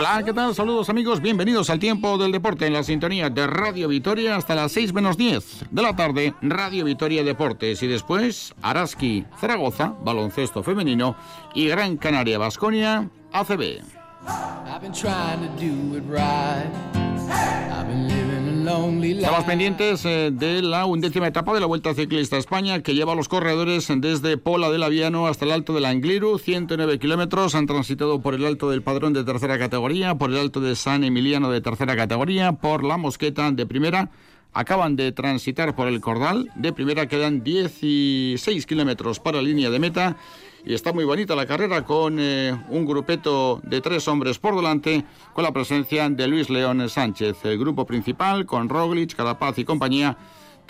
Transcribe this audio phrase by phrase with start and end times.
[0.00, 0.54] Hola, ¿qué tal?
[0.54, 4.72] Saludos amigos, bienvenidos al tiempo del deporte en la sintonía de Radio Vitoria hasta las
[4.72, 11.16] 6 menos 10 de la tarde, Radio Vitoria Deportes y después Araski, Zaragoza, baloncesto femenino
[11.54, 13.82] y Gran Canaria Basconia, ACB.
[18.70, 23.16] Estamos pendientes eh, de la undécima etapa de la Vuelta Ciclista España que lleva a
[23.16, 27.56] los corredores desde Pola del Aviano hasta el Alto del Angliru, 109 kilómetros.
[27.56, 31.02] Han transitado por el Alto del Padrón de tercera categoría, por el Alto de San
[31.02, 34.10] Emiliano de tercera categoría, por la Mosqueta de primera.
[34.52, 36.52] Acaban de transitar por el Cordal.
[36.54, 40.16] De primera quedan 16 kilómetros para la línea de meta
[40.64, 45.04] y está muy bonita la carrera con eh, un grupeto de tres hombres por delante
[45.32, 47.44] con la presencia de Luis León Sánchez.
[47.44, 50.16] El grupo principal con Roglic, Carapaz y compañía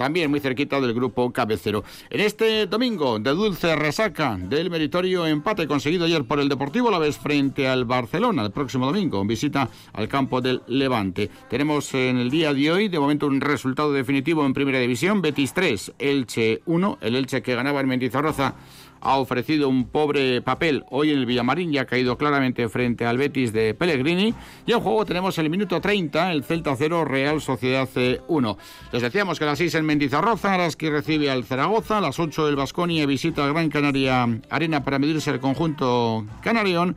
[0.00, 1.84] también muy cerquita del grupo cabecero.
[2.09, 6.98] En este domingo de dulce resaca del meritorio empate conseguido ayer por el Deportivo La
[6.98, 11.28] vez frente al Barcelona, el próximo domingo, visita al campo del Levante.
[11.50, 15.53] Tenemos en el día de hoy, de momento, un resultado definitivo en Primera División, Betis
[15.53, 18.55] 3, Elche 1, el Elche que ganaba en Mendizorroza
[19.01, 23.19] ha ofrecido un pobre papel hoy en el Villamarín y ha caído claramente frente al
[23.19, 24.34] Betis de Pellegrini.
[24.67, 27.89] Y en juego tenemos el minuto 30, el Celta 0, Real Sociedad
[28.28, 28.59] 1.
[28.93, 32.48] Les decíamos que a las 6 en Mendizarroza, Araski recibe al Zaragoza, a las 8
[32.48, 36.97] el Vasconia visita al Gran Canaria Arena para medirse el conjunto canarión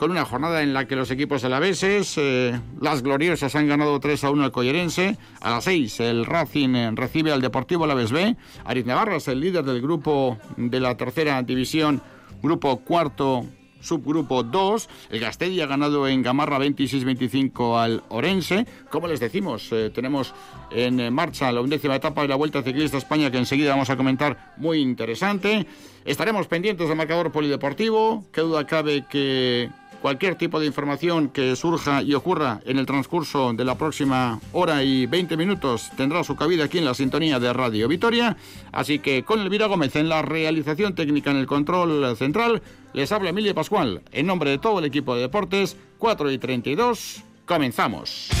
[0.00, 4.24] con una jornada en la que los equipos alaveses, eh, las gloriosas han ganado 3
[4.24, 8.34] a 1 al Collerense, a las 6 el Racing eh, recibe al Deportivo Alaves B,
[8.64, 12.00] Ariz Navarra es el líder del grupo de la tercera división,
[12.42, 13.44] grupo cuarto
[13.82, 14.88] subgrupo 2.
[15.10, 18.66] El Gastedi ha ganado en Gamarra 26-25 al Orense.
[18.90, 20.34] Como les decimos, eh, tenemos
[20.70, 24.54] en marcha la undécima etapa de la Vuelta Ciclista España que enseguida vamos a comentar
[24.56, 25.66] muy interesante.
[26.04, 28.24] Estaremos pendientes del marcador polideportivo.
[28.32, 29.70] Qué duda cabe que
[30.02, 34.82] Cualquier tipo de información que surja y ocurra en el transcurso de la próxima hora
[34.82, 38.36] y 20 minutos tendrá su cabida aquí en la sintonía de Radio Vitoria.
[38.72, 42.62] Así que con Elvira Gómez en la realización técnica en el control central,
[42.94, 44.00] les habla Emilia Pascual.
[44.10, 48.39] En nombre de todo el equipo de deportes, 4 y 32, comenzamos.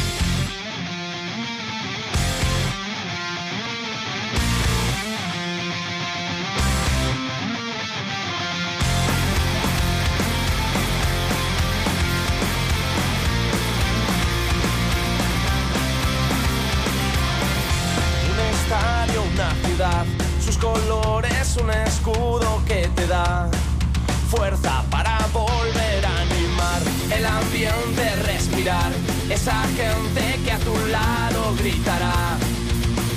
[24.30, 26.80] Fuerza para volver a animar
[27.12, 28.92] el ambiente, respirar.
[29.28, 32.38] Esa gente que a tu lado gritará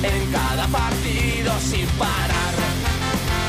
[0.02, 2.54] en cada partido sin parar.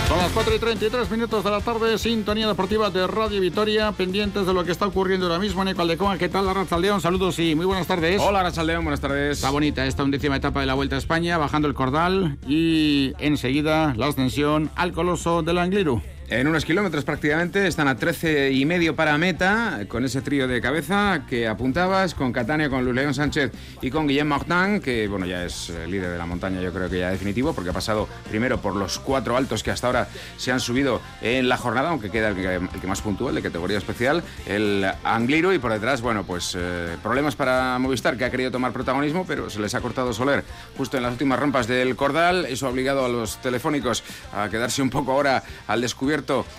[0.08, 4.46] Son las 4 y 33 minutos de la tarde, sintonía deportiva de Radio Vitoria, pendientes
[4.46, 6.18] de lo que está ocurriendo ahora mismo en Ecaldecoa.
[6.18, 7.00] ¿Qué tal, Arrachaldeón?
[7.00, 8.20] Saludos y muy buenas tardes.
[8.20, 9.38] Hola, Arrachaldeón, buenas tardes.
[9.38, 13.94] Está bonita esta undécima etapa de la Vuelta a España, bajando el cordal y enseguida
[13.96, 16.02] la ascensión al Coloso del Angliru.
[16.30, 20.62] En unos kilómetros prácticamente, están a 13 y medio para meta, con ese trío de
[20.62, 23.52] cabeza que apuntabas, con Catania, con Luis León Sánchez
[23.82, 27.00] y con Guillem Martin, que bueno, ya es líder de la montaña, yo creo que
[27.00, 30.08] ya definitivo, porque ha pasado primero por los cuatro altos que hasta ahora
[30.38, 32.36] se han subido en la jornada, aunque queda el
[32.80, 36.96] que, más puntúa, el de categoría especial, el Angliro, y por detrás, bueno, pues eh,
[37.02, 40.42] problemas para Movistar, que ha querido tomar protagonismo, pero se les ha cortado Soler
[40.78, 44.02] justo en las últimas rampas del Cordal, eso ha obligado a los telefónicos
[44.32, 46.13] a quedarse un poco ahora al descubierto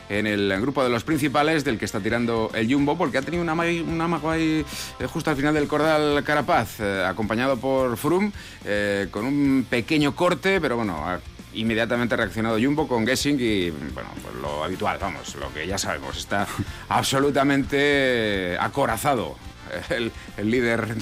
[0.09, 3.41] en el grupo de los principales del que está tirando el Jumbo, porque ha tenido
[3.41, 4.65] una, amago ahí
[4.99, 8.31] eh, justo al final del Cordal Carapaz, eh, acompañado por Frum,
[8.65, 11.19] eh, con un pequeño corte, pero bueno, ha
[11.53, 16.17] inmediatamente reaccionado Jumbo con Gessing y, bueno, pues lo habitual, vamos, lo que ya sabemos,
[16.17, 16.45] está
[16.89, 19.37] absolutamente acorazado
[19.89, 20.11] el,
[20.49, 20.95] líder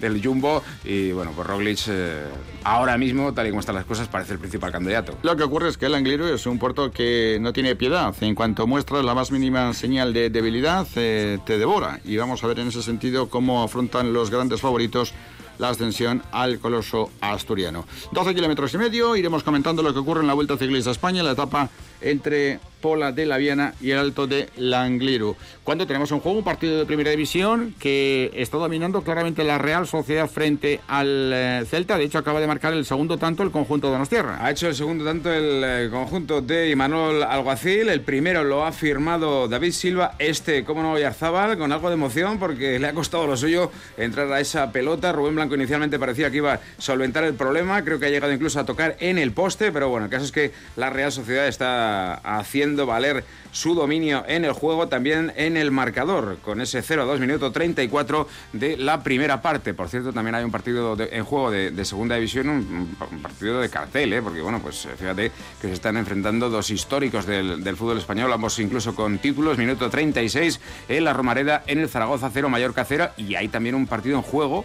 [0.00, 0.62] del, Jumbo.
[0.84, 2.24] Y bueno, pues Roglic eh,
[2.64, 5.18] ahora mismo, tal y como están las cosas, parece el principal candidato.
[5.22, 8.14] Lo que ocurre es que el Angliru es un puerto que no tiene piedad.
[8.20, 12.00] En cuanto muestra la más mínima señal de debilidad, eh, te devora.
[12.04, 15.14] Y vamos a ver en ese sentido cómo afrontan los grandes favoritos
[15.60, 17.86] la ascensión al coloso asturiano.
[18.12, 21.32] 12 kilómetros y medio, iremos comentando lo que ocurre en la Vuelta Ciclista España, la
[21.32, 21.68] etapa
[22.00, 25.36] entre Pola de la Viana y el Alto de Langliru.
[25.64, 29.86] Cuando tenemos un juego, un partido de primera división que está dominando claramente la Real
[29.86, 31.98] Sociedad frente al eh, Celta.
[31.98, 34.38] De hecho, acaba de marcar el segundo tanto el conjunto de Nostierra.
[34.40, 37.88] Ha hecho el segundo tanto el eh, conjunto de Imanol Alguacil.
[37.88, 40.14] El primero lo ha firmado David Silva.
[40.18, 44.32] Este, como no, Yarzábal, con algo de emoción porque le ha costado lo suyo entrar
[44.32, 45.12] a esa pelota.
[45.12, 47.84] Rubén Blanco inicialmente parecía que iba a solventar el problema.
[47.84, 49.70] Creo que ha llegado incluso a tocar en el poste.
[49.70, 51.89] Pero bueno, el caso es que la Real Sociedad está
[52.22, 57.50] haciendo valer su dominio en el juego, también en el marcador, con ese 0-2 minuto
[57.50, 59.74] 34 de la primera parte.
[59.74, 64.12] Por cierto, también hay un partido en juego de, segunda división, un, partido de cartel,
[64.12, 64.22] ¿eh?
[64.22, 68.32] porque bueno, pues eh, fíjate que se están enfrentando dos históricos del, del, fútbol español,
[68.32, 73.10] ambos incluso con títulos, minuto 36 en la Romareda, en el Zaragoza 0, Mallorca 0,
[73.16, 74.64] y hay también un partido en juego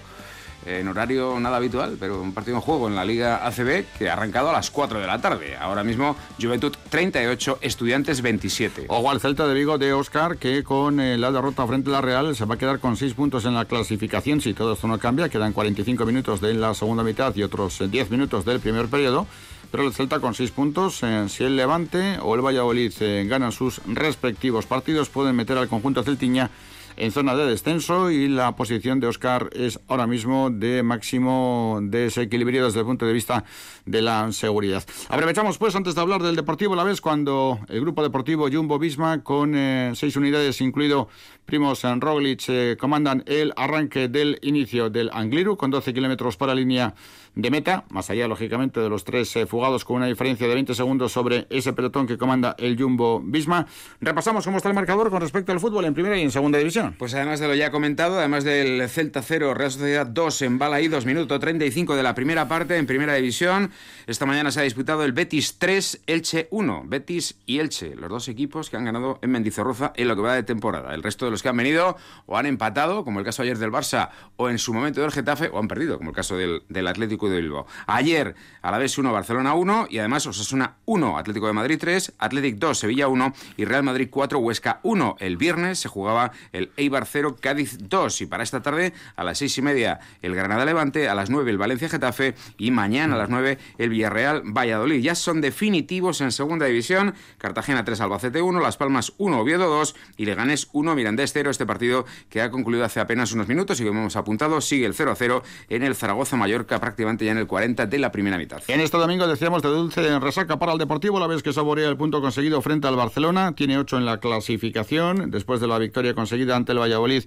[0.65, 4.13] en horario nada habitual, pero un partido en juego en la Liga ACB que ha
[4.13, 5.56] arrancado a las 4 de la tarde.
[5.57, 8.85] Ahora mismo Juventud 38, Estudiantes 27.
[8.89, 12.01] O al Celta de Vigo de Oscar que con eh, la derrota frente a la
[12.01, 15.00] Real se va a quedar con 6 puntos en la clasificación si todo esto no
[15.00, 15.29] cambia.
[15.29, 19.27] Quedan 45 minutos de la segunda mitad y otros 10 minutos del primer periodo.
[19.71, 23.51] Pero el Celta con 6 puntos, eh, si el Levante o el Valladolid eh, ganan
[23.51, 26.50] sus respectivos partidos, pueden meter al conjunto celtiña
[26.97, 32.65] en zona de descenso y la posición de Oscar es ahora mismo de máximo desequilibrio
[32.65, 33.44] desde el punto de vista
[33.86, 34.83] de la seguridad.
[35.09, 39.24] Aprovechamos pues antes de hablar del Deportivo La vez cuando el grupo deportivo Jumbo Visma
[39.24, 41.09] con eh, seis unidades incluido
[41.45, 46.95] Primos Roglic eh, comandan el arranque del inicio del Angliru con 12 kilómetros para línea
[47.36, 50.74] de meta, más allá lógicamente de los tres eh, fugados con una diferencia de 20
[50.74, 53.68] segundos sobre ese pelotón que comanda el Jumbo Visma.
[54.00, 56.95] Repasamos cómo está el marcador con respecto al fútbol en primera y en segunda división.
[56.97, 60.88] Pues además de lo ya comentado, además del Celta 0, Real Sociedad 2 en Balaí,
[60.88, 63.71] 2 minutos 35 de la primera parte en primera división.
[64.07, 66.83] Esta mañana se ha disputado el Betis 3, Elche 1.
[66.88, 70.33] Betis y Elche, los dos equipos que han ganado en Mendizorroza en lo que va
[70.36, 70.95] de temporada.
[70.95, 71.97] El resto de los que han venido
[72.27, 75.49] o han empatado, como el caso ayer del Barça, o en su momento del Getafe,
[75.49, 77.67] o han perdido, como el caso del, del Atlético de Bilbao.
[77.87, 82.13] Ayer, a la vez 1, Barcelona 1 y además Osasuna 1, Atlético de Madrid 3,
[82.19, 85.17] Atlético 2, Sevilla 1 y Real Madrid 4, Huesca 1.
[85.19, 89.38] El viernes se jugaba el Eibar 0, Cádiz 2 y para esta tarde a las
[89.39, 93.17] 6 y media el Granada Levante, a las 9 el Valencia Getafe y mañana a
[93.17, 95.01] las 9 el Villarreal Valladolid.
[95.01, 99.95] Ya son definitivos en segunda división, Cartagena 3, Albacete 1, Las Palmas 1, Oviedo 2
[100.17, 101.51] y Leganés 1, Mirandés 0.
[101.51, 104.94] Este partido que ha concluido hace apenas unos minutos y como hemos apuntado sigue el
[104.94, 108.38] 0 a 0 en el Zaragoza Mallorca prácticamente ya en el 40 de la primera
[108.38, 108.62] mitad.
[108.68, 111.89] En este domingo decíamos de dulce en resaca para el Deportivo, la vez que saborea
[111.89, 116.13] el punto conseguido frente al Barcelona, tiene 8 en la clasificación, después de la victoria
[116.13, 117.24] conseguida ante el Valladolid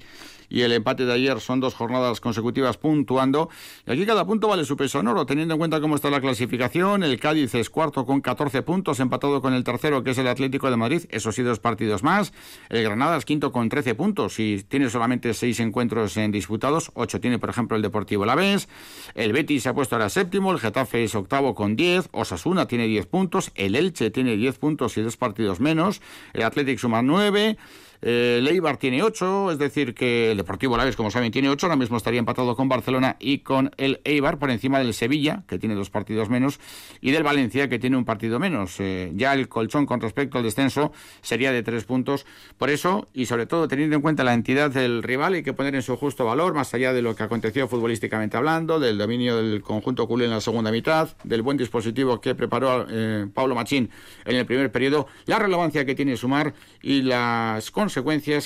[0.48, 3.48] y el empate de ayer son dos jornadas consecutivas puntuando.
[3.86, 6.20] Y aquí cada punto vale su peso en oro, teniendo en cuenta cómo está la
[6.20, 7.02] clasificación.
[7.02, 10.70] El Cádiz es cuarto con 14 puntos, empatado con el tercero, que es el Atlético
[10.70, 11.04] de Madrid.
[11.10, 12.32] Esos sí, dos partidos más.
[12.68, 16.90] El Granada es quinto con 13 puntos y tiene solamente seis encuentros en disputados.
[16.94, 18.68] Ocho tiene, por ejemplo, el Deportivo Alavés.
[19.14, 20.52] El Betis se ha puesto ahora séptimo.
[20.52, 22.08] El Getafe es octavo con 10.
[22.12, 23.52] Osasuna tiene 10 puntos.
[23.54, 26.00] El Elche tiene 10 puntos y dos partidos menos.
[26.32, 27.56] El Atlético suma 9.
[28.00, 31.66] El Eibar tiene 8, es decir, que el Deportivo Alavés, como saben, tiene 8.
[31.66, 35.58] Ahora mismo estaría empatado con Barcelona y con el Eibar por encima del Sevilla, que
[35.58, 36.60] tiene dos partidos menos,
[37.00, 38.78] y del Valencia, que tiene un partido menos.
[38.78, 40.92] Eh, ya el colchón con respecto al descenso
[41.22, 42.24] sería de tres puntos.
[42.56, 45.74] Por eso, y sobre todo teniendo en cuenta la entidad del rival, hay que poner
[45.74, 49.60] en su justo valor, más allá de lo que aconteció futbolísticamente hablando, del dominio del
[49.60, 53.90] conjunto culé en la segunda mitad, del buen dispositivo que preparó eh, Pablo Machín
[54.24, 57.87] en el primer periodo, la relevancia que tiene sumar y las consecuencias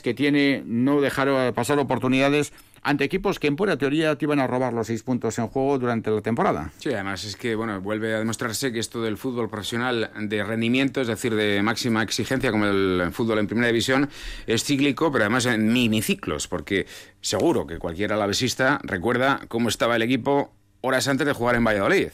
[0.02, 4.46] que tiene no dejar pasar oportunidades ante equipos que en pura teoría te iban a
[4.46, 6.72] robar los seis puntos en juego durante la temporada.
[6.78, 11.00] Sí, además es que bueno vuelve a demostrarse que esto del fútbol profesional de rendimiento,
[11.00, 14.10] es decir, de máxima exigencia como el fútbol en primera división,
[14.46, 16.86] es cíclico, pero además en miniciclos, porque
[17.20, 22.10] seguro que cualquier alavesista recuerda cómo estaba el equipo horas antes de jugar en Valladolid,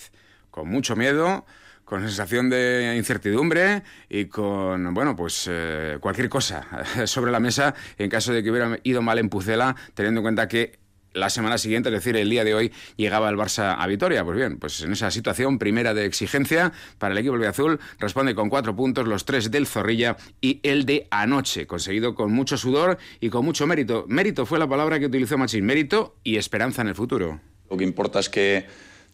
[0.50, 1.46] con mucho miedo
[1.88, 6.66] con sensación de incertidumbre y con, bueno, pues eh, cualquier cosa
[7.06, 10.48] sobre la mesa en caso de que hubiera ido mal en Pucela, teniendo en cuenta
[10.48, 10.78] que
[11.14, 14.22] la semana siguiente, es decir, el día de hoy, llegaba el Barça a Vitoria.
[14.22, 18.50] Pues bien, pues en esa situación primera de exigencia para el equipo azul responde con
[18.50, 23.30] cuatro puntos, los tres del Zorrilla y el de anoche, conseguido con mucho sudor y
[23.30, 24.04] con mucho mérito.
[24.08, 27.40] Mérito fue la palabra que utilizó Machín, mérito y esperanza en el futuro.
[27.70, 28.66] Lo que importa es que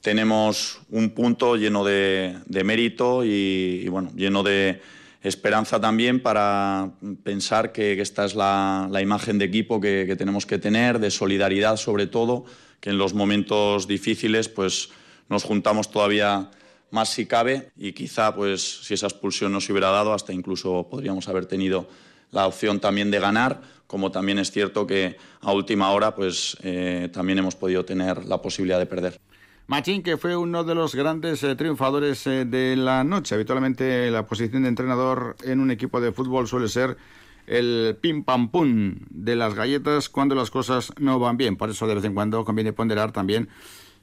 [0.05, 4.83] tenemos un punto lleno de, mérito y, bueno, lleno de
[5.23, 6.91] esperanza también para
[7.23, 12.07] pensar que, esta es la, imagen de equipo que, tenemos que tener, de solidaridad sobre
[12.07, 12.45] todo,
[12.81, 14.91] que en los momentos difíciles pues
[15.31, 16.51] nos juntamos todavía
[16.91, 20.87] más si cabe y quizá pues si esa expulsión no se hubiera dado hasta incluso
[20.91, 21.89] podríamos haber tenido
[22.31, 27.09] la opción también de ganar, como también es cierto que a última hora pues eh,
[27.11, 29.19] también hemos podido tener la posibilidad de perder.
[29.67, 33.35] Machín, que fue uno de los grandes eh, triunfadores eh, de la noche.
[33.35, 36.99] Habitualmente la posición de entrenador en un equipo de fútbol suele ser
[37.47, 41.57] el pim pam pum de las galletas cuando las cosas no van bien.
[41.57, 43.49] Por eso de vez en cuando conviene ponderar también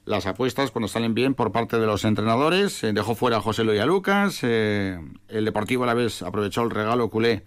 [0.04, 2.80] las apuestas cuando salen bien por parte de los entrenadores.
[2.80, 4.40] dejó fuera a José Luis Lucas.
[4.42, 7.44] Eh, el Deportivo a la vez aprovechó el regalo culé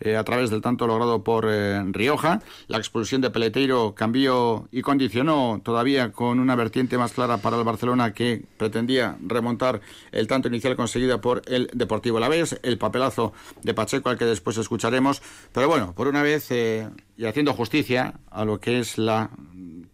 [0.00, 2.40] eh, a través del tanto logrado por eh, Rioja.
[2.68, 7.64] La expulsión de Peleteiro cambió y condicionó todavía con una vertiente más clara para el
[7.64, 9.80] Barcelona que pretendía remontar
[10.12, 14.56] el tanto inicial conseguido por el Deportivo Alavés, el papelazo de Pacheco al que después
[14.56, 15.22] escucharemos.
[15.52, 19.30] Pero bueno, por una vez eh, y haciendo justicia a lo que es la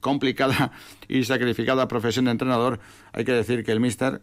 [0.01, 0.71] complicada
[1.09, 2.79] y sacrificada profesión de entrenador,
[3.13, 4.23] hay que decir que el míster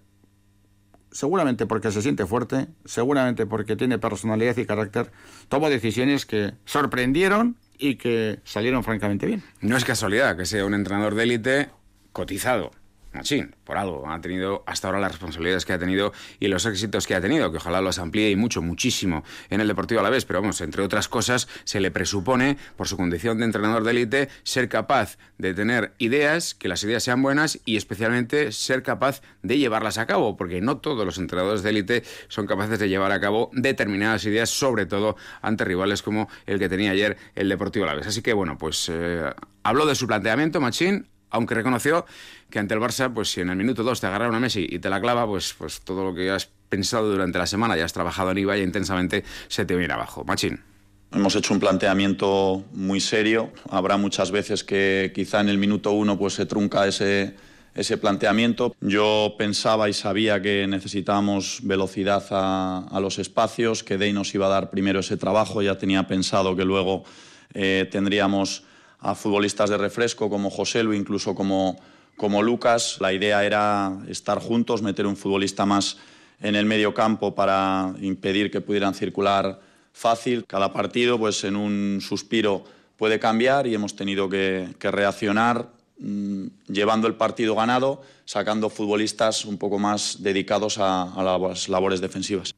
[1.14, 5.12] seguramente porque se siente fuerte, seguramente porque tiene personalidad y carácter,
[5.48, 9.44] tomó decisiones que sorprendieron y que salieron francamente bien.
[9.62, 11.70] No es casualidad que sea un entrenador de élite
[12.12, 12.72] cotizado
[13.14, 14.10] Machín, por algo.
[14.10, 17.52] Ha tenido hasta ahora las responsabilidades que ha tenido y los éxitos que ha tenido,
[17.52, 20.26] que ojalá los amplíe y mucho, muchísimo en el Deportivo a la vez.
[20.26, 24.30] Pero vamos, entre otras cosas, se le presupone, por su condición de entrenador de élite,
[24.44, 29.58] ser capaz de tener ideas, que las ideas sean buenas y especialmente ser capaz de
[29.58, 33.20] llevarlas a cabo, porque no todos los entrenadores de élite son capaces de llevar a
[33.20, 37.90] cabo determinadas ideas, sobre todo ante rivales como el que tenía ayer el Deportivo a
[37.90, 38.08] la vez.
[38.08, 39.30] Así que bueno, pues eh,
[39.64, 42.06] habló de su planteamiento, Machín, aunque reconoció
[42.50, 44.80] que ante el Barça, pues si en el minuto 2 te agarra una Messi y
[44.80, 47.92] te la clava, pues, pues todo lo que has pensado durante la semana y has
[47.92, 50.24] trabajado en IVA y intensamente se te viene abajo.
[50.24, 50.62] Machín.
[51.12, 53.52] Hemos hecho un planteamiento muy serio.
[53.70, 57.36] Habrá muchas veces que quizá en el minuto 1 pues, se trunca ese,
[57.76, 58.76] ese planteamiento.
[58.80, 64.48] Yo pensaba y sabía que necesitábamos velocidad a, a, los espacios, que Dey nos iba
[64.48, 65.62] a dar primero ese trabajo.
[65.62, 67.04] Ya tenía pensado que luego
[67.54, 68.66] eh, tendríamos
[69.04, 71.78] a futbolistas de refresco como José Lu, incluso como,
[72.16, 72.98] como Lucas.
[73.02, 75.98] La idea era estar juntos, meter un futbolista más
[76.40, 79.60] en el medio campo para impedir que pudieran circular
[79.92, 80.46] fácil.
[80.48, 82.64] Cada partido, pues en un suspiro
[82.98, 85.68] puede cambiar y hemos tenido que, reaccionar
[86.00, 92.56] mm, llevando el partido ganado, sacando futbolistas un poco más dedicados a las labores defensivas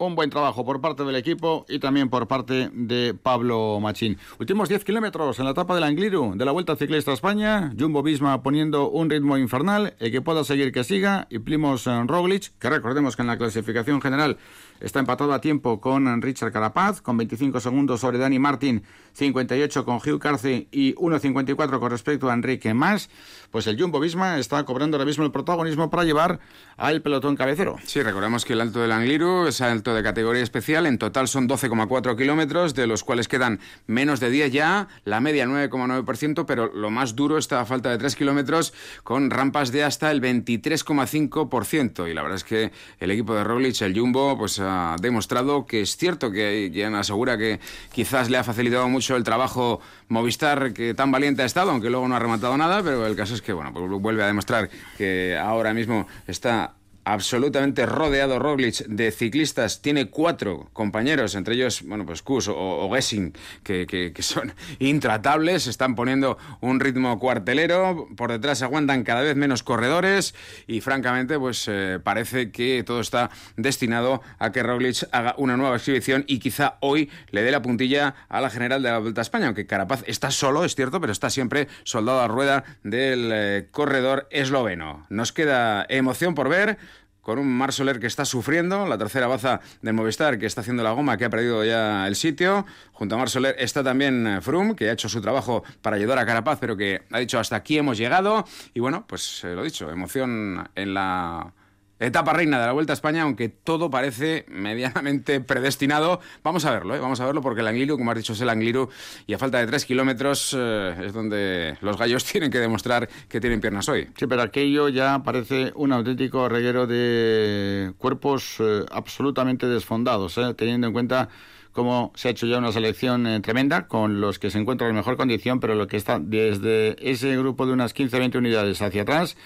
[0.00, 4.18] un buen trabajo por parte del equipo y también por parte de Pablo Machín.
[4.38, 7.72] Últimos 10 kilómetros en la etapa del Angliru de la Vuelta Ciclista España.
[7.78, 9.94] Jumbo Visma poniendo un ritmo infernal.
[9.98, 11.26] El que pueda seguir que siga.
[11.28, 14.38] Y Plimos Roglic, que recordemos que en la clasificación general
[14.80, 18.82] Está empatado a tiempo con Richard Carapaz, con 25 segundos sobre Dani Martin,
[19.12, 23.10] 58 con Hugh Carthy y 1.54 con respecto a Enrique Mas.
[23.50, 26.40] Pues el Jumbo Visma está cobrando ahora mismo el protagonismo para llevar
[26.76, 27.76] al pelotón cabecero.
[27.84, 30.86] Sí, recordemos que el Alto del Angliru es alto de categoría especial.
[30.86, 35.46] En total son 12,4 kilómetros, de los cuales quedan menos de 10 ya, la media
[35.46, 38.72] 9,9%, pero lo más duro está a falta de 3 kilómetros
[39.02, 42.10] con rampas de hasta el 23,5%.
[42.10, 45.82] Y la verdad es que el equipo de Roglic, el Jumbo, pues ha demostrado que
[45.82, 47.60] es cierto que Jan asegura que
[47.92, 52.06] quizás le ha facilitado mucho el trabajo Movistar, que tan valiente ha estado, aunque luego
[52.08, 55.36] no ha rematado nada, pero el caso es que, bueno, pues vuelve a demostrar que
[55.36, 56.74] ahora mismo está
[57.04, 59.82] absolutamente rodeado Roglic de ciclistas.
[59.82, 65.66] Tiene cuatro compañeros, entre ellos, bueno, pues Kus o, Gessing, que, son intratables.
[65.66, 68.08] Están poniendo un ritmo cuartelero.
[68.16, 70.34] Por detrás aguantan cada vez menos corredores.
[70.66, 75.76] Y francamente, pues eh, parece que todo está destinado a que Roglic haga una nueva
[75.76, 79.22] exhibición y quizá hoy le dé la puntilla a la general de la Vuelta a
[79.22, 79.46] España.
[79.46, 84.28] Aunque Carapaz está solo, es cierto, pero está siempre soldado a rueda del eh, corredor
[84.30, 85.06] esloveno.
[85.08, 86.78] Nos queda emoción por ver
[87.22, 90.92] con un Mar que está sufriendo, la tercera baza del Movistar que está haciendo la
[90.92, 92.66] goma, que ha perdido ya el sitio.
[92.92, 96.18] Junto a Mar Soler está también eh, Froome, que ha hecho su trabajo para ayudar
[96.18, 98.44] a Carapaz, pero que ha dicho hasta aquí hemos llegado.
[98.74, 101.52] Y bueno, pues eh, lo dicho, emoción en la
[102.00, 106.20] etapa reina de la Vuelta a España, aunque todo parece medianamente predestinado.
[106.42, 106.98] Vamos a verlo, ¿eh?
[106.98, 108.88] vamos a verlo, porque el Angliru, como has dicho, es el Angliru,
[109.26, 113.40] y a falta de tres kilómetros eh, es donde los gallos tienen que demostrar que
[113.40, 114.08] tienen piernas hoy.
[114.16, 120.92] Sí, pero aquello ya parece un auténtico reguero de cuerpos eh, absolutamente desfondados, teniendo en
[120.92, 121.28] cuenta
[121.72, 124.96] cómo se ha hecho ya una selección eh, tremenda con los que se encuentran en
[124.96, 129.36] mejor condición, pero lo que está desde ese grupo de unas 15-20 unidades hacia atrás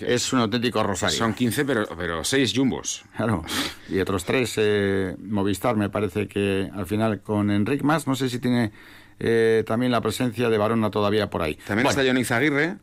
[0.00, 1.16] es, un auténtico rosario.
[1.16, 3.04] Son 15, pero, pero 6 jumbos.
[3.16, 3.44] Claro,
[3.88, 8.28] y otros 3 eh, Movistar, me parece que al final con Enric más, no sé
[8.28, 8.72] si tiene
[9.18, 11.58] eh, también la presencia de Barona todavía por ahí.
[11.66, 12.78] También está Johnny Zaguirre.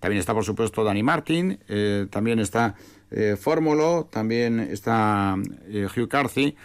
[0.00, 1.58] También está, por supuesto, Dani Martín.
[2.10, 2.74] también está
[3.10, 5.36] eh, Fórmulo, también está
[5.68, 6.56] eh, Hugh Carthy.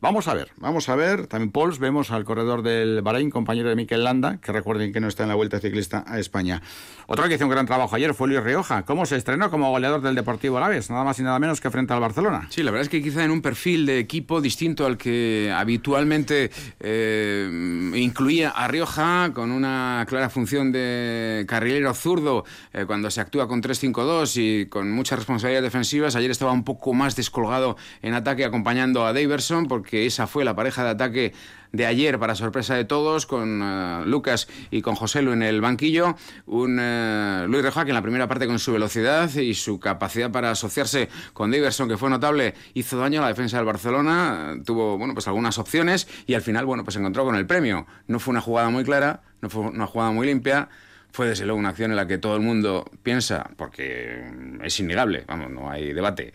[0.00, 1.26] Vamos a ver, vamos a ver.
[1.26, 5.08] También Pauls, vemos al corredor del Bahrein, compañero de Mikel Landa, que recuerden que no
[5.08, 6.62] está en la Vuelta Ciclista a España.
[7.08, 8.84] Otro que hizo un gran trabajo ayer fue Luis Rioja.
[8.84, 10.88] ¿Cómo se estrenó como goleador del Deportivo Alaves?
[10.88, 12.46] Nada más y nada menos que frente al Barcelona.
[12.48, 16.52] Sí, la verdad es que quizá en un perfil de equipo distinto al que habitualmente
[16.78, 23.48] eh, incluía a Rioja, con una clara función de carrilero zurdo eh, cuando se actúa
[23.48, 26.14] con 3-5-2 y con muchas responsabilidades defensivas.
[26.14, 30.44] Ayer estaba un poco más descolgado en ataque acompañando a Daverson porque que esa fue
[30.44, 31.32] la pareja de ataque
[31.72, 35.62] de ayer, para sorpresa de todos, con eh, Lucas y con José Lu en el
[35.62, 36.14] banquillo.
[36.46, 40.30] Un uh, Luis Reja que en la primera parte con su velocidad y su capacidad
[40.30, 44.56] para asociarse con Daverson, que fue notable, hizo daño a la defensa del Barcelona.
[44.64, 47.86] Tuvo, bueno, pues algunas opciones y al final, bueno, pues encontró con el premio.
[48.06, 50.68] No fue una jugada muy clara, no fue una jugada muy limpia
[51.10, 54.30] fue desde luego una acción en la que todo el mundo piensa, porque
[54.62, 56.32] es innegable, vamos, no hay debate,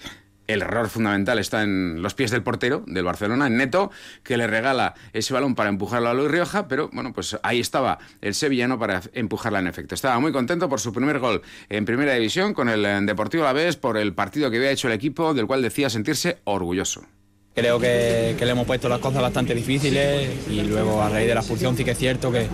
[0.54, 3.92] el error fundamental está en los pies del portero del Barcelona, en Neto,
[4.24, 8.00] que le regala ese balón para empujarlo a Luis Rioja, pero bueno, pues ahí estaba
[8.22, 9.96] el sevillano para empujarla en efecto.
[9.96, 13.98] Estaba muy contento por su primer gol en Primera División con el Deportivo Alavés, por
[13.98, 17.04] el partido que había hecho el equipo, del cual decía sentirse orgulloso.
[17.56, 21.42] Creo que, le hemos puesto las cosas bastante difíciles y luego a raíz de la
[21.42, 22.48] expulsión sí que es cierto que,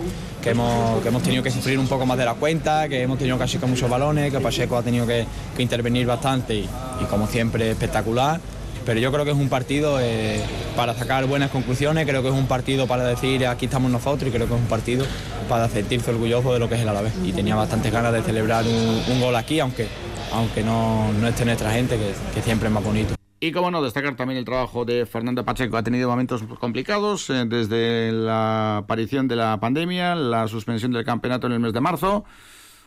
[0.44, 3.70] hemos, tenido que sufrir un poco más de la cuenta, que hemos tenido casi con
[3.70, 5.24] muchos balones, que Pacheco ha tenido que,
[5.56, 6.68] intervenir bastante y,
[7.08, 8.40] como siempre espectacular.
[8.84, 10.42] Pero yo creo que es un partido eh,
[10.76, 14.32] para sacar buenas conclusiones, creo que es un partido para decir aquí estamos nosotros y
[14.32, 15.06] creo que es un partido
[15.48, 17.14] para sentirse orgulloso de lo que es el Alavés.
[17.24, 19.88] Y tenía bastantes ganas de celebrar un, gol aquí, aunque,
[20.30, 23.19] aunque no, no esté nuestra gente, que, que siempre es más bonito.
[23.42, 25.78] Y como no, destacar también el trabajo de Fernando Pacheco.
[25.78, 31.46] Ha tenido momentos complicados eh, desde la aparición de la pandemia, la suspensión del campeonato
[31.46, 32.26] en el mes de marzo.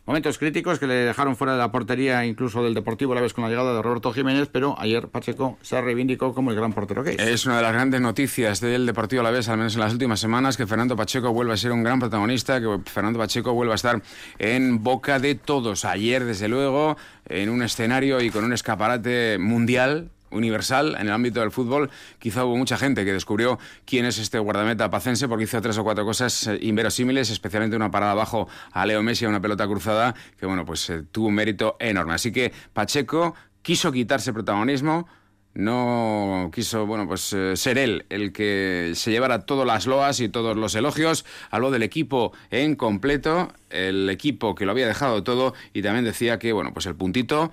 [0.06, 3.42] Momentos críticos que le dejaron fuera de la portería, incluso del Deportivo la vez con
[3.42, 7.12] la llegada de Roberto Jiménez, pero ayer Pacheco se reivindicó como el gran portero que
[7.12, 7.18] es.
[7.18, 9.92] Es una de las grandes noticias del Deportivo a la vez, al menos en las
[9.92, 13.72] últimas semanas, que Fernando Pacheco vuelva a ser un gran protagonista, que Fernando Pacheco vuelva
[13.72, 14.02] a estar
[14.38, 15.84] en boca de todos.
[15.84, 16.96] Ayer, desde luego,
[17.26, 22.44] en un escenario y con un escaparate mundial, universal en el ámbito del fútbol, quizá
[22.44, 26.04] hubo mucha gente que descubrió quién es este guardameta pacense porque hizo tres o cuatro
[26.04, 30.46] cosas eh, inverosímiles, especialmente una parada abajo a Leo Messi a una pelota cruzada que
[30.46, 32.14] bueno, pues eh, tuvo un mérito enorme.
[32.14, 35.06] Así que Pacheco quiso quitarse protagonismo,
[35.54, 40.28] no quiso, bueno, pues eh, ser él el que se llevara todas las loas y
[40.28, 41.24] todos los elogios.
[41.50, 46.38] Habló del equipo en completo, el equipo que lo había dejado todo y también decía
[46.38, 47.52] que, bueno, pues el puntito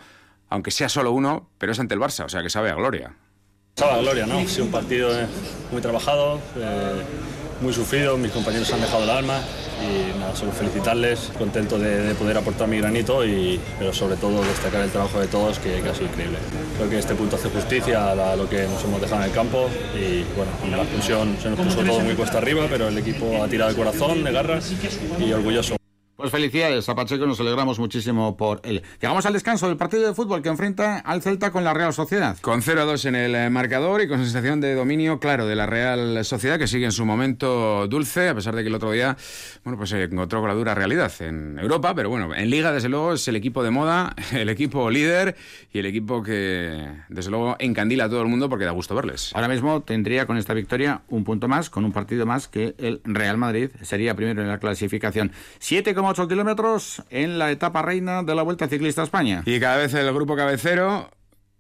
[0.52, 3.16] aunque sea solo uno, pero es ante el Barça, o sea que sabe a gloria.
[3.78, 4.38] Sabe a gloria, ¿no?
[4.38, 5.26] Ha sido un partido eh,
[5.72, 7.02] muy trabajado, eh,
[7.62, 9.40] muy sufrido, mis compañeros han dejado el alma
[9.82, 14.82] y nada, solo felicitarles, contento de, poder aportar mi granito, y, pero sobre todo destacar
[14.82, 16.38] el trabajo de todos que, ha sido increíble.
[16.76, 19.70] Creo que este punto hace justicia a, lo que nos hemos dejado en el campo
[19.96, 23.42] y bueno, en la expulsión se nos puso todo muy cuesta arriba, pero el equipo
[23.42, 24.74] ha tirado el corazón de garras
[25.18, 25.81] y orgulloso.
[26.22, 28.84] Pues felicidades a Pacheco, nos alegramos muchísimo por él.
[29.02, 32.38] Llegamos al descanso del partido de fútbol que enfrenta al Celta con la Real Sociedad.
[32.42, 36.24] Con 0-2 en el eh, marcador y con sensación de dominio, claro, de la Real
[36.24, 39.18] Sociedad, que sigue en su momento dulce, a pesar de que el otro día,
[39.64, 42.90] bueno, pues se encontró con la dura realidad en Europa, pero bueno, en Liga, desde
[42.90, 45.36] luego, es el equipo de moda, el equipo líder
[45.74, 49.32] y el equipo que, desde luego, encandila a todo el mundo porque da gusto verles.
[49.34, 53.02] Ahora mismo tendría con esta victoria un punto más, con un partido más que el
[53.06, 55.32] Real Madrid, sería primero en la clasificación.
[55.58, 59.44] 7, 8 kilómetros en la etapa reina de la Vuelta Ciclista a España.
[59.46, 61.10] Y cada vez el grupo cabecero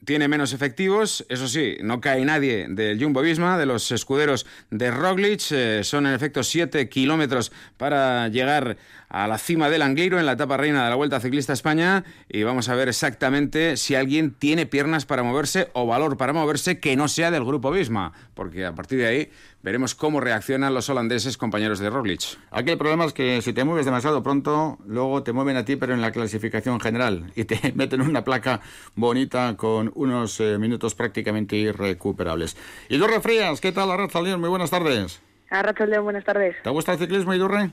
[0.03, 4.91] tiene menos efectivos, eso sí, no cae nadie del Jumbo Visma, de los escuderos de
[4.91, 8.77] Roglic, eh, son en efecto 7 kilómetros para llegar
[9.11, 12.05] a la cima del Angueiro en la etapa reina de la Vuelta Ciclista a España
[12.29, 16.79] y vamos a ver exactamente si alguien tiene piernas para moverse o valor para moverse
[16.79, 20.89] que no sea del grupo Visma, porque a partir de ahí veremos cómo reaccionan los
[20.89, 22.21] holandeses compañeros de Roglic.
[22.51, 25.75] Aquí el problema es que si te mueves demasiado pronto, luego te mueven a ti
[25.75, 28.61] pero en la clasificación general y te meten una placa
[28.95, 32.55] bonita con unos eh, minutos prácticamente irrecuperables.
[32.87, 34.39] Y Idurre Frías, ¿qué tal Arracha León?
[34.39, 35.21] Muy buenas tardes.
[35.49, 36.55] Arracha León, buenas tardes.
[36.63, 37.71] ¿Te gusta el ciclismo, Idurre?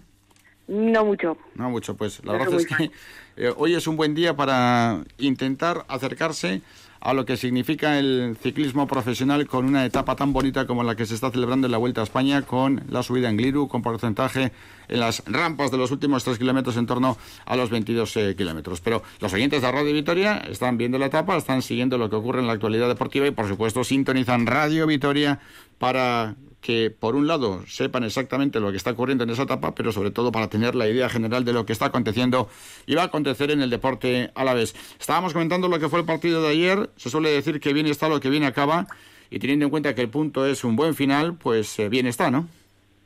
[0.69, 1.37] No mucho.
[1.55, 2.91] No mucho, pues la verdad es que
[3.37, 6.61] eh, hoy es un buen día para intentar acercarse
[7.01, 11.07] a lo que significa el ciclismo profesional con una etapa tan bonita como la que
[11.07, 14.53] se está celebrando en la Vuelta a España, con la subida en Gliru, con porcentaje
[14.89, 18.81] en las rampas de los últimos tres kilómetros en torno a los 22 eh, kilómetros.
[18.81, 22.41] Pero los oyentes de Radio Vitoria están viendo la etapa, están siguiendo lo que ocurre
[22.41, 25.39] en la actualidad deportiva y, por supuesto, sintonizan Radio Vitoria
[25.79, 29.92] para que, por un lado, sepan exactamente lo que está ocurriendo en esa etapa, pero
[29.92, 32.49] sobre todo para tener la idea general de lo que está aconteciendo
[32.87, 34.75] y va a acontecer en el deporte a la vez.
[34.99, 36.90] Estábamos comentando lo que fue el partido de ayer.
[36.97, 38.87] Se suele decir que bien está lo que bien acaba.
[39.31, 42.31] Y teniendo en cuenta que el punto es un buen final, pues eh, bien está,
[42.31, 42.49] ¿no?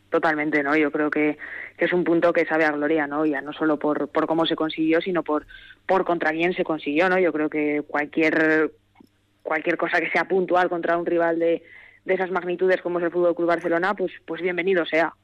[0.08, 0.76] Totalmente, ¿no?
[0.76, 1.36] Yo creo que,
[1.76, 3.26] que, es un punto que sabe a gloria, ¿no?
[3.26, 5.46] Ya no solo por, por cómo se consiguió, sino por,
[5.86, 7.18] por contra quién se consiguió, ¿no?
[7.18, 8.70] Yo creo que cualquier,
[9.42, 11.62] cualquier cosa que sea puntual contra un rival de,
[12.04, 15.14] de esas magnitudes como es el Fútbol Club Barcelona, pues, pues bienvenido sea.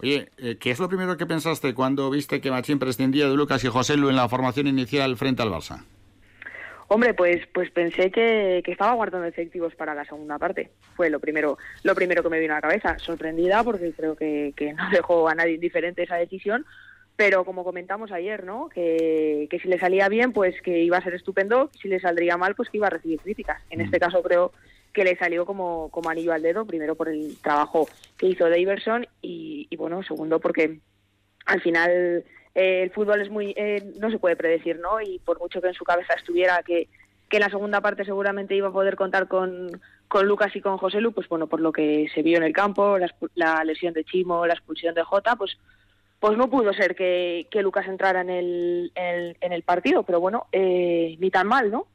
[0.00, 3.64] Oye, eh, ¿qué es lo primero que pensaste cuando viste que Machín prescindía de Lucas
[3.64, 5.84] y José Lu en la formación inicial frente al Barça?
[6.90, 10.70] Hombre, pues, pues pensé que, que, estaba guardando efectivos para la segunda parte.
[10.96, 12.98] Fue lo primero, lo primero que me vino a la cabeza.
[12.98, 16.64] Sorprendida porque creo que, que no dejó a nadie indiferente esa decisión.
[17.16, 18.68] Pero como comentamos ayer, ¿no?
[18.68, 21.68] Que, que si le salía bien, pues que iba a ser estupendo.
[21.78, 23.60] Si le saldría mal, pues que iba a recibir críticas.
[23.68, 24.52] En este caso creo
[24.98, 26.66] que le salió como, como anillo al dedo.
[26.66, 30.80] Primero por el trabajo que hizo Daverson y, bueno, segundo porque
[31.46, 35.38] al final eh, el fútbol es muy eh, no se puede predecir no y por
[35.38, 36.88] mucho que en su cabeza estuviera que,
[37.28, 40.76] que en la segunda parte seguramente iba a poder contar con, con Lucas y con
[40.76, 43.94] José Lu pues bueno por lo que se vio en el campo la, la lesión
[43.94, 45.56] de Chimo la expulsión de Jota pues
[46.20, 50.20] pues no pudo ser que, que Lucas entrara en el, en, en el partido pero
[50.20, 51.86] bueno eh, ni tan mal no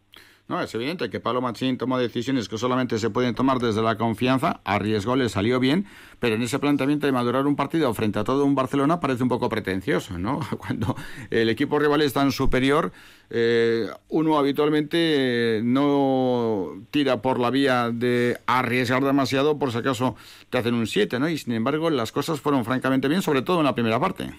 [0.49, 3.97] no, es evidente que Pablo Machín tomó decisiones que solamente se pueden tomar desde la
[3.97, 5.85] confianza, arriesgó, le salió bien,
[6.19, 9.29] pero en ese planteamiento de madurar un partido frente a todo un Barcelona parece un
[9.29, 10.41] poco pretencioso, ¿no?
[10.57, 10.97] Cuando
[11.29, 12.91] el equipo rival es tan superior,
[13.29, 20.17] eh, uno habitualmente no tira por la vía de arriesgar demasiado por si acaso
[20.49, 21.29] te hacen un 7, ¿no?
[21.29, 24.33] Y sin embargo las cosas fueron francamente bien, sobre todo en la primera parte.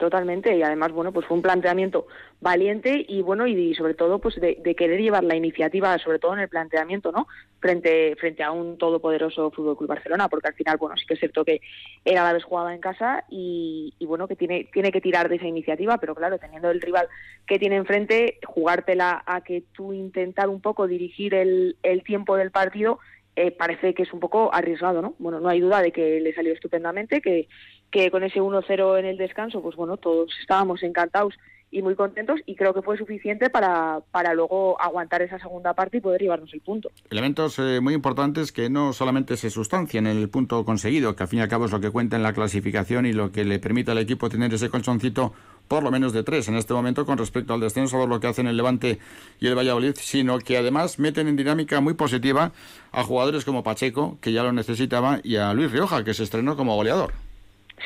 [0.00, 2.06] Totalmente, y además, bueno, pues fue un planteamiento
[2.40, 6.38] valiente y bueno, y, sobre todo, pues de, querer llevar la iniciativa, sobre todo en
[6.38, 7.28] el planteamiento, ¿no?
[7.60, 11.20] Frente, frente a un todopoderoso Fútbol Club Barcelona, porque al final, bueno, sí que es
[11.20, 11.60] cierto que
[12.02, 15.36] era la vez jugaba en casa y, y, bueno, que tiene, tiene que tirar de
[15.36, 17.06] esa iniciativa, pero claro, teniendo el rival
[17.46, 22.52] que tiene enfrente, jugártela a que tú intentar un poco dirigir el, el tiempo del
[22.52, 23.00] partido
[23.36, 25.14] eh, parece que es un poco arriesgado, ¿no?
[25.18, 27.48] Bueno, no hay duda de que le salió estupendamente, que,
[27.90, 31.34] que con ese 1-0 en el descanso, pues bueno, todos estábamos encantados
[31.72, 35.98] y muy contentos y creo que fue suficiente para, para luego aguantar esa segunda parte
[35.98, 36.90] y poder llevarnos el punto.
[37.10, 41.28] Elementos eh, muy importantes que no solamente se sustancian en el punto conseguido, que al
[41.28, 43.58] fin y al cabo es lo que cuenta en la clasificación y lo que le
[43.60, 45.32] permite al equipo tener ese colchoncito
[45.68, 48.48] por lo menos de tres en este momento con respecto al descenso, lo que hacen
[48.48, 48.98] el Levante
[49.38, 52.50] y el Valladolid, sino que además meten en dinámica muy positiva
[52.90, 56.56] a jugadores como Pacheco, que ya lo necesitaba, y a Luis Rioja, que se estrenó
[56.56, 57.12] como goleador.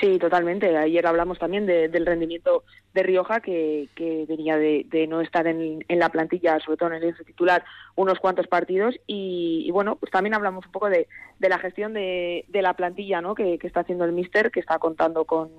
[0.00, 0.76] Sí, totalmente.
[0.76, 5.46] Ayer hablamos también de, del rendimiento de Rioja, que, que venía de, de, no estar
[5.46, 8.96] en, la plantilla, sobre todo en el titular, unos cuantos partidos.
[9.06, 11.06] Y, y, bueno, pues también hablamos un poco de,
[11.38, 13.34] la gestión de, de la plantilla ¿no?
[13.34, 15.50] que, que está haciendo el Mister, que está contando con,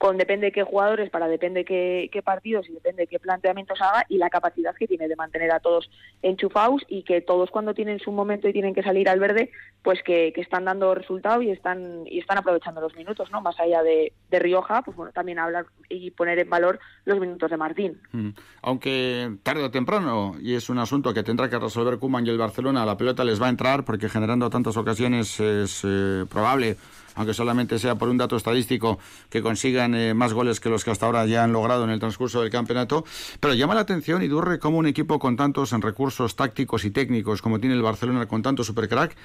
[0.00, 4.16] con depende qué jugadores para depende qué, qué, partidos y depende qué planteamientos haga y
[4.16, 5.90] la capacidad que tiene de mantener a todos
[6.22, 9.50] enchufados y que todos cuando tienen su momento y tienen que salir al verde
[9.82, 13.60] pues que, que están dando resultado y están y están aprovechando los minutos no más
[13.60, 17.58] allá de, de, Rioja pues bueno también hablar y poner en valor los minutos de
[17.58, 18.30] Martín mm.
[18.62, 22.38] aunque tarde o temprano y es un asunto que tendrá que resolver Kuman y el
[22.38, 26.78] Barcelona la pelota les va a entrar porque generando tantas ocasiones es eh, probable
[27.14, 30.90] aunque solamente sea por un dato estadístico, que consigan eh, más goles que los que
[30.90, 33.04] hasta ahora ya han logrado en el transcurso del campeonato.
[33.40, 37.42] Pero llama la atención, y Idurre, como un equipo con tantos recursos tácticos y técnicos
[37.42, 39.16] como tiene el Barcelona con tanto supercrack,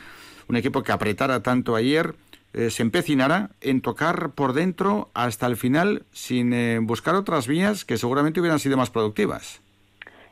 [0.48, 2.16] un equipo que apretara tanto ayer,
[2.54, 7.84] eh, se empecinara en tocar por dentro hasta el final sin eh, buscar otras vías
[7.84, 9.62] que seguramente hubieran sido más productivas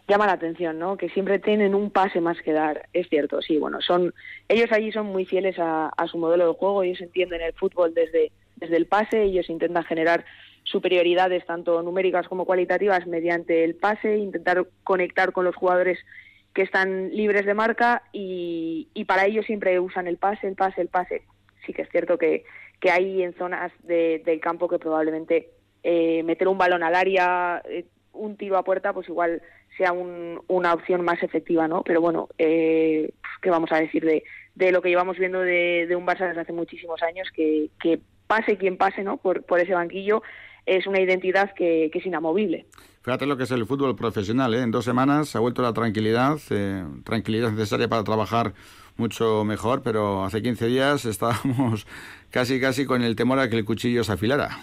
[0.07, 0.97] llama la atención, ¿no?
[0.97, 4.13] Que siempre tienen un pase más que dar, es cierto, sí, bueno, son
[4.49, 8.31] ellos allí son muy fieles a, su modelo de juego, ellos entienden el fútbol desde,
[8.57, 10.25] desde el pase, ellos intentan generar
[10.63, 15.99] superioridades tanto numéricas como cualitativas mediante el pase, intentar conectar con los jugadores
[16.53, 20.81] que están libres de marca y, y para ello siempre usan el pase, el pase,
[20.81, 21.23] el pase.
[21.65, 22.43] Sí que es cierto que,
[22.79, 25.49] que hay en zonas de, del campo que probablemente
[25.83, 29.41] eh, meter un balón al área, eh, un tiro a puerta, pues igual
[29.77, 31.83] sea un, una opción más efectiva, ¿no?
[31.83, 34.23] Pero bueno, eh, ¿qué vamos a decir de,
[34.55, 37.27] de lo que llevamos viendo de, de, un Barça desde hace muchísimos años?
[37.33, 39.17] Que, que pase quien pase, ¿no?
[39.17, 40.21] Por, por ese banquillo,
[40.65, 42.65] es una identidad que, que, es inamovible.
[43.01, 44.61] Fíjate lo que es el fútbol profesional, ¿eh?
[44.61, 48.53] En dos semanas ha vuelto la tranquilidad, eh, tranquilidad necesaria para trabajar
[48.95, 51.87] mucho mejor, pero hace 15 días estábamos
[52.29, 54.59] casi casi con el temor a que el cuchillo se afilara.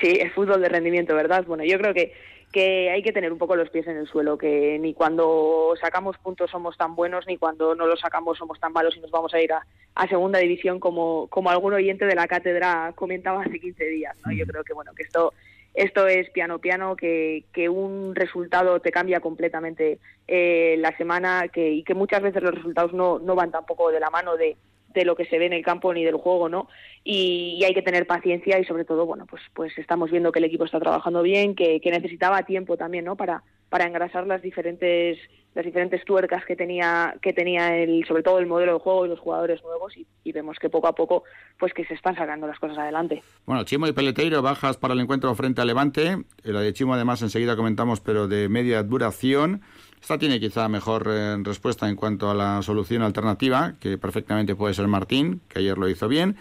[0.00, 1.44] Sí, es fútbol de rendimiento, ¿verdad?
[1.46, 2.12] Bueno, yo creo que
[2.52, 6.16] que hay que tener un poco los pies en el suelo, que ni cuando sacamos
[6.18, 9.34] puntos somos tan buenos, ni cuando no los sacamos somos tan malos y nos vamos
[9.34, 9.64] a ir a,
[10.08, 14.16] segunda división como, como algún oyente de la cátedra comentaba hace 15 días.
[14.24, 14.32] ¿no?
[14.32, 15.32] Yo creo que bueno que esto
[15.74, 21.70] esto es piano piano, que, que un resultado te cambia completamente eh, la semana que,
[21.70, 24.56] y que muchas veces los resultados no, no van tampoco de la mano de,
[24.94, 26.68] de lo que se ve en el campo ni del juego, ¿no?
[27.04, 30.46] Y, hay que tener paciencia y sobre todo, bueno, pues pues estamos viendo que el
[30.46, 33.16] equipo está trabajando bien, que, que necesitaba tiempo también, ¿no?
[33.16, 35.18] Para para engrasar las diferentes
[35.54, 39.08] las diferentes tuercas que tenía que tenía el sobre todo el modelo de juego y
[39.08, 41.24] los jugadores nuevos y, vemos que poco a poco
[41.58, 43.22] pues que se están sacando las cosas adelante.
[43.46, 47.22] Bueno, Chimo y Peleteiro bajas para el encuentro frente a Levante, la de Chimo además
[47.22, 49.62] enseguida comentamos pero de media duración.
[50.00, 54.74] Esta tiene quizá mejor eh, respuesta en cuanto a la solución alternativa, que perfectamente puede
[54.74, 56.36] ser Martín, que ayer lo hizo bien.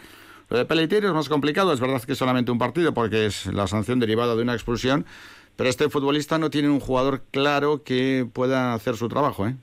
[0.49, 3.47] Lo de Peleteiro es más complicado, es verdad que es solamente un partido porque es
[3.47, 5.05] la sanción derivada de una expulsión,
[5.57, 9.55] pero este futbolista no tiene un jugador claro que pueda hacer su trabajo, ¿eh?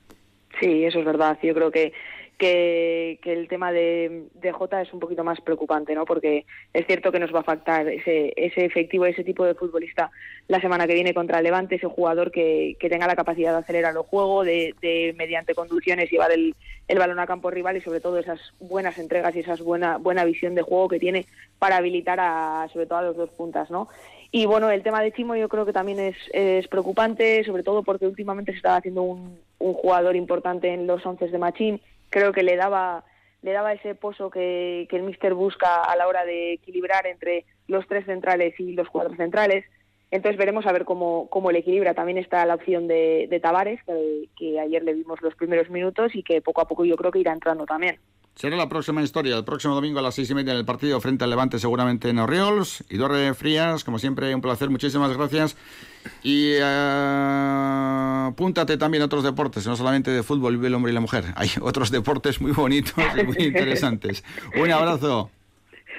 [0.59, 1.37] Sí, eso es verdad.
[1.41, 1.91] Yo creo que
[2.37, 6.05] que, el tema de, de, Jota es un poquito más preocupante, ¿no?
[6.05, 10.11] Porque es cierto que nos va a faltar ese, ese efectivo, ese tipo de futbolista
[10.47, 14.03] la semana que viene contra Levante, ese jugador que, tenga la capacidad de acelerar el
[14.03, 16.55] juego, de, de mediante conducciones llevar el,
[16.87, 20.23] el, balón a campo rival y sobre todo esas buenas entregas y esa buena, buena
[20.23, 21.25] visión de juego que tiene
[21.57, 23.89] para habilitar a, sobre todo a los dos puntas, ¿no?
[24.31, 28.05] Y bueno, el tema de Chimo yo creo que también es, preocupante, sobre todo porque
[28.05, 31.81] últimamente se estaba haciendo un jugador importante en los once de Machín.
[32.09, 33.03] Creo que le daba
[33.45, 37.45] le daba ese pozo que, que el míster busca a la hora de equilibrar entre
[37.67, 39.65] los tres centrales y los cuatro centrales.
[40.09, 41.93] Entonces veremos a ver cómo, cómo le equilibra.
[41.93, 43.79] También está la opción de, de Tavares,
[44.37, 47.19] que, ayer le vimos los primeros minutos y que poco a poco yo creo que
[47.19, 47.99] irá entrando también.
[48.33, 50.99] Será la próxima historia, el próximo domingo a las seis y media en el partido
[50.99, 52.83] frente al Levante, seguramente en Oriols.
[52.89, 55.55] Y Dorre Frías, como siempre, un placer, muchísimas gracias.
[56.23, 60.95] Y uh, apúntate también a otros deportes, no solamente de fútbol, vive el hombre y
[60.95, 61.25] la mujer.
[61.35, 64.23] Hay otros deportes muy bonitos y muy interesantes.
[64.55, 65.31] un abrazo.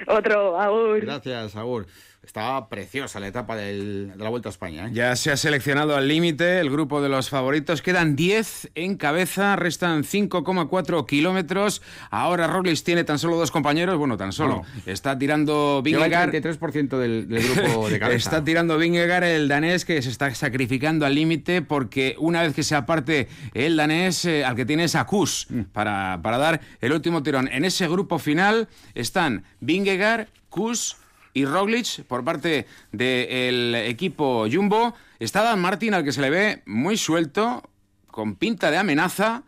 [0.07, 1.01] Otro, Agur.
[1.01, 1.87] Gracias, Agur.
[2.23, 4.87] Estaba preciosa la etapa de la Vuelta a España.
[4.87, 4.89] ¿eh?
[4.91, 7.81] Ya se ha seleccionado al límite el grupo de los favoritos.
[7.81, 11.81] Quedan 10 en cabeza, restan 5,4 kilómetros.
[12.09, 13.97] Ahora Roglic tiene tan solo dos compañeros.
[13.97, 14.63] Bueno, tan solo.
[14.85, 16.35] Está tirando Vingegaard.
[16.35, 18.17] el 33% del, del, grupo de cabeza.
[18.17, 22.63] está tirando Vingegaard, el danés, que se está sacrificando al límite porque una vez que
[22.63, 25.61] se aparte el danés, eh, al que tiene es a Kus mm.
[25.71, 27.47] para, para dar el último tirón.
[27.47, 30.97] En ese grupo final están Vingegaard, Kus
[31.37, 34.95] y Roglic por parte del equipo Jumbo.
[35.19, 37.61] Está Dan Martin, al que se le ve muy suelto,
[38.09, 39.43] con pinta de amenaza.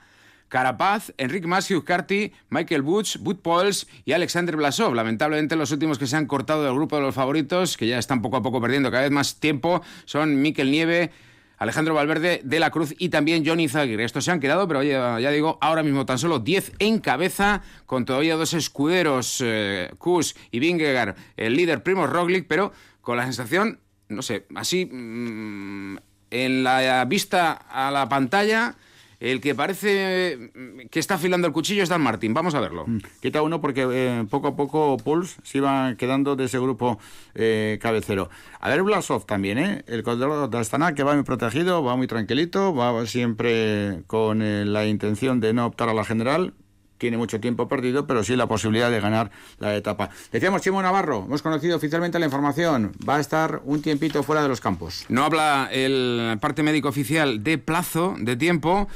[0.50, 4.94] Carapaz, Enrique Matthews Carty, Michael Butch, Bud Pauls y Alexander Blasov.
[4.94, 8.22] Lamentablemente los últimos que se han cortado del grupo de los favoritos, que ya están
[8.22, 11.12] poco a poco perdiendo cada vez más tiempo, son Mikel Nieve,
[11.60, 14.06] Alejandro Valverde de la Cruz y también Johnny Zaguirre.
[14.06, 17.62] Estos se han quedado, pero ya, ya digo, ahora mismo tan solo 10 en cabeza,
[17.86, 23.26] con todavía dos escuderos, eh, Kus y Vingegaard, el líder Primo Roglic, pero con la
[23.26, 25.98] sensación, no sé, así, mm,
[26.32, 28.76] en la vista a la pantalla
[29.20, 30.52] el que parece
[30.90, 32.34] que está afilando el cuchillo es Dan Martín.
[32.34, 32.86] Vamos a verlo.
[32.88, 33.00] Mm.
[33.22, 37.00] Quita uno porque eh, poco a poco Puls se iba quedando de ese grupo
[37.36, 38.30] eh, cabecero.
[38.60, 39.84] A ver, Blasov también, ¿eh?
[39.88, 44.66] El control de Astana que va muy protegido, va muy tranquilito, va siempre con eh,
[44.66, 46.54] la intención de no optar a la general
[47.00, 50.12] tiene mucho tiempo perdido, pero sí la posibilidad de ganar la etapa.
[50.32, 54.50] Decíamos Chimo Navarro, hemos conocido oficialmente la información, va a estar un tiempito fuera de
[54.50, 55.06] los campos.
[55.10, 58.88] No habla el parte médico oficial de plazo, de tiempo.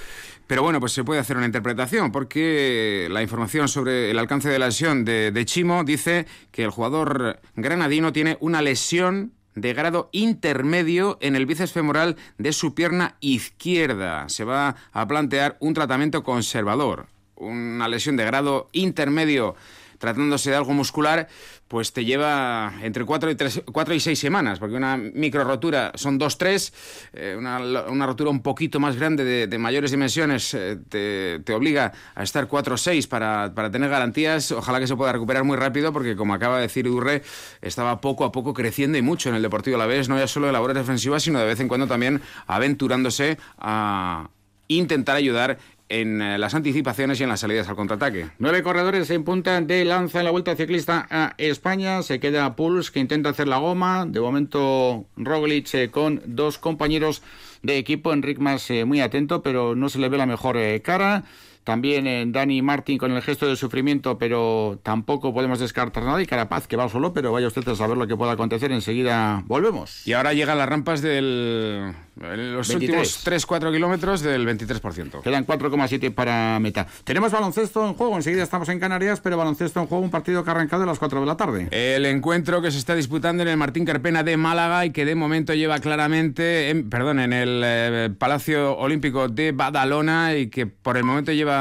[0.45, 4.59] Pero bueno, pues se puede hacer una interpretación, porque la información sobre el alcance de
[4.59, 11.17] la lesión de, Chimo dice que el jugador granadino tiene una lesión de grado intermedio
[11.21, 14.27] en el bíceps femoral de su pierna izquierda.
[14.27, 19.55] Se va a plantear un tratamiento conservador una lesión de grado intermedio
[20.03, 21.29] tratándose de algo muscular,
[21.69, 23.37] pues te lleva entre 4 y,
[23.71, 26.73] cuatro y 6 semanas, porque una micro rotura son 2-3,
[27.13, 32.47] eh, una, rotura un poquito más grande de, mayores dimensiones eh, te, obliga a estar
[32.47, 34.51] 4 o 6 para, para, tener garantías.
[34.51, 37.23] Ojalá que se pueda recuperar muy rápido, porque como acaba de decir Durre,
[37.61, 40.47] estaba poco a poco creciendo y mucho en el Deportivo la vez, no ya solo
[40.47, 44.29] de labores defensivas, sino de vez en cuando también aventurándose a
[44.67, 45.59] intentar ayudar
[45.93, 48.27] en eh, las anticipaciones y en las salidas al contraataque.
[48.39, 52.01] Nueve corredores en punta de lanza en la Vuelta Ciclista a España.
[52.01, 54.05] Se queda Puls, que intenta hacer la goma.
[54.07, 57.21] De momento, Roglic eh, con dos compañeros
[57.61, 58.11] de equipo.
[58.11, 61.23] Enric más eh, muy atento, pero no se le ve la mejor cara.
[61.63, 66.21] También en Dani Martín con el gesto de sufrimiento, pero tampoco podemos descartar nada.
[66.21, 68.71] Y Carapaz, que va solo, pero vaya usted a saber lo que pueda acontecer.
[68.71, 70.05] Enseguida volvemos.
[70.05, 71.93] Y ahora llegan las rampas del.
[72.15, 75.21] Los últimos 3-4 kilómetros del 23%.
[75.21, 76.85] Quedan 4,7 para meta.
[77.03, 78.15] Tenemos baloncesto en juego.
[78.15, 80.99] Enseguida estamos en Canarias, pero baloncesto en juego, un partido que ha arrancado a las
[80.99, 81.67] 4 de la tarde.
[81.71, 85.15] El encuentro que se está disputando en el Martín Carpena de Málaga y que de
[85.15, 86.69] momento lleva claramente.
[86.69, 91.52] En, perdón, en el eh, Palacio Olímpico de Badalona y que por el momento lleva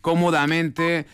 [0.00, 1.06] cómodamente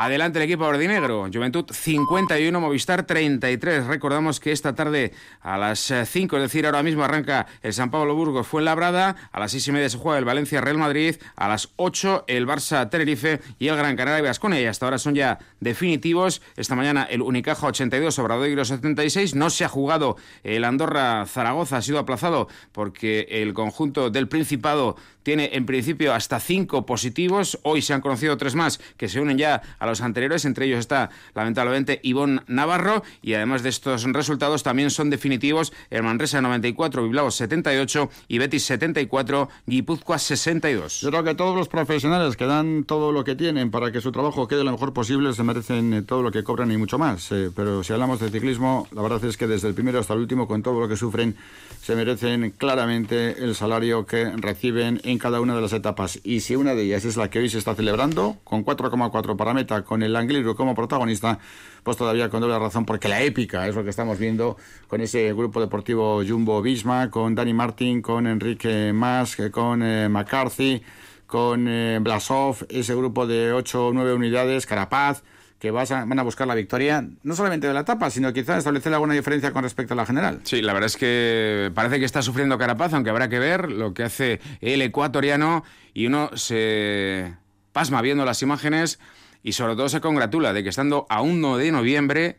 [0.00, 1.28] Adelante el equipo ordinegro.
[1.32, 3.86] Juventud 51, Movistar 33.
[3.86, 8.14] Recordamos que esta tarde a las 5, es decir, ahora mismo arranca el San Pablo
[8.14, 9.16] Burgos Fuenlabrada.
[9.32, 11.16] A las 6 y media se juega el Valencia Real Madrid.
[11.34, 14.60] A las 8 el Barça Tenerife y el Gran Canaria Vasconia.
[14.60, 16.42] Y hasta ahora son ya definitivos.
[16.56, 19.34] Esta mañana el Unicaja 82, Obradoiro 76.
[19.34, 21.78] No se ha jugado el Andorra Zaragoza.
[21.78, 24.94] Ha sido aplazado porque el conjunto del Principado
[25.28, 27.58] tiene en principio hasta cinco positivos.
[27.62, 30.46] Hoy se han conocido tres más que se unen ya a los anteriores.
[30.46, 33.02] Entre ellos está, lamentablemente, Ivón Navarro.
[33.20, 38.62] Y además de estos resultados, también son definitivos el Manresa 94, Bilbao 78 y Betis
[38.64, 41.02] 74, Guipúzcoa 62.
[41.02, 44.12] Yo creo que todos los profesionales que dan todo lo que tienen para que su
[44.12, 47.30] trabajo quede lo mejor posible se merecen eh, todo lo que cobran y mucho más.
[47.32, 50.20] Eh, pero si hablamos de ciclismo, la verdad es que desde el primero hasta el
[50.20, 51.36] último, con todo lo que sufren,
[51.82, 56.20] se merecen claramente el salario que reciben en cada una de las etapas.
[56.24, 59.54] Y si una de ellas es la que hoy se está celebrando, con 4,4 para
[59.54, 61.38] meta, con el Angliru como protagonista,
[61.82, 65.32] pues todavía con doble razón, porque la épica es lo que estamos viendo con ese
[65.32, 70.82] grupo deportivo Jumbo Visma, con Dani Martin, con Enrique Mas, con eh, McCarthy,
[71.26, 75.22] con eh, Blasov, ese grupo de 8 o 9 unidades, Carapaz
[75.58, 79.14] que van a buscar la victoria, no solamente de la etapa, sino quizás establecer alguna
[79.14, 80.40] diferencia con respecto a la general.
[80.44, 83.92] Sí, la verdad es que parece que está sufriendo Carapaz, aunque habrá que ver lo
[83.92, 87.34] que hace el ecuatoriano y uno se
[87.72, 89.00] pasma viendo las imágenes
[89.42, 92.36] y sobre todo se congratula de que estando a 1 de noviembre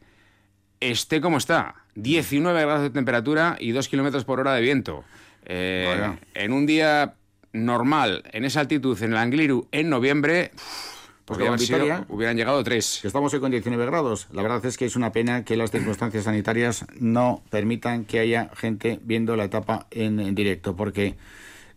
[0.80, 1.76] esté como está.
[1.96, 5.04] 19 grados de temperatura y 2 kilómetros por hora de viento.
[5.46, 7.16] Eh, en un día
[7.52, 10.52] normal, en esa altitud, en el Angliru, en noviembre...
[11.30, 13.06] Porque hubieran, hubieran llegado tres.
[13.06, 14.26] Estamos hoy con 19 grados.
[14.32, 18.50] La verdad es que es una pena que las circunstancias sanitarias no permitan que haya
[18.56, 21.18] gente viendo la etapa en, directo, porque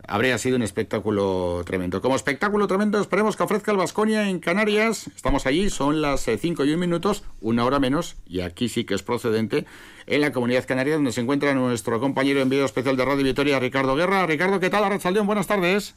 [0.09, 2.01] habría sido un espectáculo tremendo.
[2.01, 5.09] Como espectáculo tremendo, esperemos que ofrezca el Vasconia en Canarias.
[5.15, 8.85] Estamos allí, son las 5 eh, y 1 minutos, una hora menos, y aquí sí
[8.85, 9.67] que es procedente,
[10.07, 13.61] en la comunidad canaria, donde se encuentra nuestro compañero en video especial de Radio Vitoria,
[13.61, 14.25] Ricardo Guerra.
[14.25, 14.85] Ricardo, ¿qué tal?
[14.85, 15.95] Arrachaldeón, buenas tardes.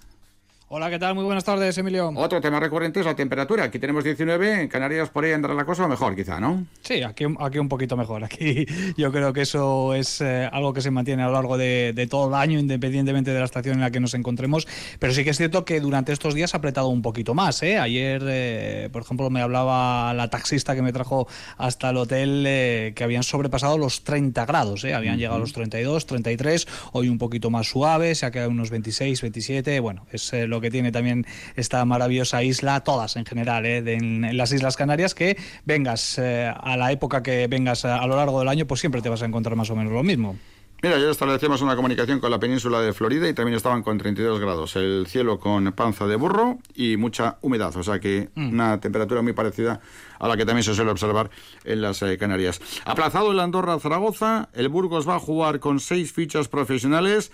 [0.67, 1.13] Hola, ¿qué tal?
[1.13, 2.11] Muy buenas tardes, Emilio.
[2.15, 3.65] Otro tema recurrente es la temperatura.
[3.65, 6.65] Aquí tenemos 19, en Canarias por ahí andará la cosa mejor, quizá, ¿no?
[6.81, 8.23] Sí, aquí, aquí un poquito mejor.
[8.23, 8.65] Aquí
[8.97, 12.29] yo creo que eso es eh, algo que se mantiene a lo largo de, todo
[12.29, 14.67] el año, independientemente de la estación en la que nos encontremos.
[14.97, 17.61] Pero sí que es cierto que durante estos días ha apretado un poquito más.
[17.61, 17.77] ¿eh?
[17.77, 21.27] Ayer, eh, por ejemplo, me hablaba la taxista que me trajo
[21.59, 24.83] hasta el hotel que habían sobrepasado los 30 grados.
[24.83, 26.67] Habían llegado a los 32, 33.
[26.93, 29.79] Hoy un poquito más suave, se ha quedado unos 26, 27.
[29.79, 33.83] Bueno, es lo lo que tiene también esta maravillosa isla, todas en general, ¿eh?
[33.85, 38.39] en, las Islas Canarias, que vengas eh, a la época que vengas a, lo largo
[38.39, 40.37] del año, pues siempre te vas a encontrar más o menos lo mismo.
[40.81, 44.39] Mira, ya establecemos una comunicación con la península de Florida y también estaban con 32
[44.39, 44.75] grados.
[44.75, 47.75] El cielo con panza de burro y mucha humedad.
[47.75, 48.49] O sea que mm.
[48.53, 49.79] una temperatura muy parecida
[50.19, 51.31] a la que también se suele observar
[51.63, 52.61] en las eh, Canarias.
[52.85, 54.49] Aplazado el Andorra-Zaragoza.
[54.53, 57.31] El Burgos va a jugar con seis fichas profesionales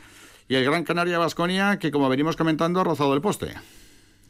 [0.47, 3.56] y el Gran Canaria Vasconia, que como venimos comentando, ha rozado el poste.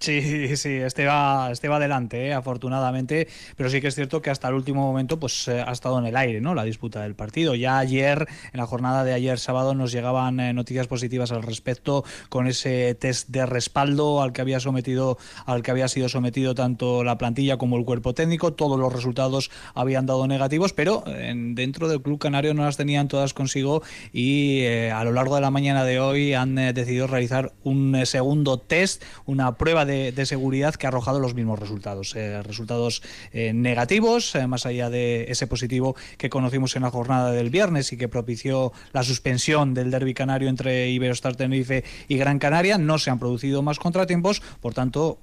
[0.01, 2.33] Sí, sí, este va, este va adelante, ¿eh?
[2.33, 5.99] afortunadamente, pero sí que es cierto que hasta el último momento pues eh, ha estado
[5.99, 6.55] en el aire, ¿no?
[6.55, 7.53] La disputa del partido.
[7.53, 12.03] Ya ayer, en la jornada de ayer sábado, nos llegaban eh, noticias positivas al respecto
[12.29, 17.03] con ese test de respaldo al que había sometido, al que había sido sometido tanto
[17.03, 18.53] la plantilla como el cuerpo técnico.
[18.53, 23.35] Todos los resultados habían dado negativos, pero dentro del club canario no las tenían todas
[23.35, 28.57] consigo y a lo largo de la mañana de hoy han decidido realizar un segundo
[28.57, 32.15] test, una prueba de de, seguridad que ha arrojado los mismos resultados.
[32.15, 33.01] Eh, resultados
[33.33, 37.91] eh, negativos, eh, más allá de ese positivo que conocimos en la jornada del viernes
[37.91, 42.77] y que propició la suspensión del derby canario entre Iberostar Tenerife y Gran Canaria.
[42.77, 45.19] No se han producido más contratiempos, por tanto,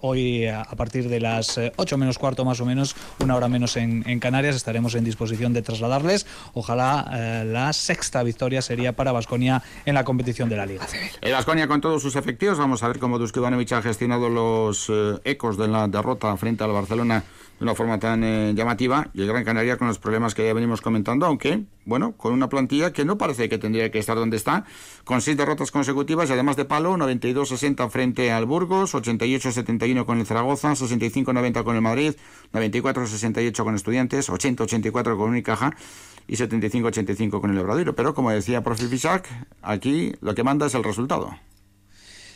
[0.00, 4.02] hoy a partir de las 8 menos cuarto más o menos, una hora menos en,
[4.20, 6.26] Canarias, estaremos en disposición de trasladarles.
[6.54, 10.86] Ojalá la sexta victoria sería para Vasconia en la competición de la Liga
[11.20, 15.18] El Vasconia con todos sus efectivos, vamos a ver cómo Ivanovic ha sonado los eh,
[15.24, 17.24] ecos de la derrota frente al Barcelona
[17.58, 20.54] de una forma tan eh, llamativa y el Gran Canaria con los problemas que ya
[20.54, 24.38] venimos comentando, aunque, bueno, con una plantilla que no parece que tendría que estar donde
[24.38, 24.64] está,
[25.04, 30.26] con seis derrotas consecutivas y además de palo, 92-60 frente al Burgos, 88-71 con el
[30.26, 32.14] Zaragoza, 65-90 con el Madrid,
[32.54, 35.76] 94-68 con Estudiantes, 80-84 con Unicaja
[36.26, 37.94] y 75-85 con el Obradero.
[37.94, 39.28] Pero como decía Profi Fisac,
[39.60, 41.34] aquí lo que manda es el resultado.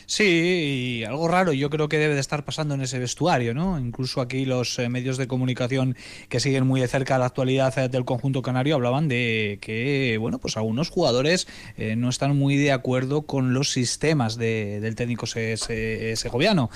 [0.05, 3.79] Sí, y algo raro yo creo que debe de estar pasando en ese vestuario, ¿no?
[3.79, 5.95] Incluso aquí los eh, medios de comunicación
[6.29, 10.39] que siguen muy de cerca la actualidad eh, del conjunto canario hablaban de que, bueno,
[10.39, 11.47] pues algunos jugadores
[11.77, 16.69] eh, no están muy de acuerdo con los sistemas del técnico segoviano.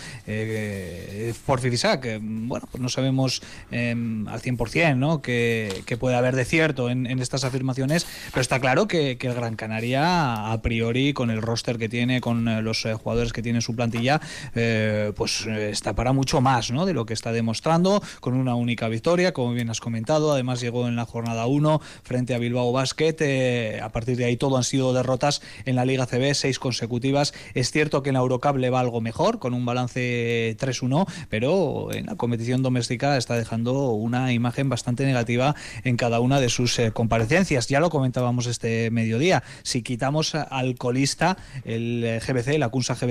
[1.45, 5.21] por Fifisac, bueno, pues no sabemos em, al 100%, ¿no?
[5.21, 9.33] Que, que, puede haber de cierto en, estas afirmaciones, pero está claro que, que el
[9.33, 13.75] Gran Canaria, a priori, con el roster que tiene, con los jugadores que tiene su
[13.75, 14.21] plantilla,
[14.55, 16.85] eh, pues eh, está para mucho más ¿no?
[16.85, 20.31] de lo que está demostrando, con una única victoria, como bien has comentado.
[20.31, 23.15] Además, llegó en la jornada 1 frente a Bilbao Basket.
[23.19, 27.33] Eh, a partir de ahí, todo han sido derrotas en la Liga CB, seis consecutivas.
[27.53, 31.93] Es cierto que en la Eurocup le va algo mejor, con un balance 3-1, pero
[31.93, 36.79] en la competición doméstica está dejando una imagen bastante negativa en cada una de sus
[36.93, 37.67] comparecencias.
[37.67, 39.43] Ya lo comentábamos este mediodía.
[39.63, 43.06] Si quitamos al colista, el GBC, la CUNSA GBC,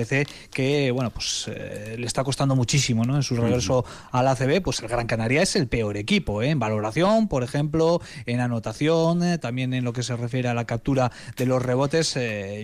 [0.51, 3.17] que bueno pues eh, le está costando muchísimo ¿no?
[3.17, 6.51] en su regreso al ACB pues el Gran Canaria es el peor equipo ¿eh?
[6.51, 10.65] en valoración por ejemplo en anotación eh, también en lo que se refiere a la
[10.65, 12.15] captura de los rebotes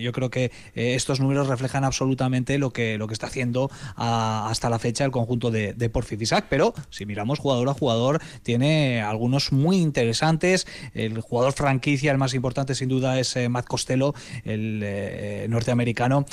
[0.01, 4.79] yo creo que estos números reflejan absolutamente lo que lo que está haciendo hasta la
[4.79, 5.91] fecha el conjunto de, de
[6.49, 12.33] pero si miramos jugador a jugador tiene algunos muy interesantes el jugador franquicia el más
[12.33, 14.13] importante sin duda es Matt Costello
[14.43, 16.25] el norteamericano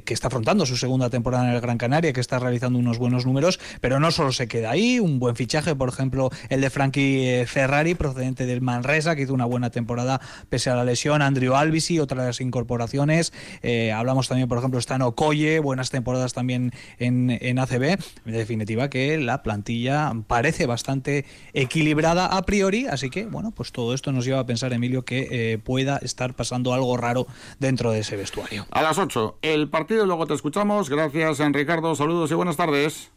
[0.00, 3.26] que está afrontando su segunda temporada en el Gran Canaria, que está realizando unos buenos
[3.26, 7.28] números, pero no solo se queda ahí, un buen fichaje, por ejemplo, el de Frankie
[7.28, 11.54] eh, Ferrari, procedente del Manresa, que hizo una buena temporada pese a la lesión, Andrew
[11.54, 13.32] Albisi, otra de las incorporaciones,
[13.62, 18.88] eh, hablamos también, por ejemplo, está Okoye, buenas temporadas también en, en ACB, en definitiva
[18.88, 24.24] que la plantilla parece bastante equilibrada a priori, así que, bueno, pues todo esto nos
[24.24, 27.26] lleva a pensar, Emilio, que eh, pueda estar pasando algo raro
[27.58, 28.66] dentro de ese vestuario.
[28.70, 30.88] A las 8, el luego te escuchamos.
[30.88, 31.94] Gracias, Ricardo.
[31.94, 33.10] Saludos y buenas tardes.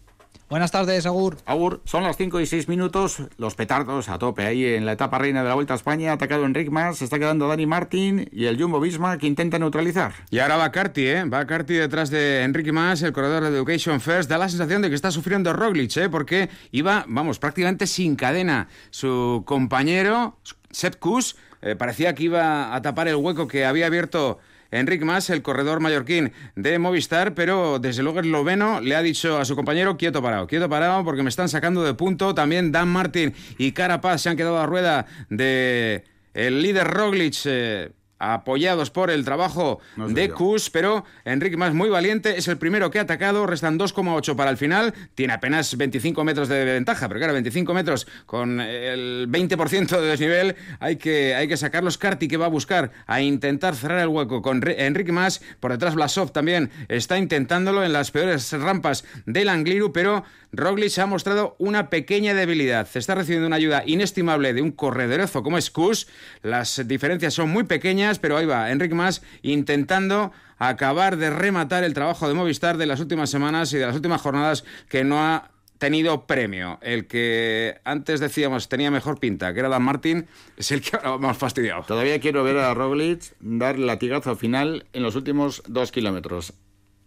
[0.48, 1.38] Buenas tardes, Agur.
[1.48, 3.18] Agur, son las 5 y 6 minutos.
[3.38, 6.12] Los petardos a tope ahí en la etapa reina de la Vuelta a España.
[6.12, 9.58] Ha atacado Enric Mas, se está quedando Dani Martín y el Jumbo Visma que intenta
[9.58, 10.14] neutralizar.
[10.30, 11.24] Y ahora va Carti, ¿eh?
[11.26, 14.30] Va Carti detrás de Enrique Mas, el corredor de Education First.
[14.30, 16.10] Da la sensación de que está sufriendo Roglic, ¿eh?
[16.10, 18.68] Porque iba, vamos, prácticamente sin cadena.
[18.92, 20.38] Su compañero,
[20.70, 24.38] Sepp Kuss, eh, parecía que iba a tapar el hueco que había abierto
[24.76, 29.38] Enrique Mas, el corredor mallorquín de Movistar, pero desde luego el Loveno le ha dicho
[29.38, 32.36] a su compañero quieto parado, quieto parado porque me están sacando de punto.
[32.36, 36.04] También Dan Martin y Carapaz se han quedado a rueda de
[36.34, 37.36] el líder Roglic.
[37.46, 42.90] Eh, apoyados por el trabajo de Kus, pero Enrique Más muy valiente, es el primero
[42.90, 47.20] que ha atacado, restan 2,8 para el final, tiene apenas 25 metros de ventaja, pero
[47.20, 51.98] claro, 25 metros con el 20% de desnivel, hay que, hay que sacarlos.
[51.98, 55.96] Carti que va a buscar a intentar cerrar el hueco con Enrique Más, por detrás
[55.96, 60.24] Blasov también está intentándolo en las peores rampas del Angliru, pero
[60.58, 62.88] Roglic ha mostrado una pequeña debilidad.
[62.94, 66.08] Está recibiendo una ayuda inestimable de un corredorezo como es.
[66.42, 71.94] Las diferencias son muy pequeñas, pero ahí va Enrique Mas intentando acabar de rematar el
[71.94, 75.52] trabajo de Movistar de las últimas semanas y de las últimas jornadas que no ha
[75.78, 76.80] tenido premio.
[76.82, 80.28] El que antes decíamos tenía mejor pinta, que era Dan Martin,
[80.58, 81.84] es el que ahora más fastidiado.
[81.84, 86.54] Todavía quiero ver a Roglic dar latigazo final en los últimos dos kilómetros.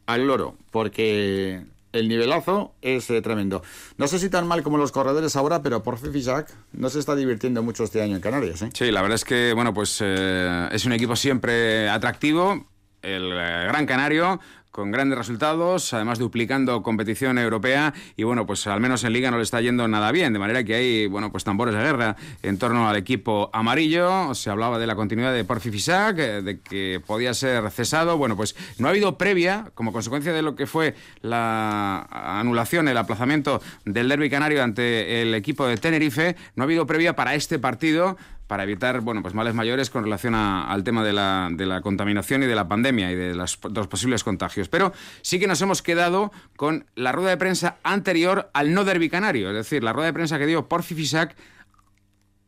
[0.07, 1.65] Al loro, porque
[1.99, 3.63] el nivelazo es eh, tremendo.
[3.97, 7.17] No sé si tan mal como los corredores ahora, pero por Fifisac no se está
[7.17, 8.63] divirtiendo mucho este año en Canarias.
[8.63, 8.71] ¿eh?
[8.73, 12.67] Sí, la verdad es que bueno, pues eh, es un equipo siempre atractivo.
[13.01, 14.41] El Gran Canario,
[14.79, 17.93] con grandes resultados, además duplicando competición europea.
[18.14, 20.62] Y bueno, pues al menos en liga no le está yendo nada bien, de manera
[20.62, 22.14] que hay, bueno, pues tambores de guerra
[22.45, 27.03] en torno al equipo amarillo, se hablaba de la continuidad de Porfi eh, de que
[27.05, 30.95] podía ser cesado, bueno, pues no ha habido previa como consecuencia de lo que fue
[31.22, 36.87] la anulación, el aplazamiento del derby canario ante el equipo de Tenerife, no ha habido
[36.87, 38.16] previa para este partido
[38.49, 42.55] para evitar bueno, pues males mayores con relación al tema de la, contaminación y de
[42.57, 44.69] la pandemia y de, los posibles contagios.
[44.69, 44.93] Pero
[45.23, 49.51] sí que nos hemos quedado con la rueda de prensa anterior al no derbi canario,
[49.51, 51.37] es decir, la rueda de prensa que dio por Fifisac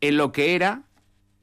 [0.01, 0.81] en lo que era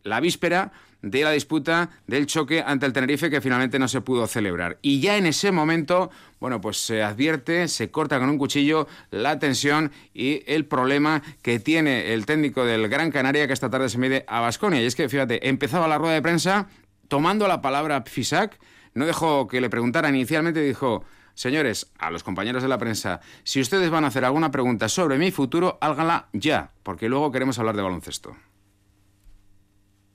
[0.02, 4.26] la víspera de la disputa del choque ante el Tenerife que finalmente no se pudo
[4.26, 4.78] celebrar.
[4.82, 9.38] Y ya en ese momento, bueno, pues se advierte, se corta con un cuchillo la
[9.38, 13.98] tensión y el problema que tiene el técnico del Gran Canaria que esta tarde se
[13.98, 14.80] mide a Basconia.
[14.80, 16.68] Y es que, fíjate, empezaba la rueda de prensa
[17.08, 18.58] tomando la palabra Fisac,
[18.94, 21.04] no dejó que le preguntaran inicialmente, dijo...
[21.38, 25.18] Señores, a los compañeros de la prensa, si ustedes van a hacer alguna pregunta sobre
[25.18, 28.36] mi futuro, háganla ya, porque luego queremos hablar de baloncesto.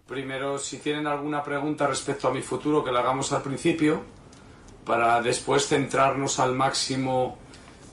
[0.05, 4.03] Primero, si tienen alguna pregunta respecto a mi futuro, que la hagamos al principio,
[4.85, 7.37] para después centrarnos al máximo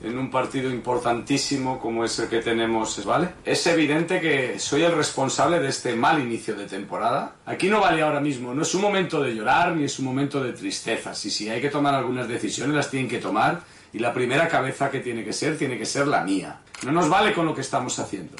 [0.03, 3.29] en un partido importantísimo como es el que tenemos, ¿vale?
[3.45, 7.35] Es evidente que soy el responsable de este mal inicio de temporada.
[7.45, 10.43] Aquí no vale ahora mismo, no es un momento de llorar ni es un momento
[10.43, 11.13] de tristeza.
[11.13, 13.61] Si, si hay que tomar algunas decisiones, las tienen que tomar
[13.93, 16.61] y la primera cabeza que tiene que ser, tiene que ser la mía.
[16.83, 18.37] No nos vale con lo que estamos haciendo.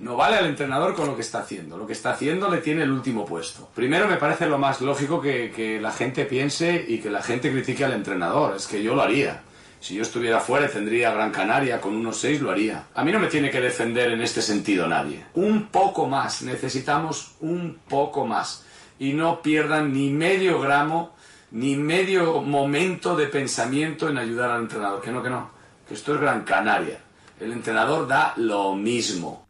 [0.00, 1.76] No vale al entrenador con lo que está haciendo.
[1.76, 3.68] Lo que está haciendo le tiene el último puesto.
[3.74, 7.52] Primero me parece lo más lógico que, que la gente piense y que la gente
[7.52, 8.56] critique al entrenador.
[8.56, 9.42] Es que yo lo haría.
[9.80, 12.84] Si yo estuviera fuera y tendría Gran Canaria con unos seis, lo haría.
[12.94, 15.24] A mí no me tiene que defender en este sentido nadie.
[15.34, 18.64] Un poco más, necesitamos un poco más.
[18.98, 21.14] Y no pierdan ni medio gramo,
[21.50, 25.00] ni medio momento de pensamiento en ayudar al entrenador.
[25.00, 25.50] Que no, que no.
[25.88, 27.00] Que esto es Gran Canaria.
[27.40, 29.46] El entrenador da lo mismo.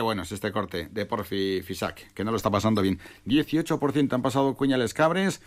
[0.00, 2.98] Bueno es este corte de Porfi Fisac, que no lo está pasando bien.
[3.26, 5.40] 18% han pasado Cuñales Cabres.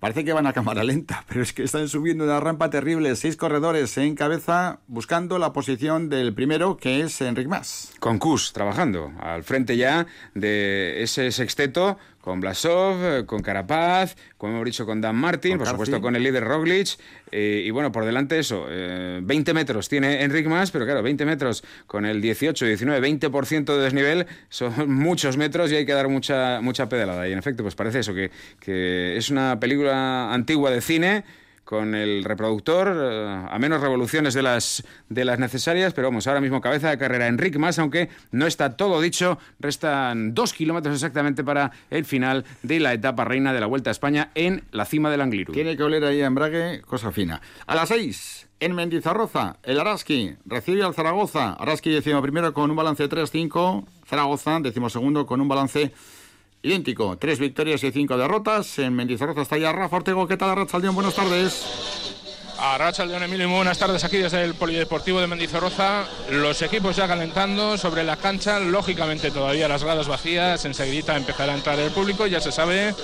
[0.00, 3.16] Parece que van a cámara lenta, pero es que están subiendo una rampa terrible.
[3.16, 7.94] Seis corredores en cabeza buscando la posición del primero, que es Enric Mas.
[8.00, 14.64] Con Kus trabajando al frente ya de ese sexteto con Blasov, con Carapaz, como hemos
[14.64, 16.96] dicho, con Dan Martin, por supuesto con el líder Roglic.
[17.30, 21.26] Eh, y bueno, por delante eso, 20 eh, metros tiene Enric Mas, pero claro, 20
[21.26, 26.08] metros con el 18, 19, 20% de desnivel son muchos metros y hay que dar
[26.08, 27.28] mucha, mucha pedalada.
[27.28, 31.24] Y en efecto, pues parece eso, que, que es una película antigua de cine
[31.64, 36.40] con el reproductor eh, a menos revoluciones de las, de las necesarias, pero vamos, ahora
[36.40, 41.42] mismo cabeza de carrera Enrique Más, aunque no está todo dicho, restan dos kilómetros exactamente
[41.44, 45.10] para el final de la etapa reina de la Vuelta a España en la cima
[45.10, 45.52] del Angliru.
[45.52, 47.40] Tiene que oler ahí a embrague, cosa fina.
[47.66, 51.52] A las seis, en Mendizarroza, el Araski recibe al Zaragoza.
[51.54, 55.92] Araski decimo primero con un balance 3-5, Zaragoza decimo segundo con un balance
[56.64, 57.16] idéntico.
[57.18, 58.78] Tres victorias y cinco derrotas.
[58.78, 60.26] En Mendizorroza está ya Rafa Ortego.
[60.26, 60.94] ¿Qué tal, Rachaldeón?
[60.94, 61.62] Buenas tardes.
[62.58, 66.06] A Rachaldeón Emilio, buenas tardes aquí desde el Polideportivo de Mendizorroza.
[66.30, 68.58] Los equipos ya calentando sobre la cancha.
[68.58, 70.64] Lógicamente todavía las gradas vacías.
[70.64, 72.26] Enseguida empezará a entrar el público.
[72.26, 72.94] Ya se sabe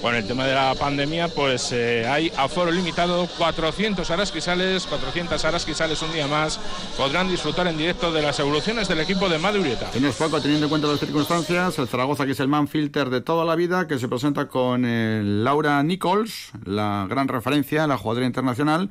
[0.00, 6.02] con el tema de la pandemia, pues eh, hay aforo limitado, 400 arasquisales, 400 arasquisales
[6.02, 6.60] un día más,
[6.96, 9.90] podrán disfrutar en directo de las evoluciones del equipo de Madurieta.
[9.94, 13.20] En poco, teniendo en cuenta las circunstancias, el Zaragoza, que es el man filter de
[13.20, 18.26] toda la vida, que se presenta con eh, Laura Nichols, la gran referencia, la jugadora
[18.26, 18.90] internacional,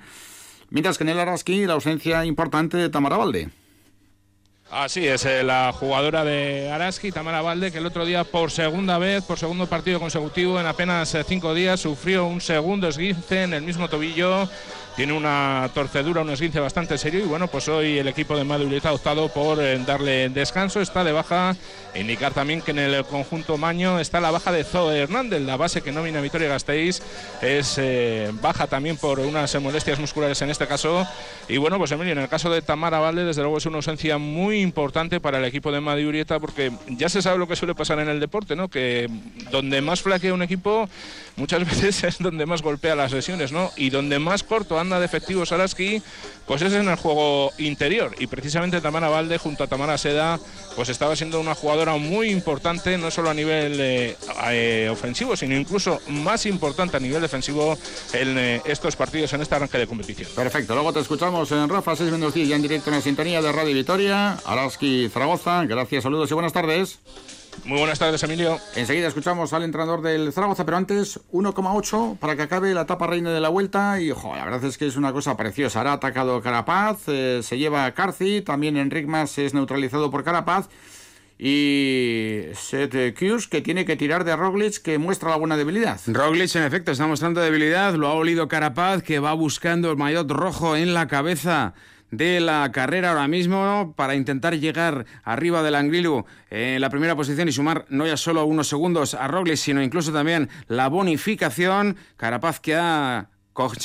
[0.69, 3.49] mientras que en el Araski la ausencia importante de Tamara Valde.
[4.71, 8.97] Así es, eh, la jugadora de Araski, Tamara Valde, que el otro día por segunda
[8.97, 13.53] vez, por segundo partido consecutivo, en apenas eh, cinco días, sufrió un segundo esguince en
[13.53, 14.49] el mismo tobillo
[14.95, 18.85] tiene una torcedura, un esguince bastante serio y bueno, pues hoy el equipo de Madrid
[18.85, 21.55] ha optado por eh, darle descanso, está de baja,
[21.95, 25.81] indicar también que en el conjunto Maño está la baja de Zoe Hernández, la base
[25.81, 27.01] que nomina Vitoria Gasteiz,
[27.41, 31.05] es eh, baja también por unas molestias musculares en este caso.
[31.49, 34.17] Y bueno, pues Emilio, en el caso de Tamara Valde, desde luego es una ausencia
[34.17, 37.99] muy importante para el equipo de Madurieta porque ya se sabe lo que suele pasar
[37.99, 38.69] en el deporte, ¿no?
[38.69, 39.09] Que
[39.51, 40.89] donde más flaquea un equipo
[41.35, 43.71] muchas veces es donde más golpea las lesiones, ¿no?
[43.75, 46.01] Y donde más corto anda de efectivos Araski,
[46.45, 48.15] pues es en el juego interior.
[48.19, 50.39] Y precisamente Tamara Valde junto a Tamara Seda,
[50.75, 54.17] pues estaba siendo una jugadora muy importante, no solo a nivel eh,
[54.51, 57.77] eh, ofensivo, sino incluso más importante a nivel defensivo
[58.13, 60.29] en eh, estos partidos, en este arranque de competición.
[60.35, 63.41] Perfecto, luego te escuchamos en Rafa 6 menos 10 ya en directo en la sintonía
[63.41, 65.65] de Radio Vitoria, Araski Zaragoza.
[65.65, 66.99] Gracias, saludos y buenas tardes.
[67.65, 68.59] Muy buenas tardes, Emilio.
[68.75, 73.31] Enseguida escuchamos al entrenador del Zaragoza, pero antes 1,8 para que acabe la etapa reina
[73.31, 73.99] de la vuelta.
[73.99, 75.79] Y ojo, la verdad es que es una cosa preciosa.
[75.79, 80.23] Ahora ha atacado Carapaz, eh, se lleva a Carci, también Enric Mas es neutralizado por
[80.23, 80.69] Carapaz.
[81.39, 85.99] Y Seth Kurs, que tiene que tirar de Roglic, que muestra alguna debilidad.
[86.05, 87.95] Roglic, en efecto, está mostrando debilidad.
[87.95, 91.73] Lo ha olido Carapaz, que va buscando el maillot rojo en la cabeza
[92.11, 97.47] de la carrera ahora mismo para intentar llegar arriba del Anglilu en la primera posición
[97.47, 101.97] y sumar no ya solo unos segundos a Roglic, sino incluso también la bonificación.
[102.17, 103.29] Carapaz que ha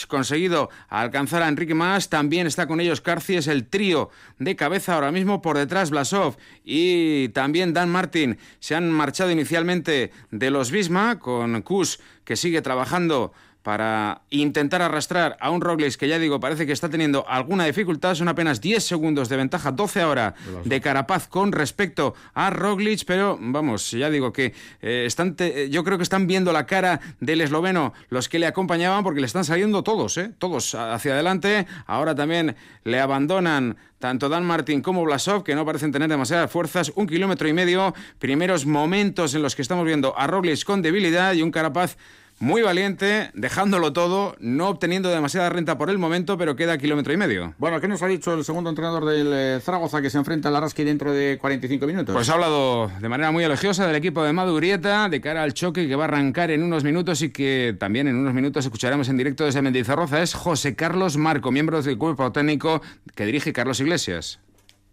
[0.09, 2.09] conseguido alcanzar a Enrique Mas.
[2.09, 5.41] También está con ellos Carci, es el trío de cabeza ahora mismo.
[5.41, 11.63] Por detrás Blasov y también Dan Martin se han marchado inicialmente de los Bisma con
[11.63, 13.33] Kus que sigue trabajando
[13.63, 18.15] para intentar arrastrar a un Roglic que ya digo parece que está teniendo alguna dificultad.
[18.15, 20.35] Son apenas 10 segundos de ventaja, 12 ahora
[20.65, 25.37] de Carapaz con respecto a Roglic, pero vamos, ya digo que eh, están
[25.71, 29.27] yo creo que están viendo la cara del esloveno los que le acompañaban porque le
[29.27, 30.33] están saliendo todos, ¿eh?
[30.39, 31.67] todos hacia adelante.
[31.87, 36.91] Ahora también le abandonan tanto Dan Martin como Blasov, que no parecen tener demasiadas fuerzas.
[36.95, 41.35] Un kilómetro y medio, primeros momentos en los que estamos viendo a Roglic con debilidad
[41.35, 41.97] y un Carapaz
[42.41, 47.19] muy valiente, dejándolo todo, no obteniendo demasiada renta por el momento, pero queda kilómetro y
[47.19, 47.55] medio.
[47.59, 50.57] Bueno, ¿qué nos ha dicho el segundo entrenador del eh, Zaragoza que se enfrenta al
[50.57, 52.15] Araski dentro de 45 minutos?
[52.15, 55.87] Pues ha hablado de manera muy elogiosa del equipo de Madurieta de cara al choque
[55.87, 59.19] que va a arrancar en unos minutos y que también en unos minutos escucharemos en
[59.19, 60.23] directo desde Mendizarroza.
[60.23, 62.81] Es José Carlos Marco, miembro del cuerpo técnico
[63.15, 64.41] que dirige Carlos Iglesias.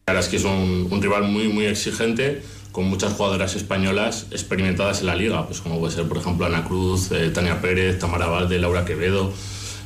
[0.05, 2.41] Araski es un, un rival muy, muy exigente
[2.77, 6.63] con muchas jugadoras españolas experimentadas en la liga, pues como puede ser, por ejemplo, Ana
[6.63, 9.33] Cruz, eh, Tania Pérez, Tamara Valde, Laura Quevedo.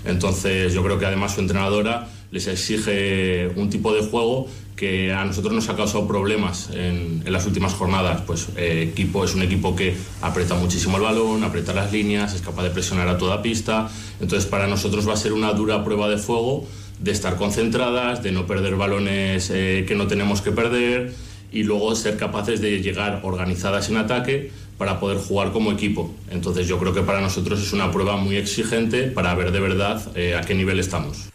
[0.04, 5.24] Entonces, yo creo que además su entrenadora les exige un tipo de juego que a
[5.24, 8.24] nosotros nos ha causado problemas en, las últimas jornadas.
[8.28, 12.42] Pues eh, equipo es un equipo que aprieta muchísimo el balón, aprieta las líneas, es
[12.42, 13.90] capaz de presionar a toda pista.
[14.20, 16.68] Entonces, para nosotros va a ser una dura prueba de fuego
[17.00, 21.14] de estar concentradas, de no perder balones eh, que no tenemos que perder
[21.52, 26.14] y luego ser capaces de llegar organizadas en ataque para poder jugar como equipo.
[26.30, 30.02] Entonces yo creo que para nosotros es una prueba muy exigente para ver de verdad
[30.16, 31.30] eh, a qué nivel estamos.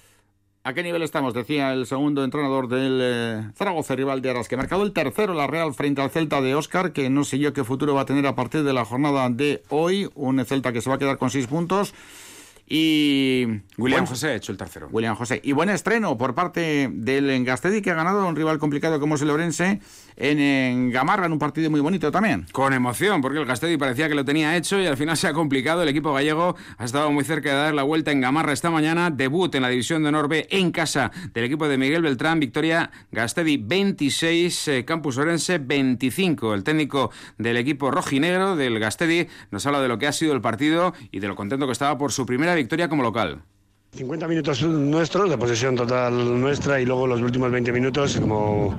[0.65, 1.33] ¿A qué nivel estamos?
[1.33, 5.47] Decía el segundo entrenador del eh, Zaragoza rival de Aras, que marcado el tercero la
[5.47, 8.27] Real frente al Celta de Oscar, que no sé yo qué futuro va a tener
[8.27, 10.11] a partir de la jornada de hoy.
[10.17, 11.95] Un Celta que se va a quedar con seis puntos.
[12.69, 13.47] Y
[13.79, 14.89] William José ha hecho el tercero.
[14.91, 15.41] William José.
[15.45, 19.15] Y buen estreno por parte del Engastedi, que ha ganado a un rival complicado como
[19.15, 19.81] es el Orense
[20.17, 22.47] en, Gamarra, en un partido muy bonito también.
[22.53, 25.33] Con emoción, porque el Gastedi parecía que lo tenía hecho y al final se ha
[25.33, 25.83] complicado.
[25.83, 29.11] El equipo gallego ha estado muy cerca de dar la vuelta en Gamarra esta mañana.
[29.11, 32.41] Debut en la división de honor B en casa del equipo de Miguel Beltrán.
[32.41, 36.55] Victoria Gastedi 26, eh, Campus Orense 25.
[36.55, 40.41] El técnico del equipo rojinegro del Gastedi nos habla de lo que ha sido el
[40.41, 43.43] partido y de lo contento que estaba por su primera victoria como local.
[43.97, 48.77] 50 minutos nuestros de posesión total nuestra y luego los últimos 20 minutos como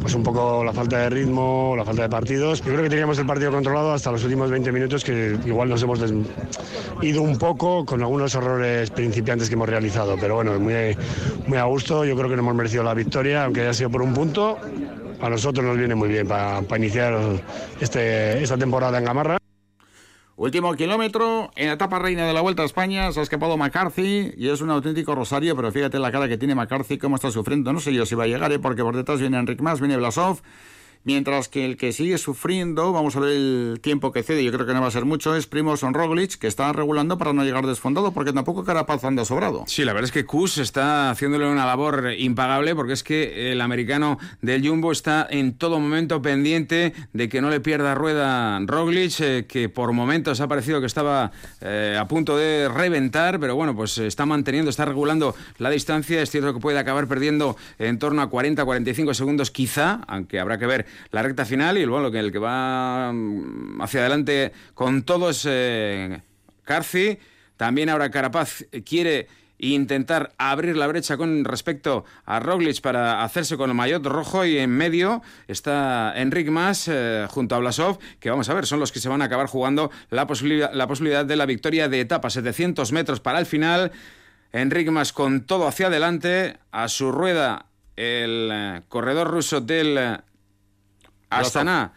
[0.00, 2.60] pues un poco la falta de ritmo, la falta de partidos.
[2.60, 5.82] Yo creo que teníamos el partido controlado hasta los últimos 20 minutos que igual nos
[5.82, 6.00] hemos
[7.02, 10.96] ido un poco con algunos errores principiantes que hemos realizado, pero bueno, muy,
[11.46, 14.02] muy a gusto, yo creo que no hemos merecido la victoria, aunque haya sido por
[14.02, 14.58] un punto.
[15.20, 17.14] A nosotros nos viene muy bien para, iniciar
[17.78, 19.39] este, esta temporada en Gamarra.
[20.40, 24.32] Último kilómetro, en la etapa reina de la Vuelta a España, se ha escapado McCarthy
[24.38, 27.74] y es un auténtico rosario, pero fíjate la cara que tiene McCarthy, cómo está sufriendo.
[27.74, 28.58] No sé yo si va a llegar, ¿eh?
[28.58, 30.40] porque por detrás viene Enric Mas, viene Blasov,
[31.02, 34.66] Mientras que el que sigue sufriendo, vamos a ver el tiempo que cede, yo creo
[34.66, 37.66] que no va a ser mucho, es Primoz Roglic, que está regulando para no llegar
[37.66, 39.64] desfondado, porque tampoco Carapaz anda sobrado.
[39.66, 43.62] Sí, la verdad es que Kus está haciéndole una labor impagable, porque es que el
[43.62, 49.20] americano del Jumbo está en todo momento pendiente de que no le pierda rueda Roglic,
[49.20, 51.32] eh, que por momentos ha parecido que estaba
[51.62, 56.20] eh, a punto de reventar, pero bueno, pues está manteniendo, está regulando la distancia.
[56.20, 60.66] Es cierto que puede acabar perdiendo en torno a 40-45 segundos, quizá, aunque habrá que
[60.66, 65.46] ver la recta final y bueno, el que va mm, hacia adelante con todo es
[65.48, 66.20] eh,
[66.64, 67.18] Carci.
[67.56, 69.28] También ahora Carapaz quiere
[69.60, 74.58] intentar abrir la brecha con respecto a Roglic para hacerse con el maillot rojo y
[74.58, 78.90] en medio está Enric Mas eh, junto a Blasov, que vamos a ver, son los
[78.90, 82.30] que se van a acabar jugando la posibilidad, la posibilidad de la victoria de etapa,
[82.30, 83.92] 700 metros para el final.
[84.52, 87.66] Enric Mas con todo hacia adelante, a su rueda
[87.96, 90.20] el eh, corredor ruso del
[91.30, 91.92] Astana.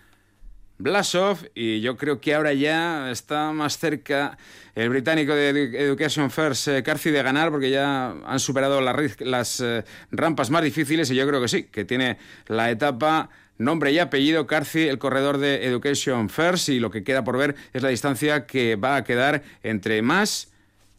[0.77, 4.37] Blasov y yo creo que ahora ya está más cerca
[4.75, 9.85] el británico de Education First, eh, Carci, de ganar porque ya han superado las eh,
[10.11, 12.17] rampas más difíciles y yo creo que sí, que tiene
[12.47, 17.23] la etapa nombre y apellido Carci, el corredor de Education First y lo que queda
[17.23, 20.51] por ver es la distancia que va a quedar entre más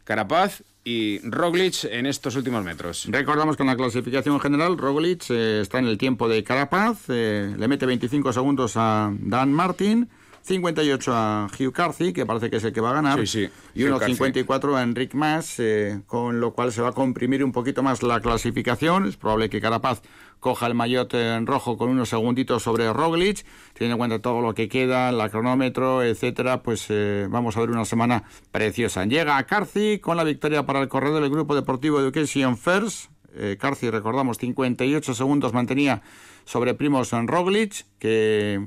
[0.05, 3.07] Carapaz y Roglic en estos últimos metros.
[3.09, 7.53] Recordamos que en la clasificación general Roglic eh, está en el tiempo de Carapaz, eh,
[7.57, 10.07] le mete 25 segundos a Dan Martin,
[10.45, 13.49] 58 a Hugh Carthy, que parece que es el que va a ganar, Sí, sí,
[13.73, 14.13] y Carthy.
[14.13, 18.03] 1.54 a Enric Mas, eh, con lo cual se va a comprimir un poquito más
[18.03, 19.07] la clasificación.
[19.07, 20.03] Es probable que Carapaz
[20.39, 23.43] coja el maillot en rojo con unos segunditos sobre Roglic,
[23.73, 27.71] teniendo en cuenta todo lo que queda, la cronómetro, etcétera, pues eh, vamos a ver
[27.71, 29.03] una semana preciosa.
[29.05, 33.09] Llega a Carthy con la victoria para el corredor del Grupo Deportivo Education First.
[33.33, 36.03] Eh, Carthy, recordamos, 58 segundos mantenía
[36.45, 38.63] sobre Primos Roglic, que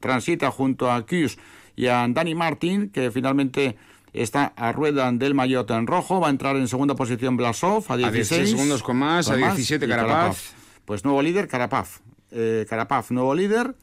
[0.00, 1.38] transita junto a Kus
[1.74, 3.76] y a Dani Martin, que finalmente
[4.12, 6.20] está a rueda del maillot en rojo.
[6.20, 9.84] Va a entrar en segunda posición Blasov a 16, 16 segundos con más, a 17
[9.84, 10.54] y Carapaz.
[10.84, 12.00] Pues nuevo líder, Carapaz.
[12.30, 13.74] Eh, Carapaz, nuevo líder.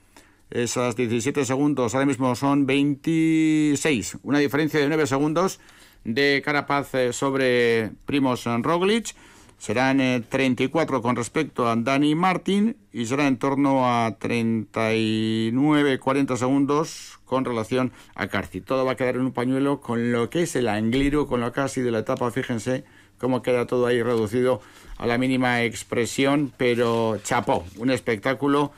[0.50, 4.18] Esas 17 segundos ahora mismo son 26.
[4.24, 5.60] Una diferencia de 9 segundos
[6.04, 9.16] de Carapaz eh, sobre Primos Roglic.
[9.64, 17.22] Serán eh, 34 con respecto a Dani Martin y será en torno a 39-40 segundos
[17.24, 18.60] con relación a Carci.
[18.60, 21.54] Todo va a quedar en un pañuelo con lo que es el Angliru, con lo
[21.54, 22.30] casi de la etapa.
[22.30, 22.84] Fíjense
[23.18, 24.60] cómo queda todo ahí reducido
[24.98, 28.74] a la mínima expresión, pero chapó, un espectáculo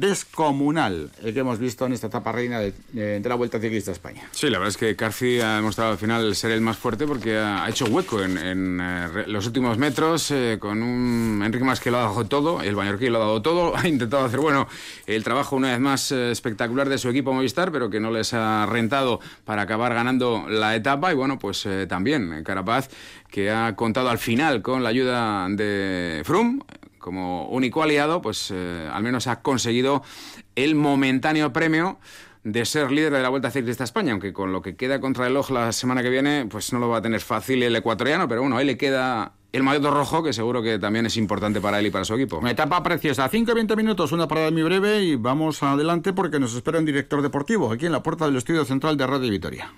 [0.00, 4.28] descomunal el que hemos visto en esta etapa reina de, la Vuelta Ciclista a España.
[4.30, 7.36] Sí, la verdad es que Carci ha demostrado al final ser el más fuerte porque
[7.36, 11.98] ha hecho hueco en, eh, los últimos metros eh, con un Enrique Más que lo
[11.98, 14.68] ha dado todo, el Mallorquín lo ha dado todo, ha intentado hacer, bueno,
[15.06, 18.32] el trabajo una vez más eh, espectacular de su equipo Movistar, pero que no les
[18.34, 22.88] ha rentado para acabar ganando la etapa y bueno, pues también Carapaz
[23.30, 26.60] que ha contado al final con la ayuda de Froome
[27.06, 30.02] como único aliado, pues eh, al menos ha conseguido
[30.56, 32.00] el momentáneo premio
[32.42, 35.22] de ser líder de la Vuelta Ciclista a España, aunque con lo que queda contra
[35.22, 38.26] el reloj la semana que viene, pues no lo va a tener fácil el ecuatoriano,
[38.26, 41.78] pero bueno, ahí le queda el maillot rojo, que seguro que también es importante para
[41.78, 42.38] él y para su equipo.
[42.38, 43.28] Una etapa preciosa.
[43.28, 46.86] 5 y 20 minutos, una parada muy breve y vamos adelante porque nos espera un
[46.86, 49.72] director deportivo aquí en la puerta del estudio central de Radio Vitoria.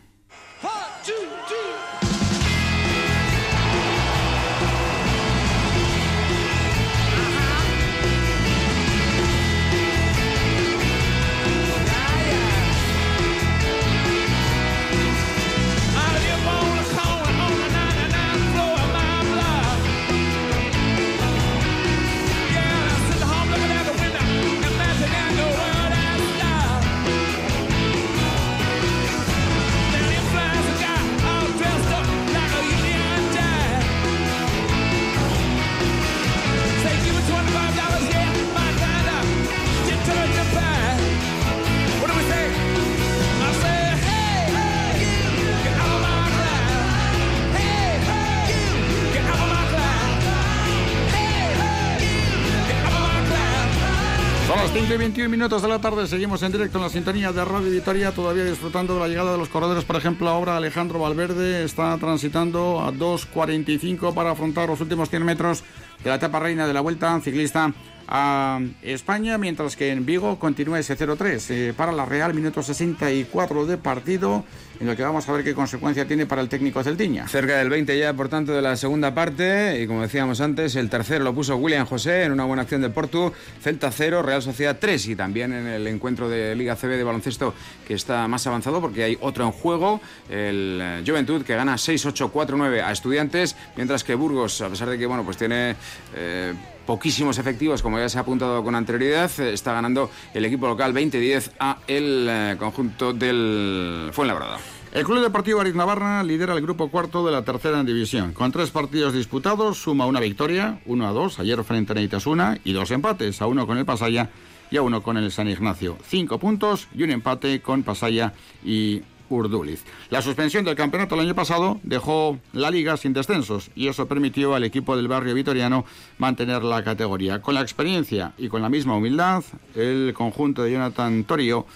[54.89, 57.30] Son las 5 y 21 minutos de la tarde, seguimos en directo en la sintonía
[57.30, 59.84] de Radio Vitoria, todavía disfrutando de la llegada de los corredores.
[59.84, 65.62] Por ejemplo, ahora Alejandro Valverde está transitando a 2.45 para afrontar los últimos 100 metros
[66.03, 67.74] de la etapa reina de la Vuelta Ciclista
[68.09, 73.66] a España, mientras que en Vigo continúa ese 0-3 eh, para la Real, minuto 64
[73.66, 74.44] de partido,
[74.80, 77.28] en lo que vamos a ver qué consecuencia tiene para el técnico Celtiña.
[77.28, 79.82] Cerca del 20 ya, por tanto, de la segunda parte.
[79.82, 82.92] Y como decíamos antes, el tercero lo puso William José en una buena acción del
[82.92, 83.32] Porto.
[83.61, 85.09] Celta 0, Real Sociedad 3.
[85.09, 87.54] Y también en el encuentro de Liga CB de baloncesto
[87.86, 90.00] que está más avanzado porque hay otro en juego.
[90.30, 93.56] El eh, Juventud que gana 6-8-4-9 a Estudiantes.
[93.76, 95.74] Mientras que Burgos, a pesar de que bueno, pues tiene
[96.14, 96.54] eh,
[96.89, 100.95] poquísimos efectivos, como ya se ha apuntado con anterioridad, eh, está ganando el equipo local
[100.95, 104.57] 20-10 a el eh, conjunto del Fuenlabrada.
[104.93, 108.32] El Club Deportivo Ariz Navarra lidera el grupo cuarto de la tercera división.
[108.32, 112.72] Con tres partidos disputados, suma una victoria, 1 a 2, ayer frente a Neitasuna, y
[112.72, 114.30] dos empates, a uno con el Pasaya
[114.70, 115.99] y a uno con el San Ignacio.
[116.07, 118.32] Cinco puntos y un empate con Pasaya
[118.64, 119.85] y Urduliz.
[120.11, 124.55] La suspensión del campeonato el año pasado dejó la liga sin descensos y eso permitió
[124.55, 125.85] al equipo del barrio vitoriano
[126.18, 127.41] mantener la categoría.
[127.41, 131.66] Con la experiencia y con la misma humildad, el conjunto de Jonathan Torio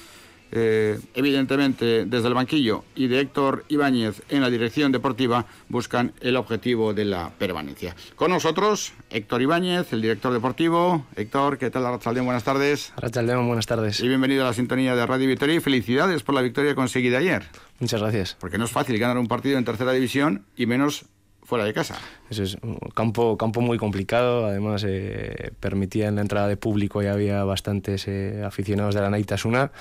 [0.53, 6.36] eh, evidentemente desde el banquillo y de Héctor Ibáñez en la dirección deportiva buscan el
[6.36, 7.96] objetivo de la permanencia.
[8.16, 11.07] Con nosotros Héctor Ibáñez, el director deportivo.
[11.16, 11.86] Héctor, ¿qué tal?
[11.86, 12.92] Arrachaldeón, buenas tardes.
[12.96, 14.00] Arrachaldeón, buenas tardes.
[14.00, 17.44] Y bienvenido a la sintonía de Radio Victoria y felicidades por la victoria conseguida ayer.
[17.80, 18.36] Muchas gracias.
[18.38, 21.07] Porque no es fácil ganar un partido en tercera división y menos
[21.44, 21.98] fuera de casa.
[22.30, 27.03] Eso es un campo, campo muy complicado, además eh, permitía en la entrada de público
[27.03, 29.72] y había bastantes eh, aficionados de la Naitasuna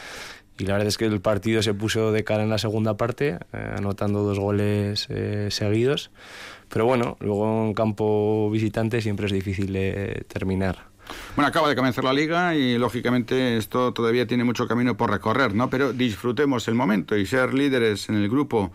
[0.62, 3.40] y la verdad es que el partido se puso de cara en la segunda parte,
[3.52, 6.12] eh, anotando dos goles eh, seguidos.
[6.70, 10.86] Pero bueno, luego en campo visitante siempre es difícil de terminar.
[11.36, 15.56] Bueno, acaba de comenzar la liga y lógicamente esto todavía tiene mucho camino por recorrer,
[15.56, 15.68] ¿no?
[15.72, 18.72] Pero disfrutemos el momento y ser líderes en el grupo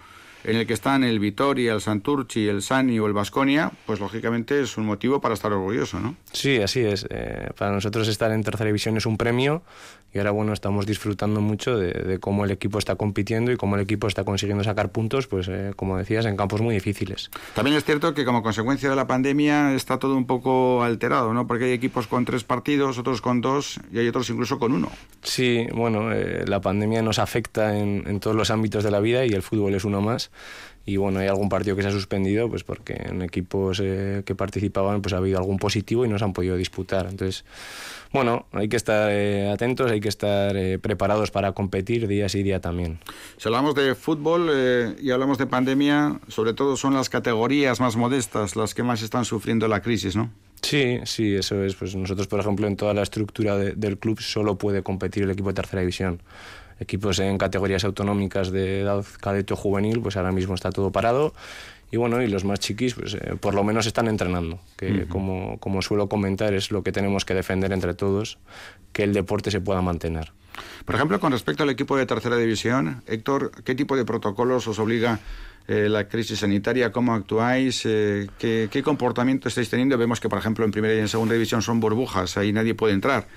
[0.47, 4.61] en el que están el Vitoria, el Santurci, el Sani o el Vasconia, pues lógicamente
[4.61, 6.15] es un motivo para estar orgulloso, ¿no?
[6.33, 7.05] Sí, así es.
[7.11, 9.63] Eh, para nosotros estar en tercera división es un premio
[10.13, 13.83] y ahora bueno estamos disfrutando mucho de, cómo el equipo está compitiendo y cómo el
[13.83, 17.31] equipo está consiguiendo sacar puntos, pues eh, como decías, en campos muy difíciles.
[17.55, 21.47] También es cierto que como consecuencia de la pandemia está todo un poco alterado, ¿no?
[21.47, 24.91] Porque hay equipos con tres partidos, otros con dos y hay otros incluso con uno.
[25.23, 29.27] Sí, bueno, eh, la pandemia nos afecta en, en todos los ámbitos de la vida
[29.27, 30.31] y el fútbol es uno más
[30.87, 34.37] y bueno, hay algún partido que se ha suspendido pues porque en equipos eh, que
[34.37, 37.09] participaban pues ha habido algún positivo y no se han podido disputar.
[37.11, 37.45] Entonces,
[38.13, 42.45] bueno, hay que estar eh, atentos, hay que estar eh, preparados para competir día sí
[42.45, 43.01] día también.
[43.37, 48.55] Si hablamos de fútbol y hablamos de pandemia, sobre todo son las categorías más modestas
[48.55, 50.31] las que más están sufriendo la crisis, ¿no?
[50.63, 51.75] Sí, sí, eso es.
[51.75, 55.49] Pues nosotros, por ejemplo, en toda la estructura del club solo puede competir el equipo
[55.49, 56.21] de tercera división
[56.81, 61.35] equipos en categorías autonómicas de edad cadete o juvenil, pues ahora mismo está todo parado.
[61.91, 65.59] Y bueno, y los más chiquis, pues eh, por lo menos están entrenando, que como,
[65.61, 68.39] como suelo comentar, es lo que tenemos que defender entre todos,
[68.93, 70.33] que el deporte se pueda mantener.
[70.85, 74.79] Por ejemplo, con respecto al equipo de tercera división, Héctor, ¿qué tipo de protocolos os
[74.79, 75.21] obliga
[75.69, 76.91] eh, la crisis sanitaria?
[76.91, 77.83] ¿Cómo actuáis?
[77.85, 79.97] Eh, ¿qué, ¿Qué comportamiento estáis teniendo?
[79.97, 82.95] Vemos que, por ejemplo, en primera y en segunda división son burbujas, ahí nadie puede
[82.95, 83.29] entrar.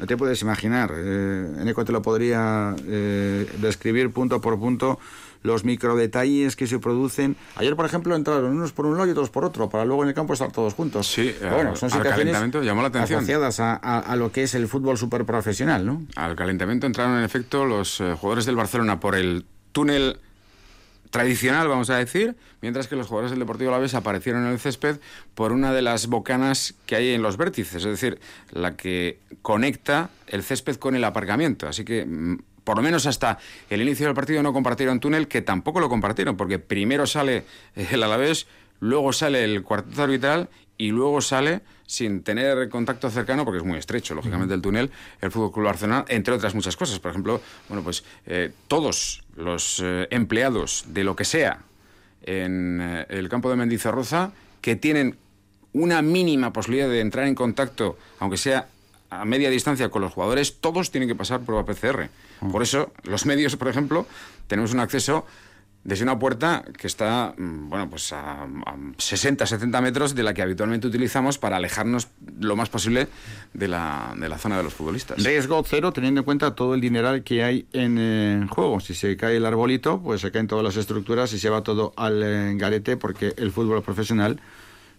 [0.00, 0.92] No te puedes imaginar.
[0.96, 4.98] Eh, Eneco te lo podría eh, describir punto por punto
[5.42, 7.36] los microdetalles que se producen.
[7.56, 10.08] Ayer, por ejemplo, entraron unos por un lado y otros por otro, para luego en
[10.08, 11.06] el campo estar todos juntos.
[11.06, 13.18] Sí, bueno, son al calentamiento llamó la atención.
[13.18, 16.02] asociadas a, lo que es el fútbol super profesional, ¿no?
[16.16, 20.18] Al calentamiento entraron, en efecto, los eh, jugadores del Barcelona por el túnel
[21.10, 24.98] tradicional, vamos a decir, mientras que los jugadores del Deportivo Alavés aparecieron en el césped
[25.34, 28.20] por una de las bocanas que hay en los vértices, es decir,
[28.52, 31.68] la que conecta el césped con el aparcamiento.
[31.68, 33.38] Así que mm, por lo menos hasta
[33.68, 37.44] el inicio del partido no compartieron túnel, que tampoco lo compartieron, porque primero sale
[37.74, 38.46] el Alavés,
[38.78, 40.48] luego sale el cuarteto arbitral
[40.78, 45.32] y luego sale sin tener contacto cercano, porque es muy estrecho, lógicamente, el túnel, el
[45.32, 47.00] Fútbol Club Barcelona, entre otras muchas cosas.
[47.00, 51.58] Por ejemplo, bueno, pues eh, todos los eh, empleados de lo que sea
[52.22, 54.30] en eh, el campo de Mendizorroza
[54.60, 55.16] que tienen
[55.72, 58.68] una mínima posibilidad de entrar en contacto, aunque sea
[59.10, 62.08] a media distancia con los jugadores, todos tienen que pasar prueba PCR.
[62.52, 64.06] Por eso, los medios, por ejemplo,
[64.46, 65.26] tenemos un acceso
[65.82, 68.46] desde una puerta que está mm, bueno pues a,
[68.98, 72.08] 60 70 metros de la que habitualmente utilizamos para alejarnos
[72.38, 73.08] lo más posible
[73.54, 75.22] de la, de la zona de los futbolistas.
[75.22, 78.80] Riesgo cero teniendo en cuenta todo el dineral que hay en eh, juego.
[78.80, 81.92] Si se cae el arbolito, pues se caen todas las estructuras y se va todo
[81.96, 84.40] al eh, garete porque el fútbol profesional,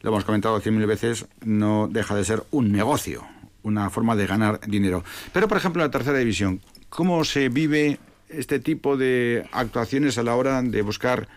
[0.02, 3.24] lo hemos comentado cien mil veces, no deja de ser un negocio,
[3.62, 5.04] una forma de ganar dinero.
[5.32, 6.60] Pero por ejemplo en la tercera división,
[6.90, 8.00] ¿cómo se vive
[8.34, 11.28] este tipo de actuaciones a la hora de buscar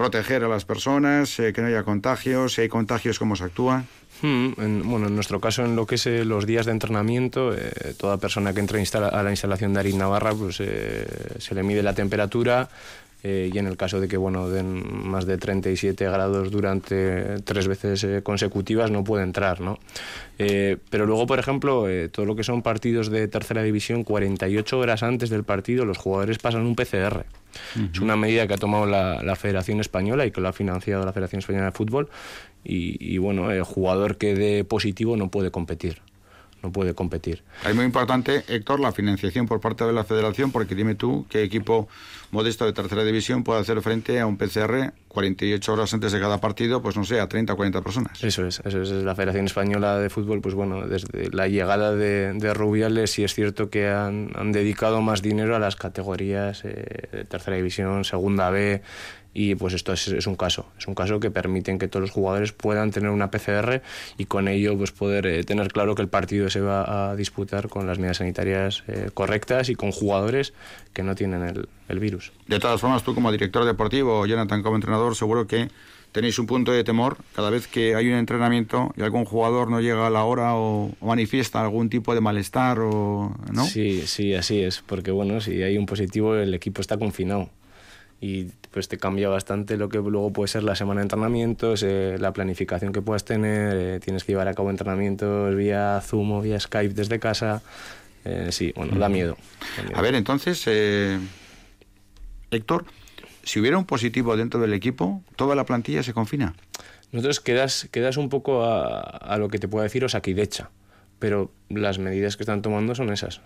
[0.00, 3.84] proteger a las personas, eh, que no haya contagios, si hay contagios, cómo se actúa?
[4.22, 4.52] Hmm,
[4.88, 8.16] bueno, en nuestro caso, en lo que es eh, los días de entrenamiento, eh, toda
[8.16, 12.70] persona que entra a la instalación de Arin Navarra, pues se le mide la temperatura,
[13.22, 17.68] eh, y en el caso de que bueno den más de 37 grados durante tres
[17.68, 19.78] veces eh, consecutivas no puede entrar ¿no?
[20.38, 25.02] Eh, pero luego por ejemplo todo lo que son partidos de tercera división 48 horas
[25.02, 27.24] antes del partido los jugadores pasan un PCR
[27.92, 31.12] es una medida que ha tomado la, Federación Española y que lo ha financiado la
[31.12, 32.08] Federación Española de Fútbol.
[32.62, 36.00] Y, y bueno el jugador que dé positivo no puede competir
[36.62, 37.42] no puede competir.
[37.66, 41.42] Es muy importante, Héctor, la financiación por parte de la federación, porque dime tú qué
[41.42, 41.88] equipo
[42.30, 46.38] modesto de tercera división puede hacer frente a un PCR 48 horas antes de cada
[46.38, 48.22] partido, pues no sé, a 30 o 40 personas.
[48.22, 48.90] Eso es, eso es.
[48.90, 53.34] La Federación Española de Fútbol, pues bueno, desde la llegada de, de Rubiales sí es
[53.34, 58.50] cierto que han, han, dedicado más dinero a las categorías eh, de tercera división, segunda
[58.50, 58.82] B,
[59.32, 62.52] y pues esto es, un caso, es un caso que permiten que todos los jugadores
[62.52, 63.82] puedan tener una PCR
[64.18, 67.68] y con ello pues poder eh, tener claro que el partido se va a disputar
[67.68, 70.52] con las medidas sanitarias eh, correctas y con jugadores
[70.92, 72.32] que no tienen el, el, virus.
[72.48, 75.68] De todas formas, tú como director deportivo, Jonathan como entrenador, seguro que
[76.10, 79.80] tenéis un punto de temor cada vez que hay un entrenamiento y algún jugador no
[79.80, 83.64] llega a la hora o, o manifiesta algún tipo de malestar o no.
[83.64, 87.48] Sí, sí, así es, porque bueno, si hay un positivo el equipo está confinado
[88.20, 92.16] y pues te cambia bastante lo que luego puede ser la semana de entrenamientos, eh,
[92.18, 96.40] la planificación que puedas tener, eh, tienes que llevar a cabo entrenamientos vía Zoom o
[96.40, 97.62] vía Skype desde casa.
[98.24, 99.36] Eh, sí, bueno, da miedo,
[99.94, 100.68] A ver, entonces,
[102.50, 102.84] Héctor,
[103.42, 106.54] si hubiera un positivo dentro del equipo, ¿toda la plantilla se confina?
[107.12, 110.70] Nosotros quedas, quedas un poco a, a lo que te puedo decir Osakidecha
[111.20, 113.40] pero las medidas que están tomando son esas.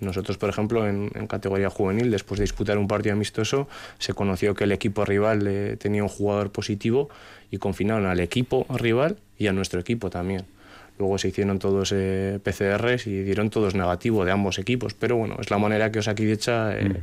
[0.00, 3.68] Nosotros, por ejemplo, en, categoría juvenil, después de disputar un partido amistoso,
[3.98, 7.08] se conoció que el equipo rival eh, tenía un jugador positivo
[7.50, 10.46] y confinaron al equipo rival y a nuestro equipo también.
[10.98, 14.94] Luego se hicieron todos eh, PCRs y dieron todos negativo de ambos equipos.
[14.94, 17.00] Pero bueno, es la manera que Osakidecha eh,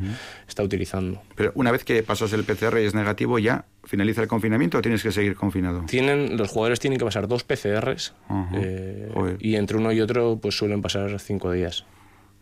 [0.48, 1.22] está utilizando.
[1.36, 4.82] Pero una vez que pasas el PCR y es negativo, ¿ya finaliza el confinamiento o
[4.82, 5.86] tienes que seguir confinado?
[5.88, 8.14] Tienen, los jugadores tienen que pasar dos PCRs
[8.56, 11.86] eh, y entre uno y otro pues suelen pasar cinco días.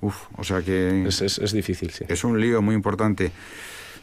[0.04, 1.06] Uf, o sea que...
[1.08, 2.04] Es, es, difícil, sí.
[2.10, 3.32] Es un lío muy importante.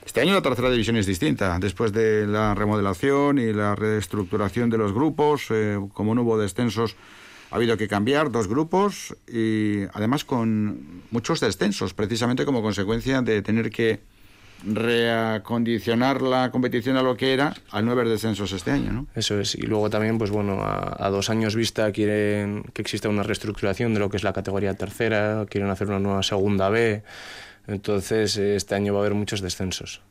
[0.05, 1.59] Este año la tercera división es distinta.
[1.61, 5.49] Después de la remodelación y la reestructuración de los grupos,
[5.93, 6.97] como no hubo descensos,
[7.51, 13.43] ha habido que cambiar dos grupos y además con muchos descensos, precisamente como consecuencia de
[13.43, 14.01] tener que
[14.65, 19.07] reacondicionar la competición a lo que era no haber descensos este año, ¿no?
[19.15, 19.55] Eso es.
[19.55, 24.01] Y luego también, pues bueno, a, dos años vista quieren que exista una reestructuración de
[24.01, 27.03] lo que es la categoría tercera, quieren hacer una nueva segunda B.
[27.67, 30.03] Entonces, este año va a haber muchos descensos.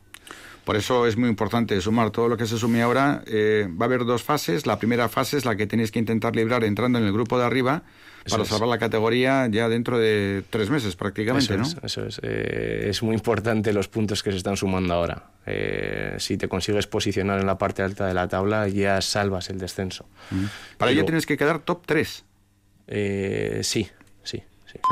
[0.64, 3.22] Por eso es muy importante sumar todo lo que se sume ahora.
[3.26, 4.66] Eh, va a haber dos fases.
[4.66, 7.44] La primera fase es la que tenéis que intentar librar entrando en el grupo de
[7.44, 7.82] arriba
[8.28, 11.62] para salvar la categoría ya dentro de tres meses prácticamente, eso ¿no?
[11.62, 12.20] Es, eso es.
[12.22, 15.30] Eh, es muy importante los puntos que se están sumando ahora.
[15.46, 19.58] Eh, si te consigues posicionar en la parte alta de la tabla, ya salvas el
[19.58, 20.06] descenso.
[20.30, 20.44] Mm.
[20.76, 22.24] Para ello tienes que quedar top 3.
[23.62, 23.88] sí,
[24.22, 24.42] sí.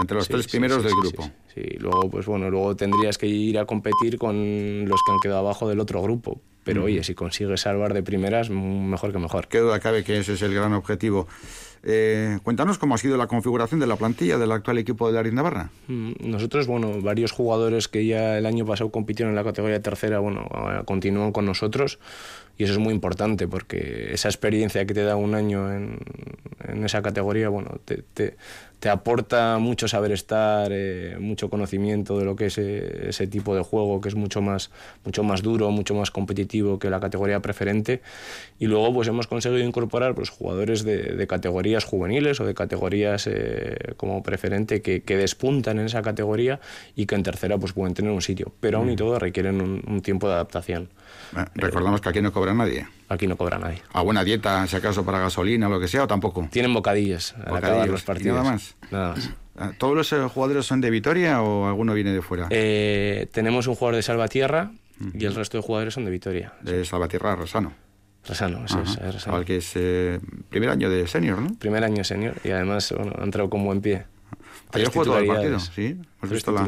[0.00, 1.30] Entre los tres primeros del grupo.
[1.59, 5.40] Sí, luego, pues bueno, luego tendrías que ir a competir con los que han quedado
[5.40, 6.40] abajo del otro grupo.
[6.62, 9.48] Pero oye, si consigues salvar de primeras, mejor que mejor.
[9.48, 11.26] Qué duda cabe que ese es el gran objetivo.
[11.82, 15.30] Eh, cuéntanos cómo ha sido la configuración de la plantilla del actual equipo de la
[15.30, 15.70] Navarra.
[15.86, 20.18] Mm, nosotros, bueno, varios jugadores que ya el año pasado compitieron en la categoría tercera,
[20.18, 20.46] bueno,
[20.84, 21.98] continúan con nosotros
[22.59, 25.98] y eso es muy importante porque esa experiencia que te da un año en,
[26.66, 28.36] en esa categoría, bueno, te, te,
[28.81, 33.55] te aporta mucho saber estar, eh, mucho conocimiento de lo que es eh, ese tipo
[33.55, 34.70] de juego, que es mucho más,
[35.05, 38.03] mucho más duro, mucho más competitivo que la categoría preferente.
[38.59, 43.76] Y luego pues hemos conseguido incorporar pues, jugadores de, categorías juveniles o de categorías eh,
[43.97, 46.61] como preferente que, que, despuntan en esa categoría
[46.95, 48.53] y que en tercera pues, pueden tener un sitio.
[48.61, 48.97] Pero aún y mm.
[48.97, 50.89] todo requieren un, tiempo de adaptación.
[51.54, 52.86] Recordamos que aquí no cobra nadie.
[53.09, 53.82] Aquí no cobra nadie.
[53.92, 56.48] ¿Alguna dieta, si acaso, para gasolina o lo que sea, o tampoco?
[56.50, 58.38] Tienen bocadillos al acabar los partidos.
[58.38, 58.76] Nada más.
[58.90, 59.30] Nada más.
[59.56, 62.46] Ah, ¿Todos los eh, jugadores son de Vitoria o alguno viene de fuera?
[62.50, 64.70] Eh, tenemos un jugador de Salvatierra
[65.14, 66.52] y el resto de jugadores son de Vitoria.
[66.62, 67.72] De Salvatierra, Rosano.
[68.26, 69.26] Rosano, eso es.
[69.26, 71.54] Al que es eh, primer año de senior, ¿no?
[71.59, 74.04] Primer año senior y además bueno, ha entrado con buen pie.
[74.72, 75.59] ¿Ayer jugado todo el partido?
[75.59, 76.64] Sí, hemos visto la,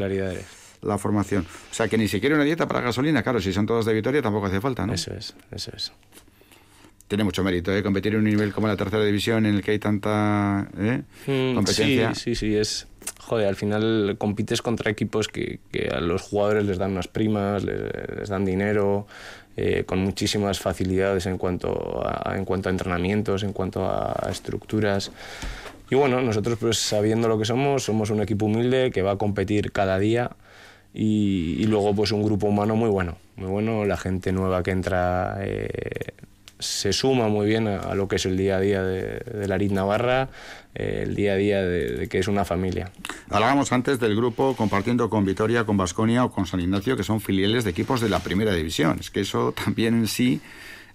[0.81, 1.45] la formación.
[1.71, 4.21] O sea, que ni siquiera una dieta para gasolina, claro, si son todos de Vitoria
[4.21, 4.93] tampoco hace falta, ¿no?
[4.93, 5.91] Eso es, eso es
[7.11, 7.83] tiene mucho mérito, ¿eh?
[7.83, 11.01] Competir en un nivel como la tercera división en el que hay tanta ¿eh?
[11.27, 12.15] mm, competencia.
[12.15, 12.87] Sí, sí, sí, es...
[13.19, 17.65] Joder, al final compites contra equipos que, que a los jugadores les dan unas primas,
[17.65, 19.07] les, dan dinero,
[19.57, 25.11] eh, con muchísimas facilidades en cuanto, a, en cuanto a entrenamientos, en cuanto a estructuras.
[25.89, 29.17] Y bueno, nosotros pues sabiendo lo que somos, somos un equipo humilde que va a
[29.17, 30.31] competir cada día
[30.93, 34.71] y, y luego pues un grupo humano muy bueno, muy bueno, la gente nueva que
[34.71, 36.13] entra eh,
[36.61, 39.71] se suma muy bien a, lo que es el día a día de, la Arid
[39.71, 40.29] Navarra,
[40.75, 42.91] eh, el día a día de, que es una familia.
[43.29, 47.19] Hablábamos antes del grupo compartiendo con Vitoria, con Basconia o con San Ignacio, que son
[47.19, 48.97] filiales de equipos de la primera división.
[48.99, 50.41] Es que eso también en sí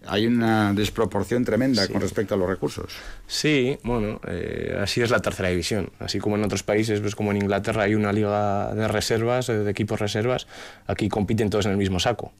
[0.08, 2.92] hay una desproporción tremenda con respecto a los recursos.
[3.26, 5.90] Sí, bueno, eh, así es la tercera división.
[5.98, 9.70] Así como en otros países, pues como en Inglaterra hay una liga de reservas, de
[9.70, 10.46] equipos reservas,
[10.86, 12.32] aquí compiten todos en el mismo saco.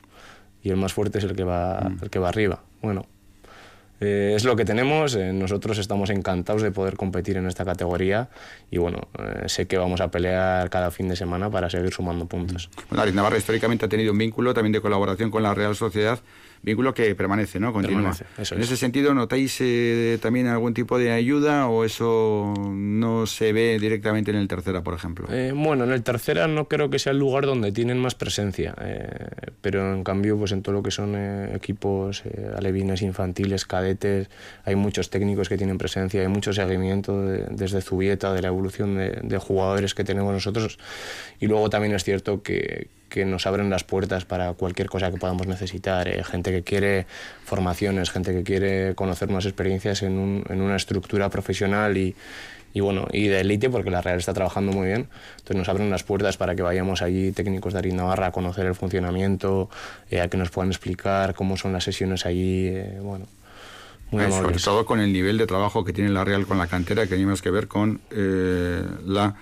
[0.62, 2.04] Y el más fuerte es el que va, mm.
[2.04, 2.62] el que va arriba.
[2.82, 3.06] Bueno,
[4.00, 8.28] eh, es lo que tenemos, eh, nosotros estamos encantados de poder competir en esta categoría
[8.70, 12.26] y bueno, eh, sé que vamos a pelear cada fin de semana para seguir sumando
[12.26, 12.68] puntos.
[12.90, 16.20] Bueno, Navarra históricamente ha tenido un vínculo también de colaboración con la Real Sociedad
[16.62, 17.72] vínculo que permanece, ¿no?
[17.72, 18.14] Continúa.
[18.38, 23.78] en ese sentido, ¿notáis eh, también algún tipo de ayuda o eso no se ve
[23.78, 25.28] directamente en el tercera, por ejemplo?
[25.30, 28.74] Eh, bueno, en el tercera no creo que sea el lugar donde tienen más presencia,
[28.80, 29.09] eh,
[29.61, 31.14] pero en cambio, pues en todo lo que son
[31.54, 32.22] equipos
[32.57, 34.28] alevines, infantiles, cadetes,
[34.64, 39.20] hay muchos técnicos que tienen presencia, hay mucho seguimiento desde Zubieta, de la evolución de,
[39.22, 40.78] de jugadores que tenemos nosotros,
[41.40, 45.16] y luego también es cierto que que nos abren las puertas para cualquier cosa que
[45.16, 46.09] podamos necesitar.
[46.09, 47.07] Eh, gente que quiere
[47.44, 52.14] formaciones, gente que quiere conocer más experiencias en, un, en una estructura profesional y,
[52.74, 55.09] y, bueno, y de élite, porque la Real está trabajando muy bien.
[55.38, 58.66] Entonces nos abren las puertas para que vayamos allí, técnicos de Arin Navarra, a conocer
[58.66, 59.70] el funcionamiento,
[60.11, 62.68] eh, a que nos puedan explicar cómo son las sesiones allí.
[62.68, 63.26] Eh, bueno,
[64.11, 66.66] muy Eh, sobre todo con el nivel de trabajo que tiene la Real con la
[66.66, 69.34] cantera, que más que ver con eh, la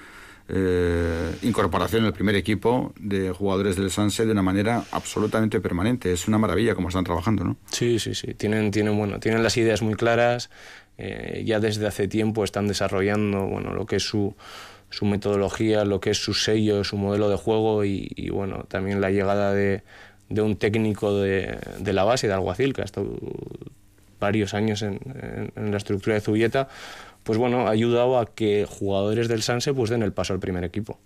[0.49, 6.13] eh, incorporación en el primer equipo de jugadores del Sanse de una manera absolutamente permanente.
[6.13, 7.57] Es una maravilla cómo están trabajando, ¿no?
[7.71, 8.35] Sí, sí, sí.
[8.35, 10.51] Tienen, tienen, bueno, tienen las ideas muy claras.
[10.99, 14.37] eh, ya desde hace tiempo están desarrollando bueno, lo que es su,
[14.91, 19.01] su metodología, lo que es su sello, su modelo de juego y, y, bueno, también
[19.01, 19.83] la llegada de,
[20.29, 23.17] de un técnico de, de la base, de Alguacil, que ha estado
[24.21, 26.69] varios años en, en- en la estructura de Zubieta,
[27.25, 30.63] pues bueno, ha ayudado a que jugadores del Sanse pues den el paso al primer
[30.63, 31.01] equipo.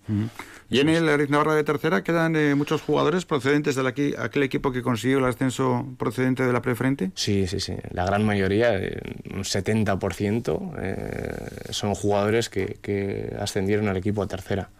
[0.69, 4.43] Y en el Ariz Navarra de tercera quedan eh, muchos jugadores procedentes de aquí, aquel
[4.43, 7.13] equipo que consiguió el ascenso procedente de la preferente.
[7.15, 7.75] Sí, sí, sí.
[7.93, 9.01] La gran mayoría, eh,
[9.33, 14.71] un 70%, eh, son jugadores que, que ascendieron al equipo a tercera.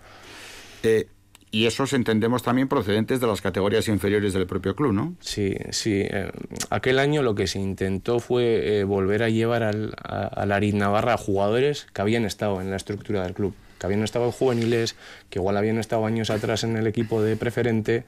[0.83, 1.09] Eh,
[1.51, 5.15] y esos entendemos también procedentes de las categorías inferiores del propio club, ¿no?
[5.21, 6.03] Sí, sí.
[6.05, 6.31] eh,
[6.71, 10.75] aquel año lo que se intentó fue eh, volver a llevar al, a, al Arid
[10.75, 14.33] Navarra a jugadores que habían estado en la estructura del club, que habían estado en
[14.33, 14.97] juveniles,
[15.31, 18.05] que igual habían estado años atrás en el equipo de preferente.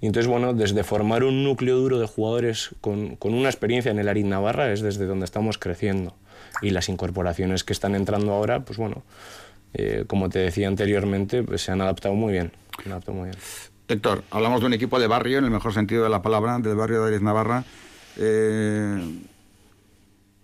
[0.00, 3.98] Y entonces, bueno, desde formar un núcleo duro de jugadores con, con una experiencia en
[3.98, 6.16] el Arid Navarra es desde donde estamos creciendo.
[6.62, 9.02] Y las incorporaciones que están entrando ahora, pues bueno,
[9.74, 12.52] eh, como te decía anteriormente, pues se han adaptado muy bien.
[13.12, 13.36] Muy bien.
[13.88, 16.76] Héctor, hablamos de un equipo de barrio, en el mejor sentido de la palabra, del
[16.76, 17.64] barrio de Ariz Navarra.
[18.16, 19.20] Eh,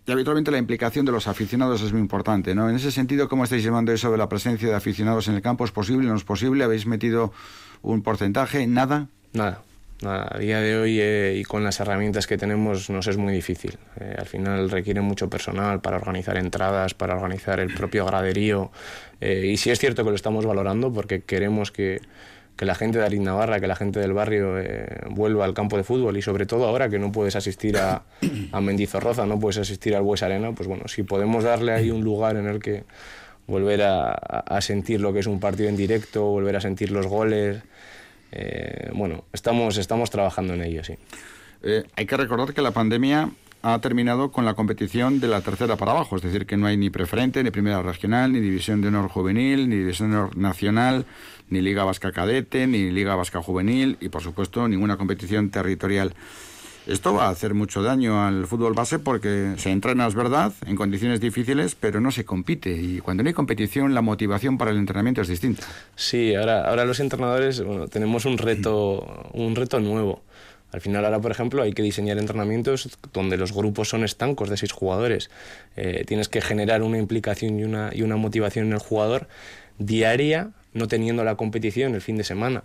[0.07, 2.69] y habitualmente la implicación de los aficionados es muy importante, ¿no?
[2.71, 5.65] En ese sentido, ¿cómo estáis llevando eso de la presencia de aficionados en el campo?
[5.65, 6.09] ¿Es posible?
[6.09, 6.63] ¿No es posible?
[6.65, 7.33] ¿Habéis metido
[7.83, 8.67] un porcentaje?
[8.67, 9.09] ¿Nada?
[9.33, 9.63] Nada.
[10.05, 13.79] A día de hoy eh, y con las herramientas que tenemos nos es muy difícil.
[13.99, 18.71] Eh, al final requiere mucho personal para organizar entradas, para organizar el propio graderío.
[19.23, 22.03] Eh, y sí es cierto que lo estamos valorando porque queremos que,
[22.57, 25.79] que la gente de Arid Navarra, que la gente del barrio eh, vuelva al campo
[25.79, 28.03] de fútbol y sobre todo ahora que no puedes asistir a,
[28.53, 32.05] a Mendizorroza, no puedes asistir al Bues Arena, pues bueno, si podemos darle ahí un
[32.05, 32.85] lugar en el que
[33.47, 37.07] volver a- a sentir lo que es un partido en directo, volver a sentir los
[37.07, 37.63] goles.
[38.33, 40.95] Eh, bueno, estamos, estamos trabajando en ello, sí.
[41.63, 43.31] Eh, hay que recordar que la pandemia
[43.63, 46.77] ha terminado con la competición de la tercera para abajo, es decir, que no hay
[46.77, 51.05] ni preferente, ni primera regional, ni división de honor juvenil, ni división de honor nacional,
[51.51, 56.15] ni Liga Vasca Cadete, ni Liga Vasca Juvenil y, por supuesto, ninguna competición territorial.
[56.87, 60.77] Esto va a hacer mucho daño al fútbol base porque se entrena, es verdad, en
[60.77, 62.71] condiciones difíciles, pero no se compite.
[62.71, 65.65] Y cuando no hay competición, la motivación para el entrenamiento es distinta.
[65.97, 70.23] Sí, ahora, ahora los entrenadores bueno, tenemos un reto, un reto nuevo.
[70.71, 74.57] Al final ahora, por ejemplo, hay que diseñar entrenamientos donde los grupos son estancos de
[74.57, 75.31] seis jugadores.
[75.77, 79.27] Eh, tienes que generar una implicación y una, y una motivación en el jugador
[79.79, 82.63] diaria, no teniendo la competición el fin de semana.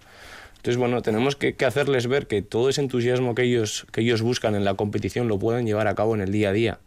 [0.61, 4.53] Entonces, bueno, tenemos que, hacerles ver que todo ese entusiasmo que ellos, que ellos buscan
[4.53, 6.77] en la competición lo pueden llevar a cabo en el día a día,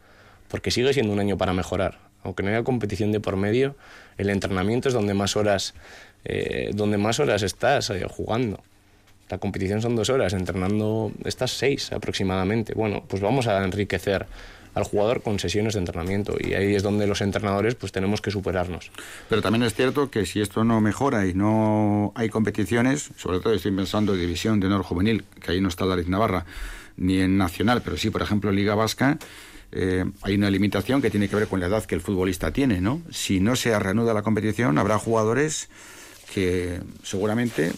[0.47, 1.99] porque sigue siendo un año para mejorar.
[2.23, 3.75] Aunque no haya competición de por medio,
[4.17, 5.75] el entrenamiento es donde más horas,
[6.25, 8.63] eh, donde más horas estás eh, jugando.
[9.29, 12.75] La competición son dos horas, entrenando estas seis aproximadamente.
[12.75, 14.27] Bueno, pues vamos a enriquecer
[14.75, 18.31] al jugador con sesiones de entrenamiento y ahí es donde los entrenadores pues tenemos que
[18.31, 18.91] superarnos.
[19.29, 23.55] Pero también es cierto que si esto no mejora y no hay competiciones, sobre todo
[23.55, 26.45] estoy pensando en División de Honor Juvenil, que ahí no está David Navarra,
[26.97, 29.19] ni en Nacional, pero sí, por ejemplo, en Liga Vasca,
[29.73, 32.81] eh, hay una limitación que tiene que ver con la edad que el futbolista tiene,
[32.81, 33.03] ¿no?
[33.11, 35.69] Si no se reanuda la competición, habrá jugadores
[36.33, 37.73] que seguramente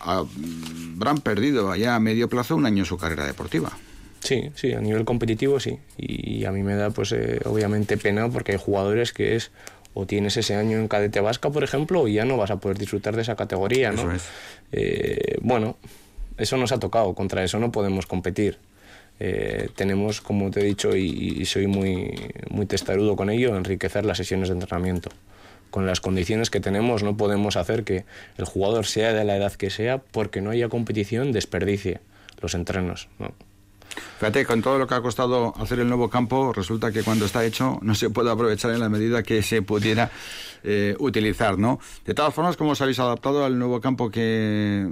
[0.00, 3.72] habrán perdido ya a medio plazo un año su carrera deportiva.
[4.20, 5.78] Sí, sí, a nivel competitivo sí.
[5.96, 9.50] Y a mí me da, pues, eh, obviamente pena porque hay jugadores que es
[9.94, 12.78] o tienes ese año en cadete vasca, por ejemplo, y ya no vas a poder
[12.78, 14.02] disfrutar de esa categoría, ¿no?
[14.02, 14.28] Eso es.
[14.72, 15.76] Eh, bueno,
[16.36, 18.58] eso nos ha tocado, contra eso no podemos competir.
[19.18, 22.14] Eh, tenemos, como te he dicho, y, y soy muy,
[22.50, 25.10] muy testarudo con ello, enriquecer las sesiones de entrenamiento.
[25.70, 28.04] Con las condiciones que tenemos no podemos hacer que
[28.38, 32.00] el jugador sea de la edad que sea porque no haya competición desperdicie
[32.40, 33.08] los entrenos.
[33.18, 33.32] ¿no?
[34.18, 37.44] Fíjate, con todo lo que ha costado hacer el nuevo campo, resulta que cuando está
[37.44, 40.10] hecho no se puede aprovechar en la medida que se pudiera
[40.62, 41.80] eh, utilizar, ¿no?
[42.04, 44.86] De todas formas, ¿cómo os habéis adaptado al nuevo campo que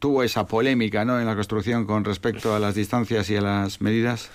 [0.00, 1.20] tuvo esa polémica, ¿no?
[1.20, 4.30] En la construcción con respecto a las distancias y a las medidas.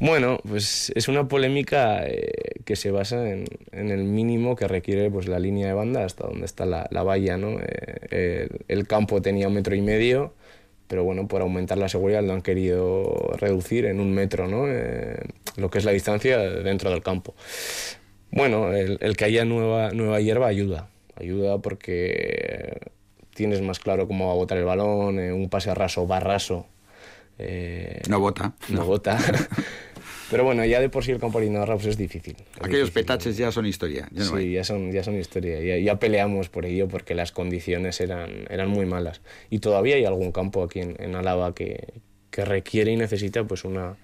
[0.00, 5.10] Bueno, pues es una polémica eh, que se basa en, en, el mínimo que requiere
[5.10, 7.36] pues, la línea de banda hasta donde está la, la valla.
[7.36, 7.58] ¿no?
[7.58, 10.34] Eh, el, el, campo tenía un metro y medio,
[10.88, 14.64] pero bueno, por aumentar la seguridad lo han querido reducir en un metro, ¿no?
[14.66, 15.18] Eh,
[15.56, 17.34] lo que es la distancia dentro del campo.
[18.30, 22.78] Bueno, el, el que haya nueva, nueva hierba ayuda, ayuda porque
[23.34, 26.66] tienes más claro cómo va a botar el balón, un pase a raso va raso.
[27.38, 28.52] Eh, no vota.
[28.68, 28.84] No, no.
[28.84, 29.16] vota.
[30.30, 32.36] Pero bueno, ya de por sí el campo de pues es difícil.
[32.60, 34.08] Aquellos petaches ya son historia.
[34.14, 35.60] sí, ya son, ya son historia.
[35.60, 39.22] Ya, ya, peleamos por ello porque las condiciones eran, eran muy malas.
[39.48, 41.94] Y todavía hay algún campo aquí en, en Álava que,
[42.30, 43.96] que requiere y necesita pues una,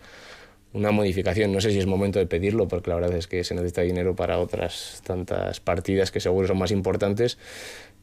[0.73, 1.53] una modificación.
[1.53, 4.17] No sé si es momento de pedirlo, porque la verdad es que se necesita dinero
[4.17, 7.39] para otras tantas partidas que seguro son más importantes.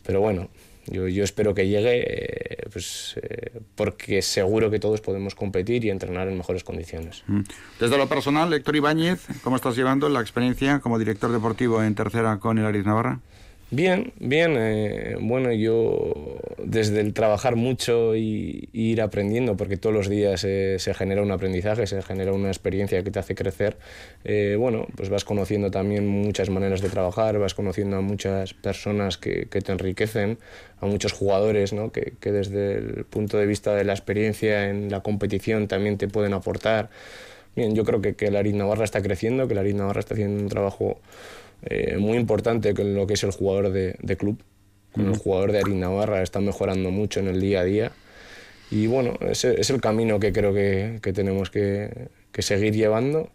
[0.04, 0.50] Pero bueno,
[0.88, 5.90] yo, yo espero que llegue, eh, pues, eh, porque seguro que todos podemos competir y
[5.90, 7.24] entrenar en mejores condiciones.
[7.28, 7.42] Mm.
[7.80, 12.38] Desde lo personal, Héctor Ibáñez, ¿cómo estás llevando la experiencia como director deportivo en tercera
[12.40, 13.20] con el Ariz Navarra?
[13.74, 14.56] Bien, bien.
[14.58, 16.14] Eh, bueno, yo
[16.62, 21.88] desde el trabajar mucho y, ir aprendiendo, porque todos los días se genera un aprendizaje,
[21.88, 23.78] se genera una experiencia que te hace crecer,
[24.26, 29.18] eh, bueno, pues vas conociendo también muchas maneras de trabajar, vas conociendo a muchas personas
[29.18, 30.38] que, te enriquecen,
[30.82, 31.94] a muchos jugadores ¿no?
[31.94, 36.10] que, que desde el punto de vista de la experiencia en la competición también te
[36.10, 36.90] pueden aportar.
[37.56, 40.50] Bien, yo creo que, que la Navarra está creciendo, que la Navarra está haciendo un
[40.50, 41.00] trabajo
[41.64, 44.42] eh, muy importante con lo que es el jugador de, club.
[44.92, 47.92] Con el jugador de Arin Navarra está mejorando mucho en el día a día.
[48.70, 53.30] Y bueno, ese es el camino que creo que, que tenemos que, que, seguir llevando,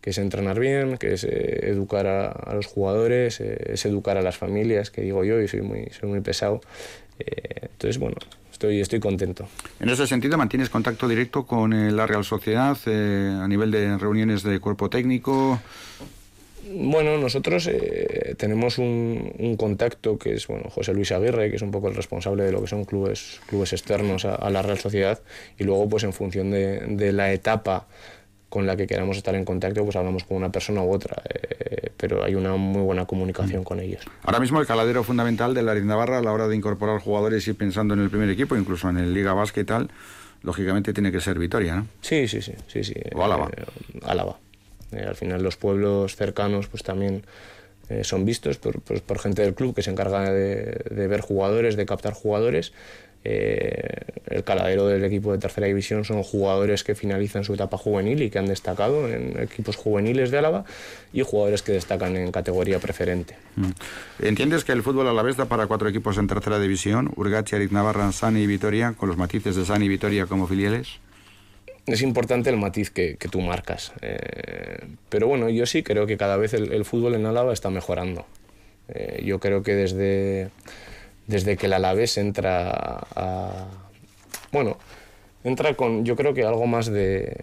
[0.00, 4.16] que es entrenar bien, que es eh, educar a, a, los jugadores, eh, es educar
[4.16, 6.60] a las familias, que digo yo, y soy muy, soy muy pesado.
[7.18, 8.16] entonces, bueno,
[8.50, 9.48] estoy, estoy contento.
[9.80, 14.58] En ese sentido, ¿mantienes contacto directo con la Real Sociedad a nivel de reuniones de
[14.58, 15.60] cuerpo técnico?
[16.70, 21.70] Bueno, nosotros eh, tenemos un, contacto que es bueno, José Luis Aguirre, que es un
[21.70, 25.20] poco el responsable de lo que son clubes, clubes externos a, la Real Sociedad,
[25.58, 27.86] y luego pues en función de, la etapa
[28.48, 31.90] con la que queramos estar en contacto, pues hablamos con una persona u otra, eh,
[31.96, 34.02] pero hay una muy buena comunicación con ellos.
[34.22, 37.54] Ahora mismo el caladero fundamental de la Navarra a la hora de incorporar jugadores y
[37.54, 39.90] pensando en el primer equipo, incluso en el Liga Vasca y tal,
[40.42, 41.86] lógicamente tiene que ser Vitoria, ¿no?
[42.02, 42.94] Sí, sí, sí, sí, sí.
[43.14, 43.48] O Álava.
[43.56, 43.64] Eh,
[44.04, 44.36] Álava.
[44.92, 47.24] Eh, al final los pueblos cercanos pues también
[47.88, 51.76] eh, son vistos por, por, gente del club que se encarga de, de ver jugadores,
[51.76, 52.72] de captar jugadores.
[53.24, 58.20] Eh, el caladero del equipo de tercera división son jugadores que finalizan su etapa juvenil
[58.20, 60.64] y que han destacado en equipos juveniles de Álava
[61.12, 63.36] y jugadores que destacan en categoría preferente.
[63.54, 63.70] Mm.
[64.24, 67.12] ¿Entiendes que el fútbol a la vez da para cuatro equipos en tercera división?
[67.14, 70.98] Urgachi, Ariz Navarra, Sani y Vitoria, con los matices de Sani y Vitoria como filiales
[71.86, 73.92] es importante el matiz que, que tú marcas.
[74.02, 78.26] Eh, pero bueno, yo sí creo que cada vez el, fútbol en Álava está mejorando.
[78.88, 80.50] Eh, yo creo que desde,
[81.26, 82.70] desde que el Alavés entra
[83.14, 83.68] a...
[84.52, 84.78] Bueno,
[85.44, 87.36] entra con yo creo que algo más de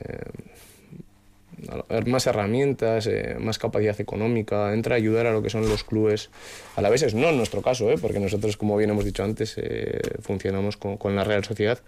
[2.05, 6.29] más herramientas, eh, más capacidad económica, entra a ayudar a lo que son los clubes
[6.75, 7.97] a la vez, no en nuestro caso, ¿eh?
[7.99, 11.79] porque nosotros, como bien hemos dicho antes, eh, funcionamos con, con, la Real Sociedad,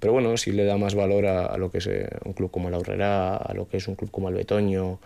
[0.00, 1.88] pero bueno, sí le da más valor a, lo que es
[2.24, 4.98] un club como el Aurrera, a lo que es un club como el Betoño,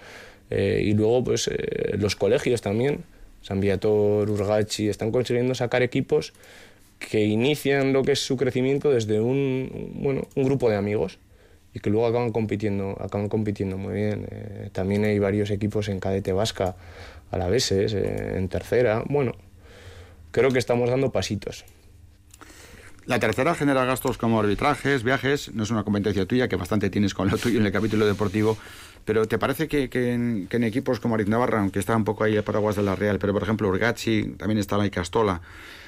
[0.48, 1.50] y luego pues
[1.98, 3.02] los colegios también,
[3.42, 6.32] San Viator, Urgachi, están consiguiendo sacar equipos
[6.98, 11.18] que inician lo que es su crecimiento desde un, bueno, un grupo de amigos
[11.76, 14.26] y que luego acaban compitiendo, acaban compitiendo muy bien.
[14.30, 16.74] Eh, también hay varios equipos en cadete vasca
[17.30, 19.02] a la vez, eh, en tercera.
[19.10, 19.34] Bueno,
[20.30, 21.66] creo que estamos dando pasitos.
[23.04, 27.12] La tercera genera gastos como arbitrajes, viajes, no es una competencia tuya, que bastante tienes
[27.12, 28.56] con lo tuyo en el capítulo deportivo,
[29.04, 32.42] pero ¿te parece que, en, equipos como Ariz Navarra, aunque está un poco ahí a
[32.42, 35.42] paraguas de la Real, pero por ejemplo Urgachi, también está la Castola,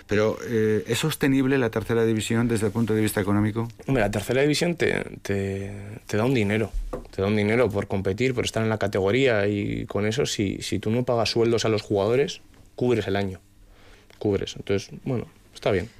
[0.08, 3.68] pero, eh, ¿es sostenible la tercera división desde el punto de vista económico?
[3.86, 5.70] Hombre, la tercera división te, te,
[6.06, 6.72] te, da un dinero.
[7.14, 10.62] Te da un dinero por competir, por estar en la categoría y con eso, si,
[10.62, 12.40] si tú no pagas sueldos a los jugadores,
[12.74, 13.38] cubres el año.
[14.18, 14.56] Cubres.
[14.56, 15.90] Entonces, bueno, está bien.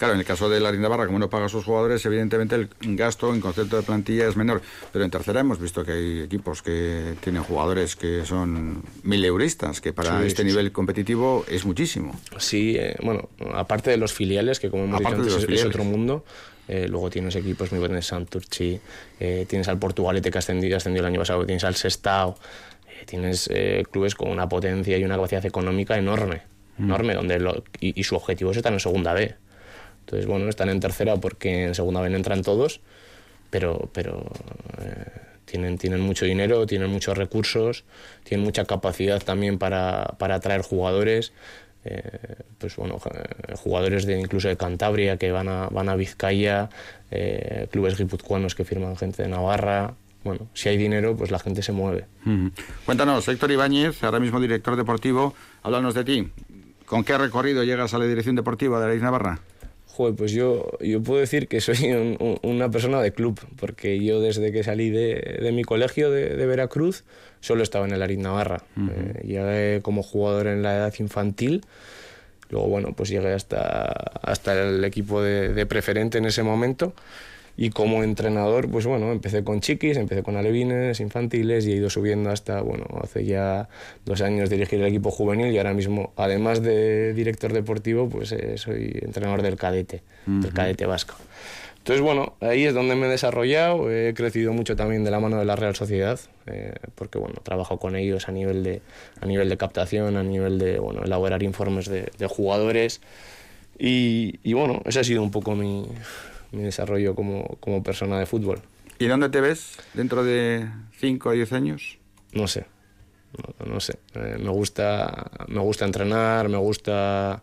[0.00, 2.54] Claro, en el caso de la Linda Barra, como no paga a sus jugadores, evidentemente
[2.54, 4.62] el gasto en concepto de plantilla es menor.
[4.94, 9.82] Pero en tercera hemos visto que hay equipos que tienen jugadores que son mil euristas,
[9.82, 12.18] que para este nivel competitivo es muchísimo.
[12.38, 16.24] Sí, eh, bueno, aparte de los filiales, que como hemos dicho antes es, otro mundo,
[16.66, 18.80] eh, luego tienes equipos muy buenos, Santurchi,
[19.20, 22.38] eh, tienes al Portugalete que ha ascendido, ascendido el año pasado, tienes al Sestao,
[23.04, 23.50] tienes
[23.90, 26.40] clubes con una potencia y una capacidad económica enorme,
[26.78, 26.84] mm.
[26.84, 29.36] enorme, donde y, y, su objetivo es estar en segunda B.
[30.10, 32.80] Entonces, bueno, están en tercera porque en segunda vez entran todos,
[33.48, 34.26] pero, pero
[34.82, 35.04] eh,
[35.44, 37.84] tienen, tienen mucho dinero, tienen muchos recursos,
[38.24, 41.32] tienen mucha capacidad también para, para atraer jugadores.
[41.84, 42.02] Eh,
[42.58, 46.70] pues bueno, eh, jugadores de incluso de Cantabria que van a, van a Vizcaya,
[47.70, 49.94] clubes guipuzcoanos que firman gente de Navarra.
[50.24, 52.06] Bueno, si hay dinero, pues la gente se mueve.
[52.84, 56.32] Cuéntanos, Héctor Ibáñez, ahora mismo director deportivo, háblanos de ti.
[56.84, 59.38] ¿Con qué recorrido llegas a la dirección deportiva de la Isla Navarra?
[60.00, 64.50] Joder, pues yo, yo puedo decir que soy una persona de club, porque yo desde
[64.50, 67.04] que salí de, mi colegio de, Veracruz
[67.40, 68.62] solo estaba en el Arid Navarra.
[68.78, 71.66] Eh, llegué como jugador en la edad infantil,
[72.48, 73.88] luego bueno, pues llegué hasta,
[74.22, 76.94] hasta el equipo de preferente en ese momento
[77.60, 81.90] y como entrenador, pues bueno, empecé con chiquis, empecé con alevines, infantiles y he ido
[81.90, 83.68] subiendo hasta, bueno, hace ya
[84.06, 88.56] dos años dirigir el equipo juvenil y ahora mismo, además de director deportivo, pues eh,
[88.56, 91.16] soy entrenador del cadete, del cadete vasco.
[91.76, 95.38] Entonces, bueno, ahí es donde me he desarrollado, he crecido mucho también de la mano
[95.38, 98.80] de la Real Sociedad, eh, porque, bueno, trabajo con ellos a nivel de,
[99.20, 103.02] a nivel de captación, a nivel de, bueno, elaborar informes de, jugadores.
[103.78, 105.86] Y, y, bueno, ese ha sido un poco mi,
[106.52, 108.60] mi desarrollo como, como persona de fútbol.
[108.98, 110.68] ¿Y dónde te ves dentro de
[110.98, 111.98] 5 o 10 años?
[112.32, 112.66] No sé,
[113.66, 113.98] no, sé.
[114.14, 117.42] Eh, me, gusta, me gusta entrenar, me gusta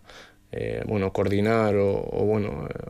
[0.51, 2.89] eh, bueno, coordinar o, bueno, eh,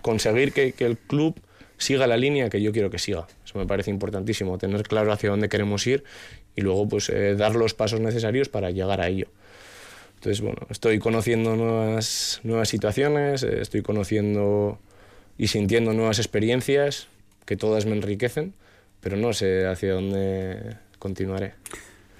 [0.00, 1.40] conseguir que, que, el club
[1.76, 3.26] siga la línea que yo quiero que siga.
[3.44, 6.04] Eso me parece importantísimo, tener claro hacia dónde queremos ir
[6.54, 9.28] y luego pues dar los pasos necesarios para llegar a ello.
[10.16, 14.78] Entonces, bueno, estoy conociendo nuevas, nuevas situaciones, estoy conociendo
[15.38, 17.06] y sintiendo nuevas experiencias
[17.46, 18.52] que todas me enriquecen,
[19.00, 21.54] pero no sé hacia dónde continuaré.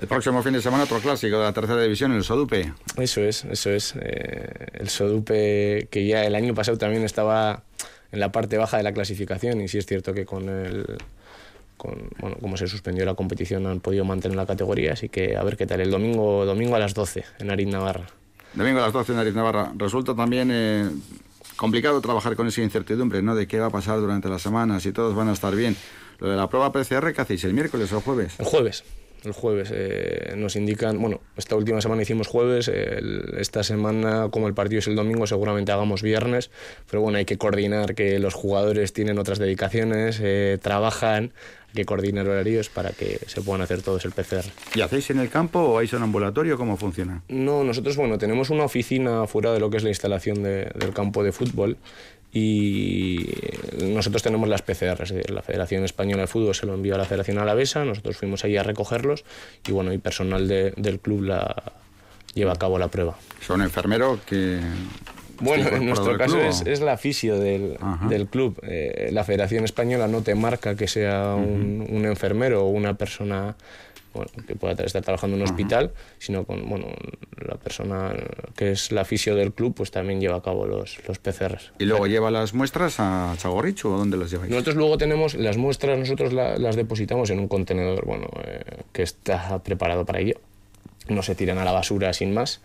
[0.01, 2.73] El próximo fin de semana otro clásico de la tercera división, el Sodupe.
[2.97, 3.95] Eso es, eso es.
[4.01, 7.65] Eh, el Sodupe que ya el año pasado también estaba
[8.13, 10.99] en la parte baja de la clasificación y sí es cierto que con el...
[11.77, 15.45] Con, bueno, como se suspendió la competición han podido mantener la categoría, así que a
[15.45, 15.81] ver qué tal.
[15.81, 18.07] El domingo, domingo a las 12 en Arid Navarra.
[18.55, 19.73] Domingo a las 12 en Arid Navarra.
[19.77, 20.89] Resulta también eh,
[21.59, 23.35] complicado trabajar con esa incertidumbre, ¿no?
[23.35, 25.77] De qué va a pasar durante la semana, si todos van a estar bien.
[26.19, 27.45] Lo de la prueba PCR, ¿qué hacéis?
[27.45, 28.35] ¿El miércoles o el jueves?
[28.39, 28.85] El jueves.
[29.25, 34.55] El jueves eh, nos indican, bueno, esta última semana hicimos jueves, esta semana como el
[34.55, 36.51] partido es el domingo seguramente hagamos viernes,
[36.91, 41.33] pero bueno, hay que coordinar que los jugadores tienen otras dedicaciones, eh, trabajan,
[41.69, 44.45] hay que coordinar horarios para que se puedan hacer todos el PCR.
[44.75, 46.57] ¿Y hacéis en el campo o vais a un ambulatorio?
[46.57, 47.23] ¿Cómo funciona?
[47.29, 51.23] No, nosotros, bueno, tenemos una oficina fuera de lo que es la instalación del campo
[51.23, 51.77] de fútbol
[52.33, 53.27] y
[53.83, 56.99] nosotros tenemos las PCR, es decir, la Federación Española de Fútbol se lo envió a
[56.99, 59.25] la Federación Alavesa, nosotros fuimos allí a recogerlos
[59.67, 61.73] y bueno, y personal del club la
[62.35, 63.17] lleva a cabo la prueba.
[63.41, 64.61] ¿Son enfermeros que
[65.41, 67.79] bueno, en nuestro caso es, es, la fisio del,
[68.09, 68.59] del club.
[68.63, 73.57] Eh, la Federación Española no te marca que sea un, un enfermero o una persona
[74.15, 76.87] bueno, que pueda estar trabajando en un hospital, sino con bueno,
[77.37, 78.15] la persona
[78.57, 81.73] que es la fisio del club, pues también lleva a cabo los, los PCRs.
[81.79, 84.51] ¿Y luego lleva las muestras a Chagorricho o dónde las lleváis?
[84.51, 88.63] Nosotros luego tenemos las muestras, nosotros las depositamos en un contenedor bueno, eh,
[88.93, 90.41] que está preparado para ello
[91.09, 92.61] no se tiran a la basura sin más.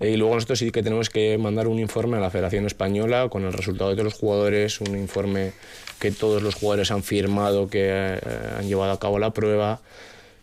[0.00, 3.28] Eh, y luego nosotros sí que tenemos que mandar un informe a la Federación Española
[3.28, 5.52] con el resultado de todos los jugadores, un informe
[5.98, 8.18] que todos los jugadores han firmado que eh,
[8.58, 9.80] han llevado a cabo la prueba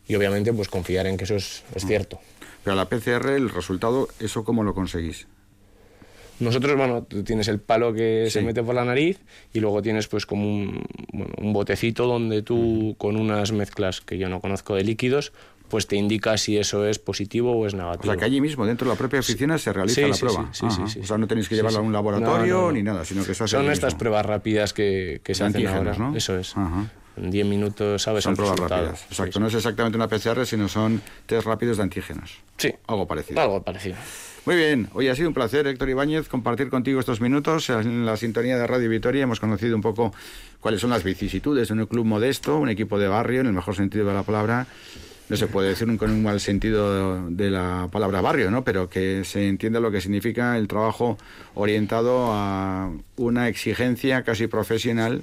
[0.07, 2.19] y obviamente pues confiar en que eso es, es cierto.
[2.63, 5.27] Pero la PCR, el resultado, ¿eso cómo lo conseguís?
[6.39, 9.19] Nosotros, bueno, tú tienes el palo que se mete por la nariz
[9.53, 14.17] y luego tienes pues como un, bueno, un botecito donde tú con unas mezclas que
[14.17, 15.31] yo no conozco de líquidos
[15.69, 18.11] pues te indica si eso es positivo o es negativo.
[18.11, 20.49] O sea, que allí mismo, dentro de la propia oficina, se realiza la prueba.
[20.51, 23.25] Sí, sí, sí, O sea, no tenéis que llevarlo a un laboratorio ni nada, sino
[23.25, 25.95] que se Son estas pruebas rápidas que, que se hacen ahora.
[25.97, 26.15] ¿no?
[26.15, 26.53] Eso es.
[27.15, 29.06] En 10 minutos sabes son el pruebas rápidas.
[29.10, 32.40] Exacto, no es exactamente una PCR, sino son test rápidos de antígenos.
[32.57, 32.73] Sí.
[32.88, 33.40] Algo parecido.
[33.40, 33.95] Algo parecido.
[34.45, 38.18] Muy bien, hoy ha sido un placer, Héctor Ibáñez, compartir contigo estos minutos en la
[38.18, 39.23] sintonía de Radio Vitoria.
[39.23, 40.14] Hemos conocido un poco
[40.60, 43.76] cuáles son las vicisitudes de un club modesto, un equipo de barrio, en el mejor
[43.76, 44.68] sentido de la palabra,
[45.30, 48.64] no se puede decir con un mal sentido de la palabra barrio, ¿no?
[48.64, 51.18] pero que se entienda lo que significa el trabajo
[51.56, 55.22] orientado a una exigencia casi profesional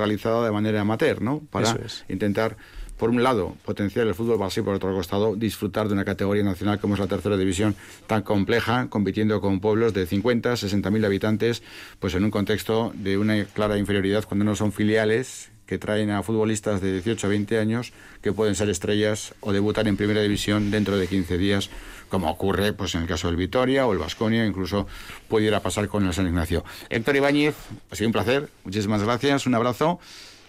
[0.00, 1.40] realizada de manera amateur, ¿no?
[1.50, 1.78] Para
[2.08, 2.56] intentar,
[2.96, 6.42] por un lado, potenciar el fútbol base y por otro costado, disfrutar de una categoría
[6.42, 11.04] nacional como es la tercera división tan compleja, compitiendo con pueblos de 50, 60 mil
[11.04, 11.62] habitantes,
[11.98, 16.24] pues en un contexto de una clara inferioridad cuando no son filiales que traen a
[16.24, 17.92] futbolistas de 18 a 20 años
[18.22, 21.70] que pueden ser estrellas o debutar en primera división dentro de 15 días,
[22.08, 24.88] como ocurre pues en el caso del Vitoria o el Vasconia, incluso
[25.28, 26.64] pudiera pasar con el San Ignacio.
[26.88, 27.54] Héctor Ibáñez,
[27.88, 30.00] ha sido un placer, muchísimas gracias, un abrazo.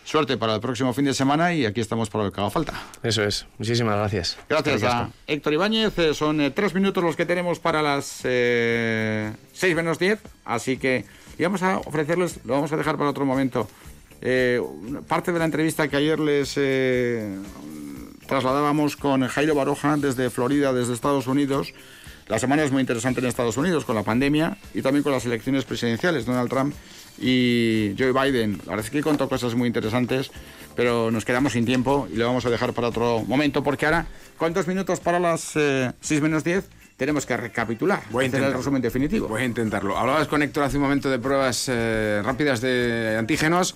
[0.03, 2.73] Suerte para el próximo fin de semana y aquí estamos para lo que haga falta.
[3.03, 3.45] Eso es.
[3.59, 4.39] Muchísimas gracias.
[4.49, 5.95] Gracias a Héctor Ibáñez.
[5.99, 10.19] Eh, son eh, tres minutos los que tenemos para las eh, seis menos diez.
[10.43, 11.05] Así que
[11.43, 13.67] vamos a ofrecerles, lo vamos a dejar para otro momento,
[14.21, 14.61] eh,
[15.07, 17.37] parte de la entrevista que ayer les eh,
[18.27, 21.73] trasladábamos con Jairo Baroja desde Florida, desde Estados Unidos,
[22.27, 25.25] La semana es muy interesante en Estados Unidos con la pandemia y también con las
[25.25, 26.25] elecciones presidenciales.
[26.25, 26.73] Donald Trump
[27.19, 28.59] y Joe Biden.
[28.59, 30.31] La verdad es que contó cosas muy interesantes,
[30.75, 34.07] pero nos quedamos sin tiempo y lo vamos a dejar para otro momento porque ahora,
[34.37, 36.69] ¿cuántos minutos para las 6 eh, menos 10?
[37.01, 38.03] tenemos que recapitular.
[38.11, 39.27] Voy a hacer el resumen definitivo.
[39.27, 39.97] Voy a intentarlo.
[39.97, 43.73] Hablabas con Héctor hace un momento de pruebas eh, rápidas de antígenos.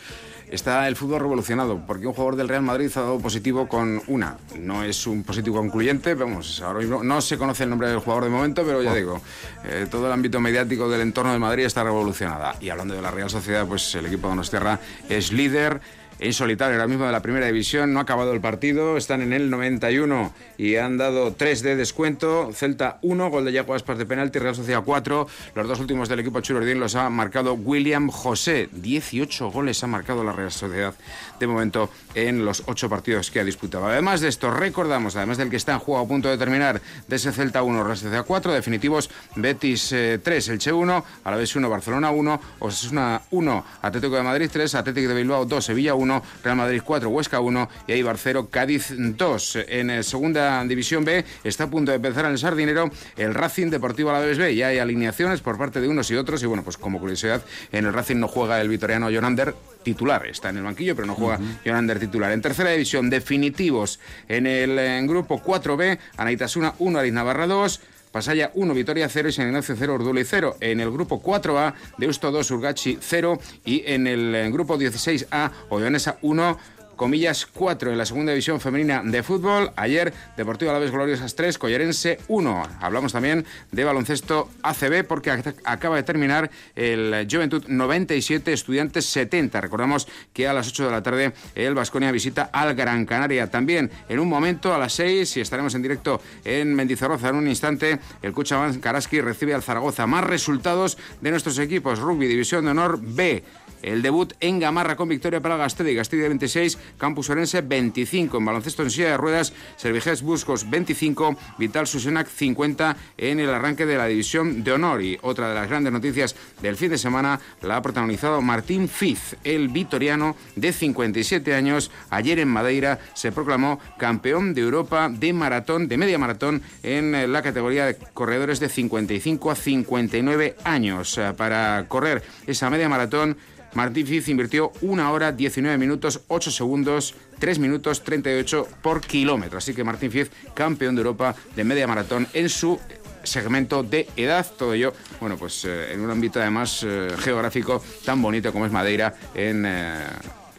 [0.49, 4.37] Está el fútbol revolucionado porque un jugador del Real Madrid ha dado positivo con una.
[4.59, 8.25] No es un positivo concluyente, vamos, ahora mismo no se conoce el nombre del jugador
[8.25, 8.95] de momento, pero ya oh.
[8.95, 9.21] digo,
[9.63, 12.55] eh, todo el ámbito mediático del entorno de Madrid está revolucionada.
[12.61, 14.77] Y hablando de la Real Sociedad, pues el equipo de
[15.09, 15.81] es líder
[16.19, 17.93] en solitario ahora mismo de la primera división.
[17.93, 22.51] No ha acabado el partido, están en el 91 y han dado 3 de descuento.
[22.53, 25.27] Celta 1, gol de Yago Aspas de penalti, Real Sociedad 4.
[25.55, 28.69] Los dos últimos del equipo Churordín los ha marcado William José.
[28.71, 30.93] 18 goles ha marcado la Real Sociedad
[31.39, 33.87] de momento en los 8 partidos que ha disputado.
[33.87, 37.15] Además de esto, recordamos, además del que está en juego a punto de terminar, de
[37.15, 42.11] ese Celta 1, Real Sociedad 4, definitivos Betis 3, eh, Elche 1, Alavés 1, Barcelona
[42.11, 46.04] 1, Osasuna 1, Atlético de Madrid 3, Atlético de Bilbao 2, Sevilla 1,
[46.43, 49.57] Real Madrid 4, Huesca 1 y Eibar 0, Cádiz 2.
[49.67, 53.69] En eh, segunda división B está a punto de empezar en el Sardinero el Racing
[53.69, 54.55] Deportivo Alavés B.
[54.55, 57.85] Ya hay alineaciones por parte de unos y otros y bueno, pues como curiosidad, en
[57.85, 60.25] el Racing no juega el vitoriano Jonander titular.
[60.27, 62.31] Está en el banquillo, pero no juega Jonander titular.
[62.31, 67.81] En tercera división, definitivos en el grupo 4B, Anaitasuna 1, Ariz Navarra 2,
[68.15, 70.55] Pasaya 1, Vitoria 0 y San Ignacio 0, Orduli 0.
[70.61, 76.57] En el grupo 4A, Deusto 2, Urgachi 0 y en el grupo 16A, Oionesa 1,
[76.95, 79.71] comillas 4 en la segunda división femenina de fútbol.
[79.75, 82.63] Ayer, Deportivo Alaves Gloriosas 3, Collarense 1.
[82.79, 85.31] Hablamos también de baloncesto ACB porque
[85.63, 89.61] acaba de terminar el Juventud 97, Estudiantes 70.
[89.61, 93.49] Recordamos que a las 8 de la tarde el Vasconia visita al Gran Canaria.
[93.49, 97.47] También en un momento, a las 6, y estaremos en directo en Mendizorroza en un
[97.47, 100.07] instante, el Cuchabán Karaski recibe al Zaragoza.
[100.07, 101.99] Más resultados de nuestros equipos.
[101.99, 103.43] Rugby, División de Honor B.
[103.81, 108.37] El debut en Gamarra con victoria para Gastedi, Gastedi 26, Campus Orense 25.
[108.37, 113.85] En baloncesto en silla de ruedas, Serviges Buscos 25, Vital Susenac 50 en el arranque
[113.85, 115.01] de la división de honor.
[115.01, 119.35] Y otra de las grandes noticias del fin de semana la ha protagonizado Martín Fiz,
[119.43, 121.91] el vitoriano de 57 años.
[122.09, 127.41] Ayer en Madeira se proclamó campeón de Europa de maratón, de media maratón, en la
[127.41, 131.19] categoría de corredores de 55 a 59 años.
[131.37, 133.37] Para correr esa media maratón,
[133.75, 139.57] Martín Fiz invirtió una hora 19 minutos 8 segundos 3 minutos 38 por kilómetro.
[139.57, 142.79] Así que Martín Fiz, campeón de Europa de media maratón en su
[143.23, 144.45] segmento de edad.
[144.57, 148.71] Todo ello, bueno, pues eh, en un ámbito además eh, geográfico tan bonito como es
[148.71, 149.65] Madeira en...
[149.65, 149.93] Eh,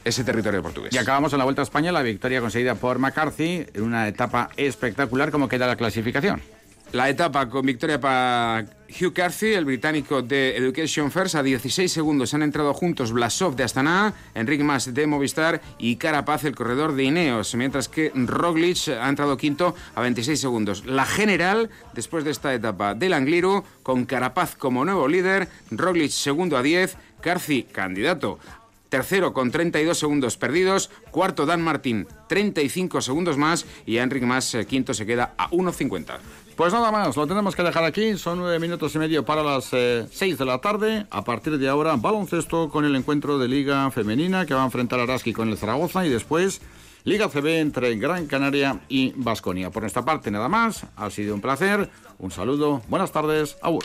[0.05, 0.95] ese territorio portugués.
[0.95, 4.51] Y acabamos en la Vuelta a España, la victoria conseguida por McCarthy en una etapa
[4.57, 5.33] espectacular.
[5.33, 6.41] ¿Cómo queda la clasificación?
[6.93, 12.33] La etapa con victoria para Hugh Carthy, el británico de Education First, a 16 segundos
[12.33, 17.05] han entrado juntos Blasov de Astana, Enrique Mas de Movistar y Carapaz, el corredor de
[17.05, 20.87] Ineos, mientras que Roglic ha entrado quinto a 26 segundos.
[20.87, 26.57] La general, después de esta etapa del Angliru, con Carapaz como nuevo líder, Roglic segundo
[26.57, 28.39] a 10, Carthy candidato
[28.89, 30.91] Tercero con 32 segundos perdidos.
[31.11, 33.67] Cuarto Dan Martín, 35 segundos más.
[33.85, 36.19] Y Enrique Mas, eh, quinto, se queda a 1.50.
[36.57, 38.17] Pues nada más, lo tenemos que dejar aquí.
[38.17, 41.07] Son nueve minutos y medio para las eh, seis de la tarde.
[41.11, 44.99] A partir de ahora, baloncesto con el encuentro de Liga Femenina que va a enfrentar
[44.99, 46.63] a Araski con el Zaragoza y después
[47.05, 49.71] Liga CB entre Gran Canaria y Vasconia.
[49.71, 50.87] Por nuestra parte, nada más.
[50.97, 51.91] Ha sido un placer.
[52.19, 52.81] Un saludo.
[52.89, 53.59] Buenas tardes.